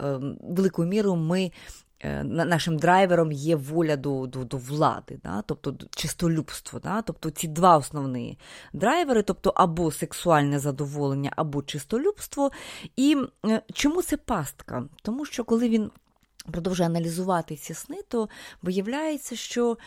е, 0.00 0.20
великою 0.40 0.88
мірою 0.88 1.16
ми 1.16 1.52
нашим 2.24 2.78
драйвером 2.78 3.32
є 3.32 3.56
воля 3.56 3.96
до 3.96 4.26
до, 4.26 4.44
до 4.44 4.56
влади, 4.56 5.18
да? 5.24 5.42
тобто 5.42 5.74
чистолюбство. 5.90 6.80
Да? 6.80 7.02
Тобто 7.02 7.30
ці 7.30 7.48
два 7.48 7.76
основні 7.76 8.38
драйвери, 8.72 9.22
тобто 9.22 9.52
або 9.56 9.92
сексуальне 9.92 10.58
задоволення, 10.58 11.32
або 11.36 11.62
чистолюбство. 11.62 12.50
І 12.96 13.16
е, 13.46 13.62
чому 13.72 14.02
це 14.02 14.16
пастка? 14.16 14.84
Тому 15.02 15.24
що 15.24 15.44
коли 15.44 15.68
він 15.68 15.90
продовжує 16.52 16.88
аналізувати 16.88 17.56
ці 17.56 17.74
сни, 17.74 17.96
то 18.08 18.28
виявляється, 18.62 19.36
що. 19.36 19.78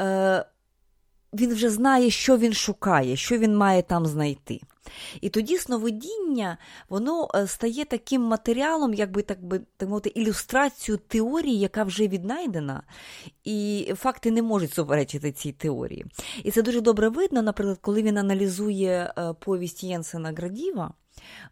Е, 0.00 0.44
він 1.32 1.54
вже 1.54 1.70
знає, 1.70 2.10
що 2.10 2.38
він 2.38 2.52
шукає, 2.52 3.16
що 3.16 3.38
він 3.38 3.56
має 3.56 3.82
там 3.82 4.06
знайти. 4.06 4.60
І 5.20 5.28
тоді 5.28 5.58
сновидіння 5.58 6.58
воно 6.88 7.28
е, 7.34 7.46
стає 7.46 7.84
таким 7.84 8.22
матеріалом, 8.22 8.94
якби 8.94 9.22
так 9.22 9.44
би 9.44 9.60
так 9.76 9.88
мовити, 9.88 10.08
ілюстрацію 10.14 10.96
теорії, 10.96 11.58
яка 11.58 11.84
вже 11.84 12.08
віднайдена, 12.08 12.82
і 13.44 13.88
факти 13.96 14.30
не 14.30 14.42
можуть 14.42 14.74
суперечити 14.74 15.32
цій 15.32 15.52
теорії. 15.52 16.06
І 16.44 16.50
це 16.50 16.62
дуже 16.62 16.80
добре 16.80 17.08
видно, 17.08 17.42
наприклад, 17.42 17.78
коли 17.80 18.02
він 18.02 18.18
аналізує 18.18 19.12
е, 19.18 19.34
повість 19.40 19.84
Єнсена 19.84 20.32
Градіва 20.36 20.94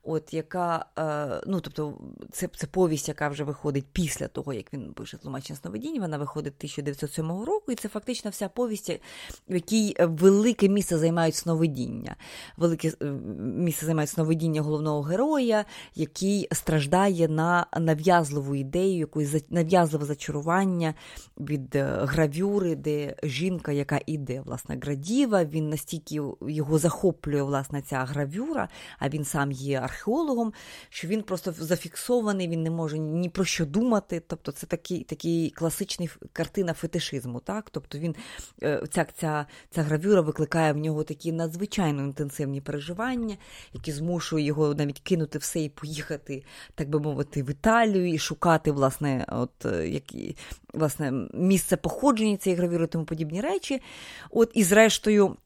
от 0.03 0.35
яка, 0.35 0.87
е, 0.99 1.43
ну 1.47 1.61
тобто, 1.61 1.99
це 2.33 2.49
це 2.57 2.67
повість, 2.67 3.09
яка 3.09 3.29
вже 3.29 3.45
виходить 3.45 3.87
після 3.93 4.29
того, 4.29 4.53
як 4.53 4.73
він 4.73 4.93
пише 4.93 5.17
тлумачення 5.17 5.59
сновидінь, 5.59 6.01
вона 6.01 6.19
виходить 6.19 6.55
1907 6.59 7.31
року, 7.31 7.73
і 7.73 7.75
це 7.75 7.89
фактично 7.89 8.31
вся 8.31 8.49
повість, 8.49 9.01
в 9.49 9.55
якій 9.55 9.97
велике 10.01 10.69
місце 10.69 10.99
займають 10.99 11.35
сновидіння. 11.35 12.17
Велике 12.57 12.93
е, 13.03 13.05
місце 13.41 13.87
займають 13.87 14.11
сновидіння 14.11 14.63
головного 14.63 15.03
героя, 15.03 15.65
який 15.95 16.49
страждає 16.53 17.29
на 17.29 17.67
нав'язливу 17.81 18.55
ідею, 18.55 18.99
якусь 18.99 19.45
нав'язливе 19.51 20.05
зачарування 20.05 20.95
від 21.41 21.77
е, 21.77 21.99
гравюри, 22.03 22.75
де 22.75 23.17
жінка, 23.23 23.73
яка 23.73 24.01
іде, 24.07 24.41
власне, 24.41 24.79
градіва, 24.83 25.45
він 25.45 25.69
настільки 25.69 26.21
його 26.41 26.79
захоплює 26.79 27.43
власне, 27.43 27.83
ця 27.83 28.05
гравюра, 28.05 28.69
а 28.99 29.09
він 29.09 29.25
сам 29.25 29.53
є 29.61 29.81
археологом, 29.81 30.53
що 30.89 31.09
він 31.09 31.23
просто 31.23 31.53
зафіксований, 31.59 32.49
він 32.49 32.63
не 32.63 32.71
може 32.71 32.99
ні 32.99 33.29
про 33.29 33.45
що 33.45 33.67
думати. 33.67 34.23
Тобто 34.27 34.53
це 34.53 34.67
такий 34.67 35.05
такий 35.05 35.51
класичний 35.51 36.11
картина 36.33 36.75
фетишизму. 36.75 37.41
Так? 37.41 37.71
Тобто 37.71 37.99
він, 37.99 38.15
е, 38.63 38.83
ця, 38.91 39.07
ця, 39.17 39.47
ця 39.71 39.83
гравюра 39.83 40.21
викликає 40.21 40.73
в 40.73 40.77
нього 40.77 41.05
такі 41.05 41.33
надзвичайно 41.33 42.03
інтенсивні 42.03 42.61
переживання, 42.61 43.37
які 43.73 43.93
змушують 43.93 44.47
його 44.47 44.75
навіть 44.75 45.01
кинути 45.01 45.39
все 45.39 45.61
і 45.61 45.69
поїхати, 45.69 46.45
так 46.75 46.89
би 46.89 47.01
мовити, 47.01 47.43
в 47.43 47.51
Італію 47.51 48.15
і 48.15 48.19
шукати 48.19 48.73
власне, 48.73 49.27
от, 49.29 49.67
е, 49.67 49.89
які, 49.89 50.37
власне, 50.75 51.13
місце 51.35 51.77
походження 51.77 52.37
цієї 52.37 52.59
гравюри 52.59 52.87
тому 52.87 53.05
подібні 53.05 53.41
речі. 53.41 53.83
От, 54.31 54.51
І 54.55 54.65
зрештою. 54.65 55.37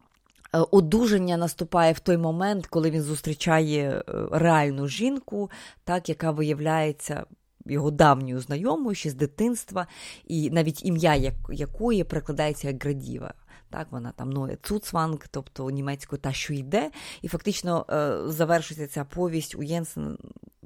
Е, 0.54 0.64
одужання 0.70 1.36
наступає 1.36 1.92
в 1.92 1.98
той 1.98 2.16
момент, 2.16 2.66
коли 2.66 2.90
він 2.90 3.02
зустрічає 3.02 3.90
е, 3.90 4.02
реальну 4.32 4.88
жінку, 4.88 5.50
так, 5.84 6.08
яка 6.08 6.30
виявляється 6.30 7.24
його 7.66 7.90
давньою 7.90 8.40
знайомою 8.40 8.94
ще 8.94 9.10
з 9.10 9.14
дитинства, 9.14 9.86
і 10.26 10.50
навіть 10.50 10.84
ім'я 10.84 11.32
якої 11.50 12.04
перекладається 12.04 12.68
як 12.68 12.84
Градіва. 12.84 13.34
Так, 13.74 13.86
вона 13.90 14.12
там 14.16 14.30
Ноє 14.30 14.56
Цуцванг, 14.62 15.18
тобто 15.30 15.70
німецькою 15.70 16.20
та, 16.20 16.32
що 16.32 16.54
йде, 16.54 16.90
і 17.22 17.28
фактично 17.28 17.86
е, 17.90 18.30
завершується 18.30 18.86
ця 18.86 19.04
повість 19.04 19.54
у 19.54 19.62
Єнсен 19.62 20.18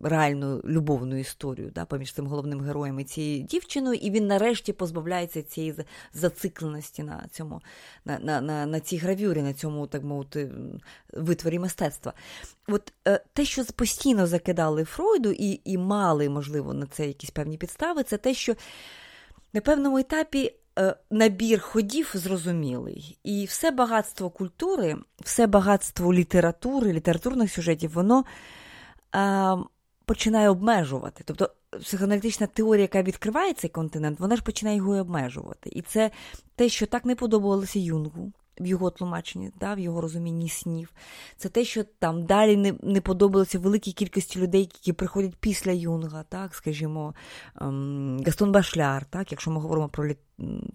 реальну 0.02 0.62
любовну 0.64 1.16
історію 1.16 1.70
да, 1.74 1.84
поміж 1.84 2.12
цим 2.12 2.26
головним 2.26 2.60
героєм 2.60 3.00
і 3.00 3.04
цією 3.04 3.42
дівчиною, 3.42 3.94
і 4.02 4.10
він 4.10 4.26
нарешті 4.26 4.72
позбавляється 4.72 5.42
цієї 5.42 5.74
зацикленості 6.14 7.02
на 7.02 7.26
цьому, 7.30 7.60
на 8.04 8.18
на, 8.18 8.40
на, 8.40 8.66
на 8.66 8.80
цій 8.80 8.96
гравюрі, 8.96 9.42
на 9.42 9.52
цьому, 9.52 9.86
так 9.86 10.02
мовити, 10.02 10.50
витворі 11.12 11.58
мистецтва. 11.58 12.12
От 12.68 12.92
е, 13.06 13.20
те, 13.32 13.44
що 13.44 13.64
постійно 13.64 14.26
закидали 14.26 14.84
Фройду, 14.84 15.32
і, 15.32 15.60
і 15.64 15.78
мали, 15.78 16.28
можливо, 16.28 16.74
на 16.74 16.86
це 16.86 17.06
якісь 17.06 17.30
певні 17.30 17.58
підстави, 17.58 18.02
це 18.02 18.16
те, 18.16 18.34
що 18.34 18.54
на 19.52 19.60
певному 19.60 19.98
етапі. 19.98 20.54
Е, 20.78 20.96
набір 21.10 21.60
ходів 21.60 22.10
зрозумілий, 22.14 23.18
і 23.24 23.44
все 23.44 23.70
багатство 23.70 24.30
культури, 24.30 24.96
все 25.20 25.46
багатство 25.46 26.14
літератури, 26.14 26.92
літературних 26.92 27.52
сюжетів, 27.52 27.90
воно 27.90 28.24
е, 29.14 29.56
починає 30.04 30.48
обмежувати. 30.48 31.24
Тобто 31.26 31.50
психоаналітична 31.80 32.46
теорія, 32.46 32.82
яка 32.82 33.02
відкриває 33.02 33.52
цей 33.52 33.70
континент, 33.70 34.20
вона 34.20 34.36
ж 34.36 34.42
починає 34.42 34.76
його 34.76 34.96
обмежувати. 34.96 35.70
І 35.72 35.82
це 35.82 36.10
те, 36.56 36.68
що 36.68 36.86
так 36.86 37.04
не 37.04 37.14
подобалося 37.14 37.78
Юнгу. 37.78 38.32
В 38.60 38.66
його 38.66 38.90
тлумаченні, 38.90 39.50
да, 39.60 39.74
в 39.74 39.78
його 39.78 40.00
розумінні 40.00 40.48
снів. 40.48 40.92
Це 41.36 41.48
те, 41.48 41.64
що 41.64 41.84
там 41.84 42.26
далі 42.26 42.56
не 42.56 42.74
не 42.82 43.00
подобалося 43.00 43.58
великій 43.58 43.92
кількості 43.92 44.38
людей, 44.38 44.60
які 44.60 44.92
приходять 44.92 45.36
після 45.40 45.72
Юнга, 45.72 46.22
так, 46.22 46.54
скажімо, 46.54 47.14
ем, 47.60 48.22
Гастон 48.26 48.52
Башляр, 48.52 49.04
так, 49.04 49.32
якщо 49.32 49.50
ми 49.50 49.60
говоримо 49.60 49.88
про 49.88 50.08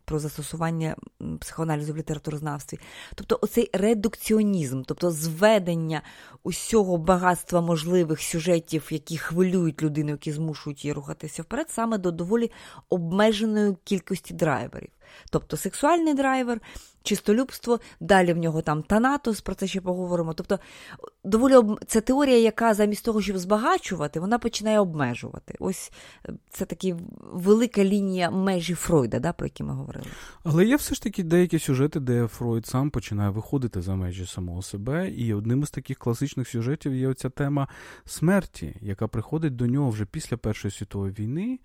про 0.05 0.19
застосування 0.19 0.95
психоаналізу 1.39 1.93
в 1.93 1.97
літературознавстві. 1.97 2.79
Тобто 3.15 3.39
оцей 3.41 3.69
редукціонізм, 3.73 4.83
тобто 4.85 5.11
зведення 5.11 6.01
усього 6.43 6.97
багатства 6.97 7.61
можливих 7.61 8.21
сюжетів, 8.21 8.87
які 8.91 9.17
хвилюють 9.17 9.83
людину, 9.83 10.11
які 10.11 10.31
змушують 10.31 10.85
її 10.85 10.93
рухатися 10.93 11.41
вперед, 11.41 11.69
саме 11.69 11.97
до 11.97 12.11
доволі 12.11 12.51
обмеженої 12.89 13.75
кількості 13.83 14.33
драйверів. 14.33 14.91
Тобто 15.29 15.57
сексуальний 15.57 16.13
драйвер, 16.13 16.61
чистолюбство, 17.03 17.79
далі 17.99 18.33
в 18.33 18.37
нього 18.37 18.61
там 18.61 18.83
Танатос, 18.83 19.41
про 19.41 19.55
це 19.55 19.67
ще 19.67 19.81
поговоримо. 19.81 20.33
Тобто, 20.33 20.59
доволі 21.23 21.55
об... 21.55 21.79
це 21.87 22.01
теорія, 22.01 22.37
яка 22.37 22.73
замість 22.73 23.05
того, 23.05 23.21
щоб 23.21 23.37
збагачувати, 23.37 24.19
вона 24.19 24.39
починає 24.39 24.79
обмежувати. 24.79 25.55
Ось 25.59 25.91
е, 26.25 26.33
це 26.49 26.65
така 26.65 26.97
велика 27.33 27.83
лінія 27.83 28.31
межі 28.31 28.73
Фройда, 28.73 29.19
да, 29.19 29.33
про 29.33 29.45
які 29.45 29.63
ми 29.63 29.73
говорили. 29.73 30.05
Але 30.43 30.65
є 30.65 30.75
все 30.75 30.95
ж 30.95 31.03
таки 31.03 31.23
деякі 31.23 31.59
сюжети, 31.59 31.99
де 31.99 32.27
Фройд 32.27 32.67
сам 32.67 32.89
починає 32.89 33.29
виходити 33.29 33.81
за 33.81 33.95
межі 33.95 34.25
самого 34.25 34.61
себе. 34.61 35.09
І 35.09 35.33
одним 35.33 35.63
із 35.63 35.71
таких 35.71 35.97
класичних 35.97 36.47
сюжетів 36.47 36.95
є 36.95 37.07
оця 37.07 37.29
тема 37.29 37.67
смерті, 38.05 38.75
яка 38.81 39.07
приходить 39.07 39.55
до 39.55 39.67
нього 39.67 39.89
вже 39.89 40.05
після 40.05 40.37
Першої 40.37 40.71
світової 40.71 41.13
війни. 41.19 41.59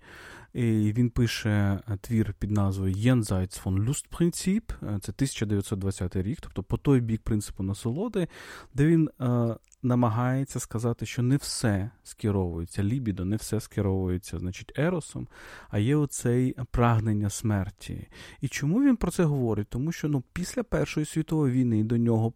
І 0.53 0.93
Він 0.97 1.09
пише 1.09 1.79
твір 2.01 2.33
під 2.39 2.51
назвою 2.51 2.93
Jenseits 2.93 3.63
von 3.63 3.85
Lustprinzip, 3.85 4.63
е, 4.83 4.99
це 5.01 5.11
1920 5.35 6.15
рік, 6.15 6.37
тобто 6.41 6.63
по 6.63 6.77
той 6.77 6.99
бік 6.99 7.21
принципу 7.21 7.63
насолоди, 7.63 8.27
де 8.73 8.85
він 8.85 9.09
е, 9.21 9.55
намагається 9.83 10.59
сказати, 10.59 11.05
що 11.05 11.21
не 11.21 11.37
все 11.37 11.91
скеровується 12.03 12.83
лібідо, 12.83 13.25
не 13.25 13.35
все 13.35 13.59
скеровується, 13.59 14.39
значить, 14.39 14.79
еросом, 14.79 15.27
а 15.69 15.79
є 15.79 15.95
оцей 15.95 16.55
прагнення 16.71 17.29
смерті. 17.29 18.07
І 18.41 18.47
чому 18.47 18.83
він 18.83 18.95
про 18.95 19.11
це 19.11 19.23
говорить? 19.23 19.67
Тому 19.69 19.91
що 19.91 20.07
ну, 20.07 20.23
після 20.33 20.63
Першої 20.63 21.05
світової 21.05 21.53
війни 21.53 21.83
до 21.83 21.97
нього 21.97 22.33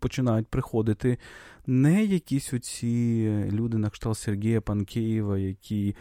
починають 0.00 0.46
приходити 0.46 1.18
не 1.66 2.04
якісь 2.04 2.54
оці 2.54 3.28
люди 3.52 3.78
на 3.78 3.90
кшталт 3.90 4.18
Сергія 4.18 4.60
Панкеєва, 4.60 5.38
які 5.38 5.96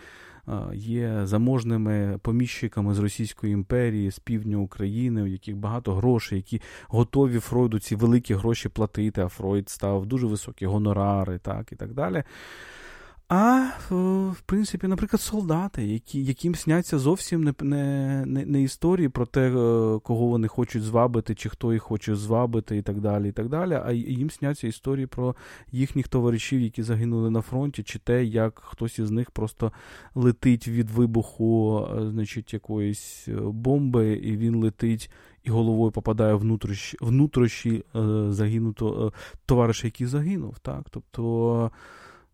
є 0.74 1.22
заможними 1.24 2.20
поміщиками 2.22 2.94
з 2.94 3.00
Російської 3.00 3.54
імперії, 3.54 4.12
з 4.12 4.20
півдня 4.20 4.58
України, 4.58 5.22
у 5.22 5.28
яких 5.28 5.58
багато 5.58 5.94
грошей, 5.94 6.38
які 6.38 6.62
готові 6.88 7.40
Фройду 7.40 7.80
ці 7.80 7.96
великі 7.96 8.34
гроші 8.34 8.70
платити, 8.70 9.22
а 9.22 9.28
Фройд 9.28 9.70
став 9.70 10.06
дуже 10.06 10.28
високі 10.28 10.66
гонорари, 10.66 11.40
так 11.40 11.72
і 11.72 11.76
так 11.76 11.94
далі. 11.94 12.24
А 13.28 13.70
в 13.90 14.42
принципі, 14.46 14.88
наприклад, 14.88 15.22
солдати, 15.22 15.86
які, 15.86 16.24
яким 16.24 16.56
сняться 16.56 17.00
зовсім 17.00 17.44
не 17.44 17.54
не, 17.62 18.46
не, 18.46 18.62
історії 18.62 19.10
про 19.10 19.26
те, 19.26 19.50
е, 19.50 19.52
кого 20.00 20.26
вони 20.26 20.48
хочуть 20.48 20.84
звабити, 20.84 21.36
чи 21.36 21.50
хто 21.50 21.74
їх 21.74 21.84
хоче 21.84 22.16
звабити, 22.16 22.78
і 22.78 22.82
так 22.82 23.02
далі, 23.02 23.30
і 23.30 23.32
так 23.32 23.50
далі. 23.50 23.80
А 23.86 23.92
їм 23.92 24.30
сняться 24.30 24.68
історії 24.68 25.08
про 25.08 25.36
їхніх 25.72 26.08
товаришів, 26.08 26.62
які 26.62 26.84
загинули 26.84 27.30
на 27.30 27.42
фронті, 27.42 27.84
чи 27.84 28.00
те, 28.00 28.26
як 28.26 28.60
хтось 28.60 29.00
із 29.00 29.12
них 29.12 29.32
просто 29.32 29.72
летить 30.16 30.68
від 30.68 30.90
вибуху, 30.90 31.88
е, 31.98 32.10
значить, 32.10 32.54
якоїсь 32.54 33.26
е, 33.28 33.32
бомби, 33.42 34.14
і 34.14 34.38
він 34.38 34.56
летить. 34.56 35.12
І 35.44 35.50
головою 35.50 35.92
попадає 35.92 36.34
внутрішні 36.34 37.00
внутрішні 37.02 37.84
загинутого 38.30 39.14
товариша, 39.46 39.88
який 39.88 40.08
загинув. 40.08 40.60
Так? 40.60 40.86
Тобто 40.90 41.72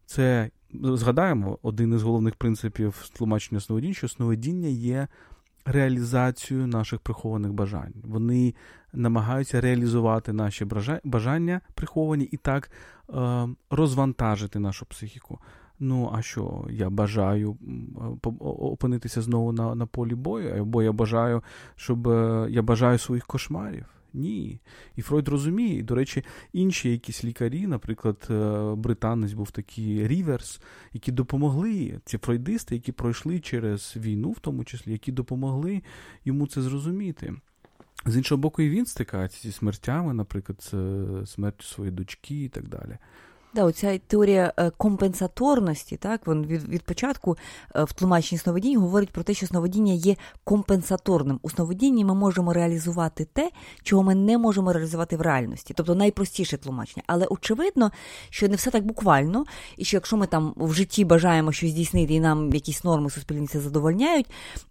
це 0.05 0.49
згадаємо 0.73 1.59
один 1.61 1.93
із 1.93 2.03
головних 2.03 2.35
принципів 2.35 3.09
тлумачення 3.13 3.61
сновидінь, 3.61 3.93
що 3.93 4.07
сновидіння 4.07 4.67
є 4.67 5.07
реалізацією 5.65 6.67
наших 6.67 6.99
прихованих 6.99 7.53
бажань. 7.53 7.93
Вони 8.03 8.53
намагаються 8.93 9.61
реалізувати 9.61 10.33
наші 10.33 10.65
бажання 11.03 11.61
приховані 11.75 12.23
і 12.23 12.37
так 12.37 12.71
е, 13.13 13.47
розвантажити 13.69 14.59
нашу 14.59 14.85
психіку. 14.85 15.39
Ну, 15.79 16.11
а 16.13 16.21
що 16.21 16.67
я 16.69 16.89
бажаю 16.89 17.57
опинитися 18.39 19.21
знову 19.21 19.51
на 19.51 19.75
на 19.75 19.85
полі 19.85 20.15
бою, 20.15 20.61
або 20.61 20.83
я 20.83 20.91
бажаю, 20.91 21.43
щоб 21.75 22.07
е, 22.07 22.47
я 22.49 22.61
бажаю 22.61 22.97
своїх 22.97 23.25
кошмарів. 23.25 23.85
Ні. 24.13 24.59
І 24.95 25.01
Фройд 25.01 25.27
розуміє. 25.27 25.77
І, 25.77 25.83
до 25.83 25.95
речі, 25.95 26.23
інші 26.53 26.91
якісь 26.91 27.23
лікарі, 27.23 27.67
наприклад, 27.67 28.27
е, 28.29 28.73
британець 28.75 29.33
був 29.33 29.51
такий 29.51 30.07
Ріверс, 30.07 30.61
які 30.93 31.11
допомогли, 31.11 31.99
ці 32.05 32.17
фройдисти, 32.17 32.75
які 32.75 32.91
пройшли 32.91 33.39
через 33.39 33.93
війну, 33.97 34.31
в 34.31 34.39
тому 34.39 34.63
числі, 34.63 34.91
які 34.91 35.11
допомогли 35.11 35.81
йому 36.25 36.47
це 36.47 36.61
зрозуміти. 36.61 37.33
З 38.05 38.17
іншого 38.17 38.41
боку, 38.41 38.61
і 38.61 38.69
він 38.69 38.85
стикається 38.85 39.39
зі 39.41 39.51
смертями, 39.51 40.13
наприклад, 40.13 40.57
з 40.61 41.31
смертю 41.31 41.63
своєї 41.63 41.95
дочки 41.95 42.43
і 42.43 42.49
так 42.49 42.67
далі. 42.67 42.97
Да, 43.53 43.63
оця 43.63 43.97
теорія 43.97 44.53
е, 44.57 44.71
компенсаторності, 44.77 45.97
так, 45.97 46.27
він 46.27 46.45
від 46.45 46.69
від 46.69 46.83
початку 46.83 47.37
е, 47.75 47.83
в 47.83 47.93
тлумаченні 47.93 48.39
сновидінь 48.39 48.79
говорить 48.79 49.09
про 49.09 49.23
те, 49.23 49.33
що 49.33 49.47
сновидіння 49.47 49.93
є 49.93 50.15
компенсаторним. 50.43 51.39
У 51.41 51.49
сновидінні 51.49 52.05
ми 52.05 52.13
можемо 52.13 52.53
реалізувати 52.53 53.27
те, 53.33 53.49
чого 53.83 54.03
ми 54.03 54.15
не 54.15 54.37
можемо 54.37 54.73
реалізувати 54.73 55.17
в 55.17 55.21
реальності, 55.21 55.73
тобто 55.77 55.95
найпростіше 55.95 56.57
тлумачення. 56.57 57.03
Але 57.07 57.25
очевидно, 57.25 57.91
що 58.29 58.47
не 58.47 58.55
все 58.55 58.71
так 58.71 58.85
буквально, 58.85 59.45
і 59.77 59.85
що 59.85 59.97
якщо 59.97 60.17
ми 60.17 60.27
там 60.27 60.53
в 60.57 60.73
житті 60.73 61.05
бажаємо 61.05 61.51
щось 61.51 61.69
здійснити, 61.69 62.13
і 62.13 62.19
нам 62.19 62.53
якісь 62.53 62.83
норми 62.83 63.09
суспільні 63.09 63.47
це 63.47 63.59
задовольняють, 63.59 64.25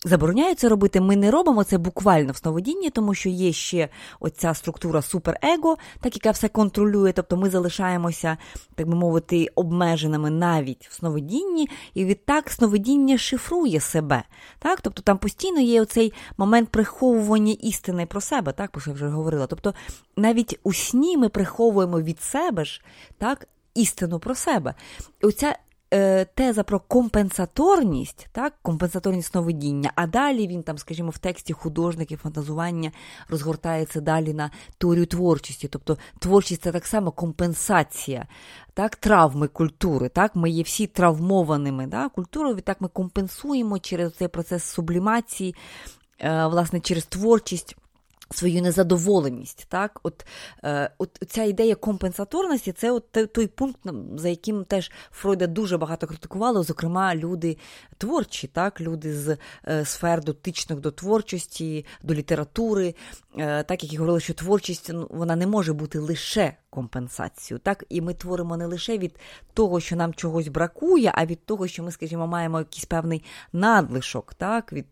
забороняють 0.04 0.58
це 0.58 0.68
робити, 0.68 1.00
ми 1.00 1.16
не 1.16 1.30
робимо 1.30 1.64
це 1.64 1.78
буквально 1.78 2.32
в 2.32 2.36
сновидінні, 2.36 2.90
тому 2.90 3.14
що 3.14 3.28
є 3.28 3.52
ще 3.52 3.88
оця 4.20 4.54
структура 4.54 5.02
суперего, 5.02 5.76
так 6.00 6.14
яка 6.14 6.30
все 6.30 6.48
контролює, 6.48 7.12
тобто 7.12 7.36
ми 7.36 7.50
залишаємося 7.50 8.36
так 8.80 8.88
би 8.88 8.94
мовити, 8.94 9.46
обмеженими 9.54 10.30
навіть 10.30 10.88
в 10.88 10.92
сновидінні, 10.92 11.68
і 11.94 12.04
відтак 12.04 12.50
сновидіння 12.50 13.18
шифрує 13.18 13.80
себе. 13.80 14.22
Так? 14.58 14.80
Тобто 14.80 15.02
там 15.02 15.18
постійно 15.18 15.60
є 15.60 15.82
оцей 15.82 16.12
момент 16.36 16.68
приховування 16.68 17.52
істини 17.52 18.06
про 18.06 18.20
себе, 18.20 18.52
так, 18.52 18.70
про 18.70 18.80
що 18.80 18.90
я 18.90 18.94
вже 18.94 19.08
говорила. 19.08 19.46
Тобто 19.46 19.74
навіть 20.16 20.60
у 20.62 20.72
сні 20.72 21.16
ми 21.16 21.28
приховуємо 21.28 22.00
від 22.00 22.20
себе 22.20 22.64
ж 22.64 22.82
так, 23.18 23.48
істину 23.74 24.18
про 24.18 24.34
себе. 24.34 24.74
І 25.22 25.26
оця 25.26 25.58
теза 26.34 26.62
про 26.62 26.80
компенсаторність, 26.80 28.28
так, 28.32 28.54
компенсаторність 28.62 29.32
сновидіння, 29.32 29.92
а 29.94 30.06
далі 30.06 30.46
він 30.46 30.62
там, 30.62 30.78
скажімо, 30.78 31.10
в 31.10 31.18
тексті 31.18 31.52
художників 31.52 32.18
фантазування 32.18 32.92
розгортається 33.28 34.00
далі 34.00 34.34
на 34.34 34.50
теорію 34.78 35.06
творчості. 35.06 35.68
Тобто 35.68 35.98
творчість 36.18 36.62
це 36.62 36.72
так 36.72 36.86
само 36.86 37.10
компенсація 37.10 38.26
так, 38.74 38.96
травми 38.96 39.48
культури. 39.48 40.08
Так, 40.08 40.36
Ми 40.36 40.50
є 40.50 40.62
всі 40.62 40.86
травмованими 40.86 41.86
да, 41.86 42.08
культурою, 42.08 42.60
так 42.60 42.80
ми 42.80 42.88
компенсуємо 42.88 43.78
через 43.78 44.14
цей 44.14 44.28
процес 44.28 44.64
сублімації, 44.64 45.54
е, 46.18 46.46
власне, 46.46 46.80
через 46.80 47.04
творчість 47.04 47.76
свою 48.30 48.62
незадоволеність. 48.62 49.66
Так? 49.68 50.00
От, 50.02 50.26
е, 50.64 50.90
от 50.98 51.18
Ця 51.28 51.44
ідея 51.44 51.74
компенсаторності 51.74 52.72
це 52.72 52.90
от 52.90 53.12
той 53.32 53.46
пункт, 53.46 53.80
за 54.16 54.28
яким 54.28 54.64
теж 54.64 54.90
Фройда 55.10 55.46
дуже 55.46 55.78
багато 55.78 56.06
критикували, 56.06 56.62
зокрема, 56.62 57.14
люди 57.14 57.56
творчі, 57.98 58.46
так? 58.46 58.80
люди 58.80 59.14
з 59.14 59.36
е, 59.68 59.84
сфер 59.84 60.24
дотичних 60.24 60.80
до 60.80 60.90
творчості, 60.90 61.86
до 62.02 62.14
літератури, 62.14 62.94
е, 63.38 63.62
так 63.62 63.82
які 63.82 63.96
говорили, 63.96 64.20
що 64.20 64.34
творчість 64.34 64.90
ну, 64.92 65.06
вона 65.10 65.36
не 65.36 65.46
може 65.46 65.72
бути 65.72 65.98
лише 65.98 66.54
компенсацію. 66.70 67.58
Так? 67.58 67.84
І 67.88 68.00
ми 68.00 68.14
творимо 68.14 68.56
не 68.56 68.66
лише 68.66 68.98
від 68.98 69.18
того, 69.54 69.80
що 69.80 69.96
нам 69.96 70.14
чогось 70.14 70.48
бракує, 70.48 71.12
а 71.14 71.26
від 71.26 71.46
того, 71.46 71.66
що 71.66 71.82
ми, 71.82 71.92
скажімо, 71.92 72.26
маємо 72.26 72.58
якийсь 72.58 72.84
певний 72.84 73.24
надлишок 73.52 74.34
так? 74.34 74.72
від 74.72 74.86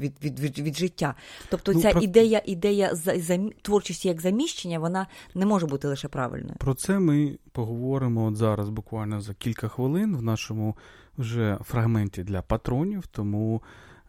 від, 0.00 0.24
від, 0.24 0.40
від, 0.40 0.58
від 0.58 0.76
життя. 0.76 1.14
Тобто 1.50 1.72
ну, 1.72 1.82
ця 1.82 1.90
про... 1.90 2.00
ідея 2.00 2.42
ідея 2.46 2.69
за, 2.92 3.38
творчості 3.62 4.08
як 4.08 4.20
заміщення, 4.20 4.78
вона 4.78 5.06
не 5.34 5.46
може 5.46 5.66
бути 5.66 5.88
лише 5.88 6.08
правильною. 6.08 6.54
Про 6.58 6.74
це 6.74 6.98
ми 6.98 7.38
поговоримо 7.52 8.24
от 8.24 8.36
зараз 8.36 8.68
буквально 8.68 9.20
за 9.20 9.34
кілька 9.34 9.68
хвилин 9.68 10.16
в 10.16 10.22
нашому 10.22 10.76
вже 11.18 11.58
фрагменті 11.64 12.22
для 12.22 12.42
патронів, 12.42 13.06
тому. 13.06 13.62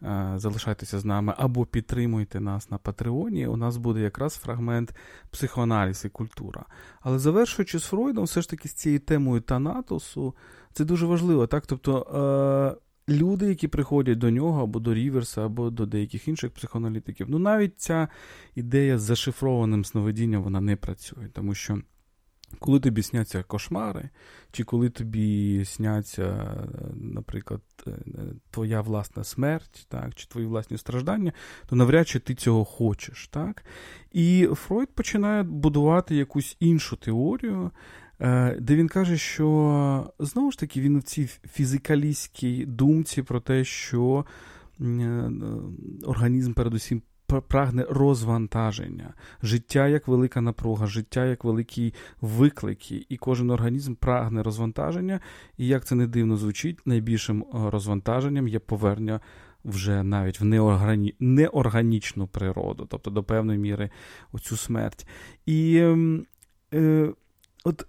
Е, 0.04 0.32
залишайтеся 0.36 0.98
з 0.98 1.04
нами 1.04 1.34
або 1.36 1.66
підтримуйте 1.66 2.40
нас 2.40 2.70
на 2.70 2.78
Патреоні. 2.78 3.46
У 3.46 3.56
нас 3.56 3.76
буде 3.76 4.00
якраз 4.00 4.34
фрагмент 4.34 4.94
психоаналіз 5.30 6.04
і 6.04 6.08
культура. 6.08 6.64
Але 7.00 7.18
завершуючи 7.18 7.78
з 7.78 7.84
Фройдом, 7.84 8.24
все 8.24 8.42
ж 8.42 8.50
таки 8.50 8.68
з 8.68 8.72
цією 8.72 9.00
темою 9.00 9.40
Танатосу, 9.40 10.34
це 10.72 10.84
дуже 10.84 11.06
важливо. 11.06 11.46
так? 11.46 11.66
Тобто 11.66 11.98
е, 12.76 12.82
люди, 13.08 13.46
які 13.46 13.68
приходять 13.68 14.18
до 14.18 14.30
нього, 14.30 14.62
або 14.62 14.80
до 14.80 14.94
Ріверса, 14.94 15.46
або 15.46 15.70
до 15.70 15.86
деяких 15.86 16.28
інших 16.28 16.50
психоаналітиків, 16.50 17.26
ну 17.30 17.38
навіть 17.38 17.80
ця 17.80 18.08
ідея 18.54 18.98
з 18.98 19.02
зашифрованим 19.02 19.84
сновидінням 19.84 20.42
вона 20.42 20.60
не 20.60 20.76
працює, 20.76 21.28
тому 21.32 21.54
що. 21.54 21.78
Коли 22.58 22.80
тобі 22.80 23.02
сняться 23.02 23.42
кошмари, 23.42 24.08
чи 24.50 24.64
коли 24.64 24.90
тобі 24.90 25.64
сняться, 25.64 26.56
наприклад, 26.94 27.62
е, 27.86 27.92
твоя 28.50 28.80
власна 28.80 29.24
смерть, 29.24 29.86
так, 29.88 30.14
чи 30.14 30.26
твої 30.26 30.46
власні 30.46 30.78
страждання, 30.78 31.32
то 31.66 31.76
навряд 31.76 32.08
чи 32.08 32.18
ти 32.18 32.34
цього 32.34 32.64
хочеш. 32.64 33.28
Так? 33.28 33.64
І 34.12 34.48
Фройд 34.54 34.88
починає 34.88 35.42
будувати 35.42 36.16
якусь 36.16 36.56
іншу 36.60 36.96
теорію, 36.96 37.64
е, 37.64 37.70
де 38.58 38.76
він 38.76 38.88
каже, 38.88 39.16
що 39.16 40.12
знову 40.18 40.50
ж 40.50 40.58
таки 40.58 40.80
він 40.80 40.98
в 40.98 41.02
цій 41.02 41.26
фізикалістській 41.26 42.66
думці 42.66 43.22
про 43.22 43.40
те, 43.40 43.64
що 43.64 44.26
е, 44.80 45.30
організм 46.04 46.52
передусім 46.52 47.02
прагне 47.40 47.86
розвантаження, 47.90 49.14
життя 49.42 49.88
як 49.88 50.08
велика 50.08 50.40
напруга, 50.40 50.86
життя 50.86 51.26
як 51.26 51.44
великі 51.44 51.94
виклики, 52.20 53.06
і 53.08 53.16
кожен 53.16 53.50
організм 53.50 53.94
прагне 53.94 54.42
розвантаження. 54.42 55.20
І 55.58 55.66
як 55.66 55.84
це 55.84 55.94
не 55.94 56.06
дивно 56.06 56.36
звучить, 56.36 56.86
найбільшим 56.86 57.42
е, 57.42 57.70
розвантаженням 57.70 58.48
є 58.48 58.58
повернення 58.58 59.20
вже 59.64 60.02
навіть 60.02 60.40
в 60.40 60.44
неоргані... 60.44 61.14
неорганічну 61.20 62.26
природу, 62.26 62.86
тобто 62.90 63.10
до 63.10 63.22
певної 63.22 63.58
міри 63.58 63.90
оцю 64.32 64.56
смерть. 64.56 65.06
І 65.46 65.76
е, 66.74 67.12
от. 67.64 67.86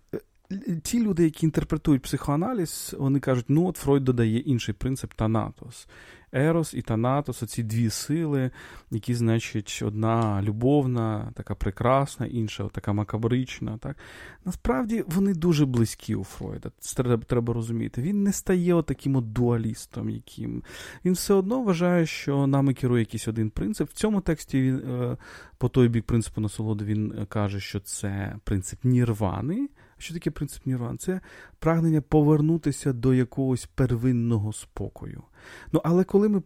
Е, 0.51 0.75
ті 0.83 1.03
люди, 1.03 1.23
які 1.23 1.45
інтерпретують 1.45 2.01
психоаналіз, 2.01 2.95
вони 2.99 3.19
кажуть, 3.19 3.45
ну 3.47 3.67
от 3.67 3.77
Фройд 3.77 4.03
додає 4.03 4.39
інший 4.39 4.75
принцип 4.75 5.13
Танатос. 5.13 5.87
Ерос 6.35 6.73
і 6.73 6.81
Танатос 6.81 7.43
ці 7.47 7.63
дві 7.63 7.89
сили, 7.89 8.51
які, 8.91 9.15
значить, 9.15 9.81
одна 9.85 10.41
любовна, 10.41 11.31
така 11.35 11.55
прекрасна, 11.55 12.25
інша 12.25 12.67
така 12.67 12.93
макабрична. 12.93 13.77
Так? 13.77 13.97
Насправді 14.45 15.03
вони 15.07 15.33
дуже 15.33 15.65
близькі 15.65 16.15
у 16.15 16.23
Фройда. 16.23 16.71
Це 16.79 17.03
треба, 17.03 17.23
треба 17.23 17.53
розуміти. 17.53 18.01
Він 18.01 18.23
не 18.23 18.33
стає 18.33 18.83
таким 18.83 19.15
от 19.15 19.33
дуалістом, 19.33 20.09
яким 20.09 20.63
він 21.05 21.13
все 21.13 21.33
одно 21.33 21.61
вважає, 21.61 22.05
що 22.05 22.47
нами 22.47 22.73
керує 22.73 23.01
якийсь 23.01 23.27
один 23.27 23.49
принцип. 23.49 23.89
В 23.89 23.93
цьому 23.93 24.21
тексті 24.21 24.61
він 24.61 24.75
е, 24.75 25.17
по 25.57 25.69
той 25.69 25.87
бік 25.87 26.05
принципу 26.05 26.41
насолоди 26.41 26.85
він 26.85 27.25
каже, 27.29 27.59
що 27.59 27.79
це 27.79 28.35
принцип 28.43 28.79
нірвани. 28.83 29.67
Що 30.03 30.13
таке 30.13 30.31
принцип 30.31 30.65
Нірван? 30.65 30.97
Це 30.97 31.21
прагнення 31.59 32.01
повернутися 32.01 32.93
до 32.93 33.13
якогось 33.13 33.65
первинного 33.65 34.53
спокою. 34.53 35.23
Ну, 35.71 35.81
але 35.83 36.03
коли 36.03 36.29
ми 36.29 36.41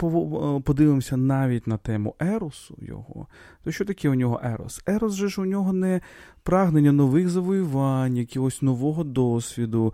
подивимося 0.62 1.18
навіть 1.18 1.68
на 1.68 1.78
тему 1.78 2.16
Еросу 2.20 2.78
його, 2.82 3.28
то 3.64 3.72
що 3.72 3.86
таке 3.86 4.10
у 4.10 4.14
нього 4.14 4.42
Ерос? 4.44 4.82
Ерос 4.88 5.14
же 5.14 5.28
ж 5.28 5.42
у 5.42 5.46
нього 5.46 5.74
не 5.74 6.02
прагнення 6.44 6.92
нових 6.92 7.30
завоювань, 7.30 8.18
якогось 8.18 8.62
нового 8.62 9.04
досвіду. 9.04 9.94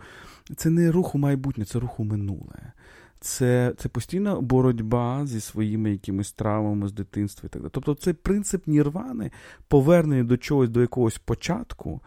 Це 0.56 0.70
не 0.70 0.92
рух 0.92 1.16
у 1.16 1.18
майбутнє, 1.18 1.66
це 1.66 1.80
рух 1.80 2.00
у 2.00 2.04
минуле. 2.04 2.74
Це 3.20 3.74
це 3.78 3.90
постійна 3.90 4.36
боротьба 4.36 5.26
зі 5.26 5.40
своїми 5.42 5.92
якимись 5.92 6.32
травмами 6.32 6.88
з 6.88 6.94
дитинства 6.94 7.48
і 7.48 7.50
так 7.50 7.62
далі. 7.62 7.72
Тобто 7.74 7.96
це 7.96 8.14
принцип 8.14 8.68
нірвани, 8.68 9.32
повернення 9.68 10.24
до 10.24 10.38
чогось, 10.38 10.70
до 10.70 10.82
якогось 10.82 11.18
початку, 11.18 12.02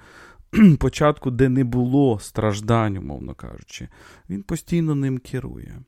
початку, 0.78 1.30
де 1.30 1.49
не 1.49 1.64
було 1.64 2.18
страждань, 2.18 2.97
умовно 2.97 3.34
кажучи, 3.34 3.88
він 4.30 4.42
постійно 4.42 4.94
ним 4.94 5.18
керує. 5.18 5.78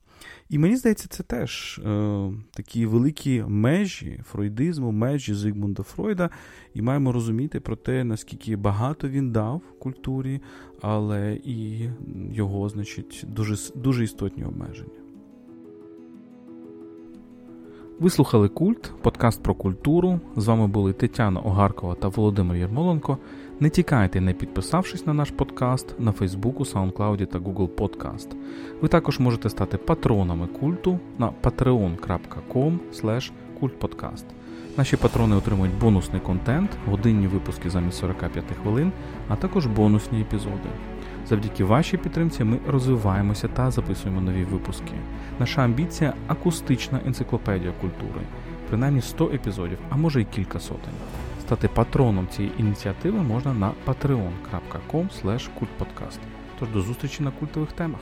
І 0.48 0.58
мені 0.58 0.76
здається, 0.76 1.08
це 1.08 1.22
теж 1.22 1.80
е, 1.84 2.30
такі 2.50 2.86
великі 2.86 3.44
межі 3.48 4.20
фройдизму, 4.30 4.92
межі 4.92 5.34
Зигмунда 5.34 5.82
Фройда, 5.82 6.30
і 6.74 6.82
маємо 6.82 7.12
розуміти 7.12 7.60
про 7.60 7.76
те, 7.76 8.04
наскільки 8.04 8.56
багато 8.56 9.08
він 9.08 9.32
дав 9.32 9.62
культурі, 9.78 10.40
але 10.80 11.38
і 11.44 11.88
його, 12.32 12.68
значить, 12.68 13.24
дуже, 13.28 13.54
дуже 13.74 14.04
істотні 14.04 14.44
обмеження. 14.44 14.98
Ви 18.00 18.10
слухали 18.10 18.48
Культ, 18.48 18.92
подкаст 19.02 19.42
про 19.42 19.54
культуру. 19.54 20.20
З 20.36 20.46
вами 20.46 20.66
були 20.66 20.92
Тетяна 20.92 21.40
Огаркова 21.40 21.94
та 21.94 22.08
Володимир 22.08 22.56
Єрмоленко. 22.56 23.18
Не 23.60 23.70
тікайте, 23.70 24.20
не 24.20 24.32
підписавшись 24.32 25.06
на 25.06 25.14
наш 25.14 25.30
подкаст 25.30 25.94
на 26.00 26.12
Фейсбуку, 26.12 26.64
SoundCloud 26.64 27.26
та 27.26 27.38
Google 27.38 27.68
Podcast. 27.68 28.28
Ви 28.80 28.88
також 28.88 29.18
можете 29.18 29.50
стати 29.50 29.76
патронами 29.76 30.46
культу 30.46 30.98
на 31.18 31.32
patreon.com. 31.42 32.78
Наші 34.76 34.96
патрони 34.96 35.36
отримують 35.36 35.78
бонусний 35.78 36.20
контент, 36.20 36.70
годинні 36.86 37.26
випуски 37.26 37.70
замість 37.70 37.98
45 37.98 38.44
хвилин, 38.62 38.92
а 39.28 39.36
також 39.36 39.66
бонусні 39.66 40.20
епізоди. 40.20 40.68
Завдяки 41.28 41.64
вашій 41.64 41.96
підтримці 41.96 42.44
ми 42.44 42.58
розвиваємося 42.68 43.48
та 43.48 43.70
записуємо 43.70 44.20
нові 44.20 44.44
випуски. 44.44 44.92
Наша 45.38 45.62
амбіція 45.62 46.14
акустична 46.26 47.00
енциклопедія 47.06 47.72
культури, 47.80 48.20
принаймні 48.68 49.00
100 49.00 49.24
епізодів, 49.24 49.78
а 49.90 49.96
може 49.96 50.20
й 50.20 50.24
кілька 50.24 50.60
сотень. 50.60 50.94
Стати 51.48 51.68
патроном 51.68 52.28
цієї 52.28 52.54
ініціативи 52.58 53.22
можна 53.22 53.54
на 53.54 53.72
patreon.com. 53.86 55.08
Тож 56.58 56.68
до 56.68 56.80
зустрічі 56.80 57.22
на 57.22 57.30
культових 57.30 57.72
темах. 57.72 58.00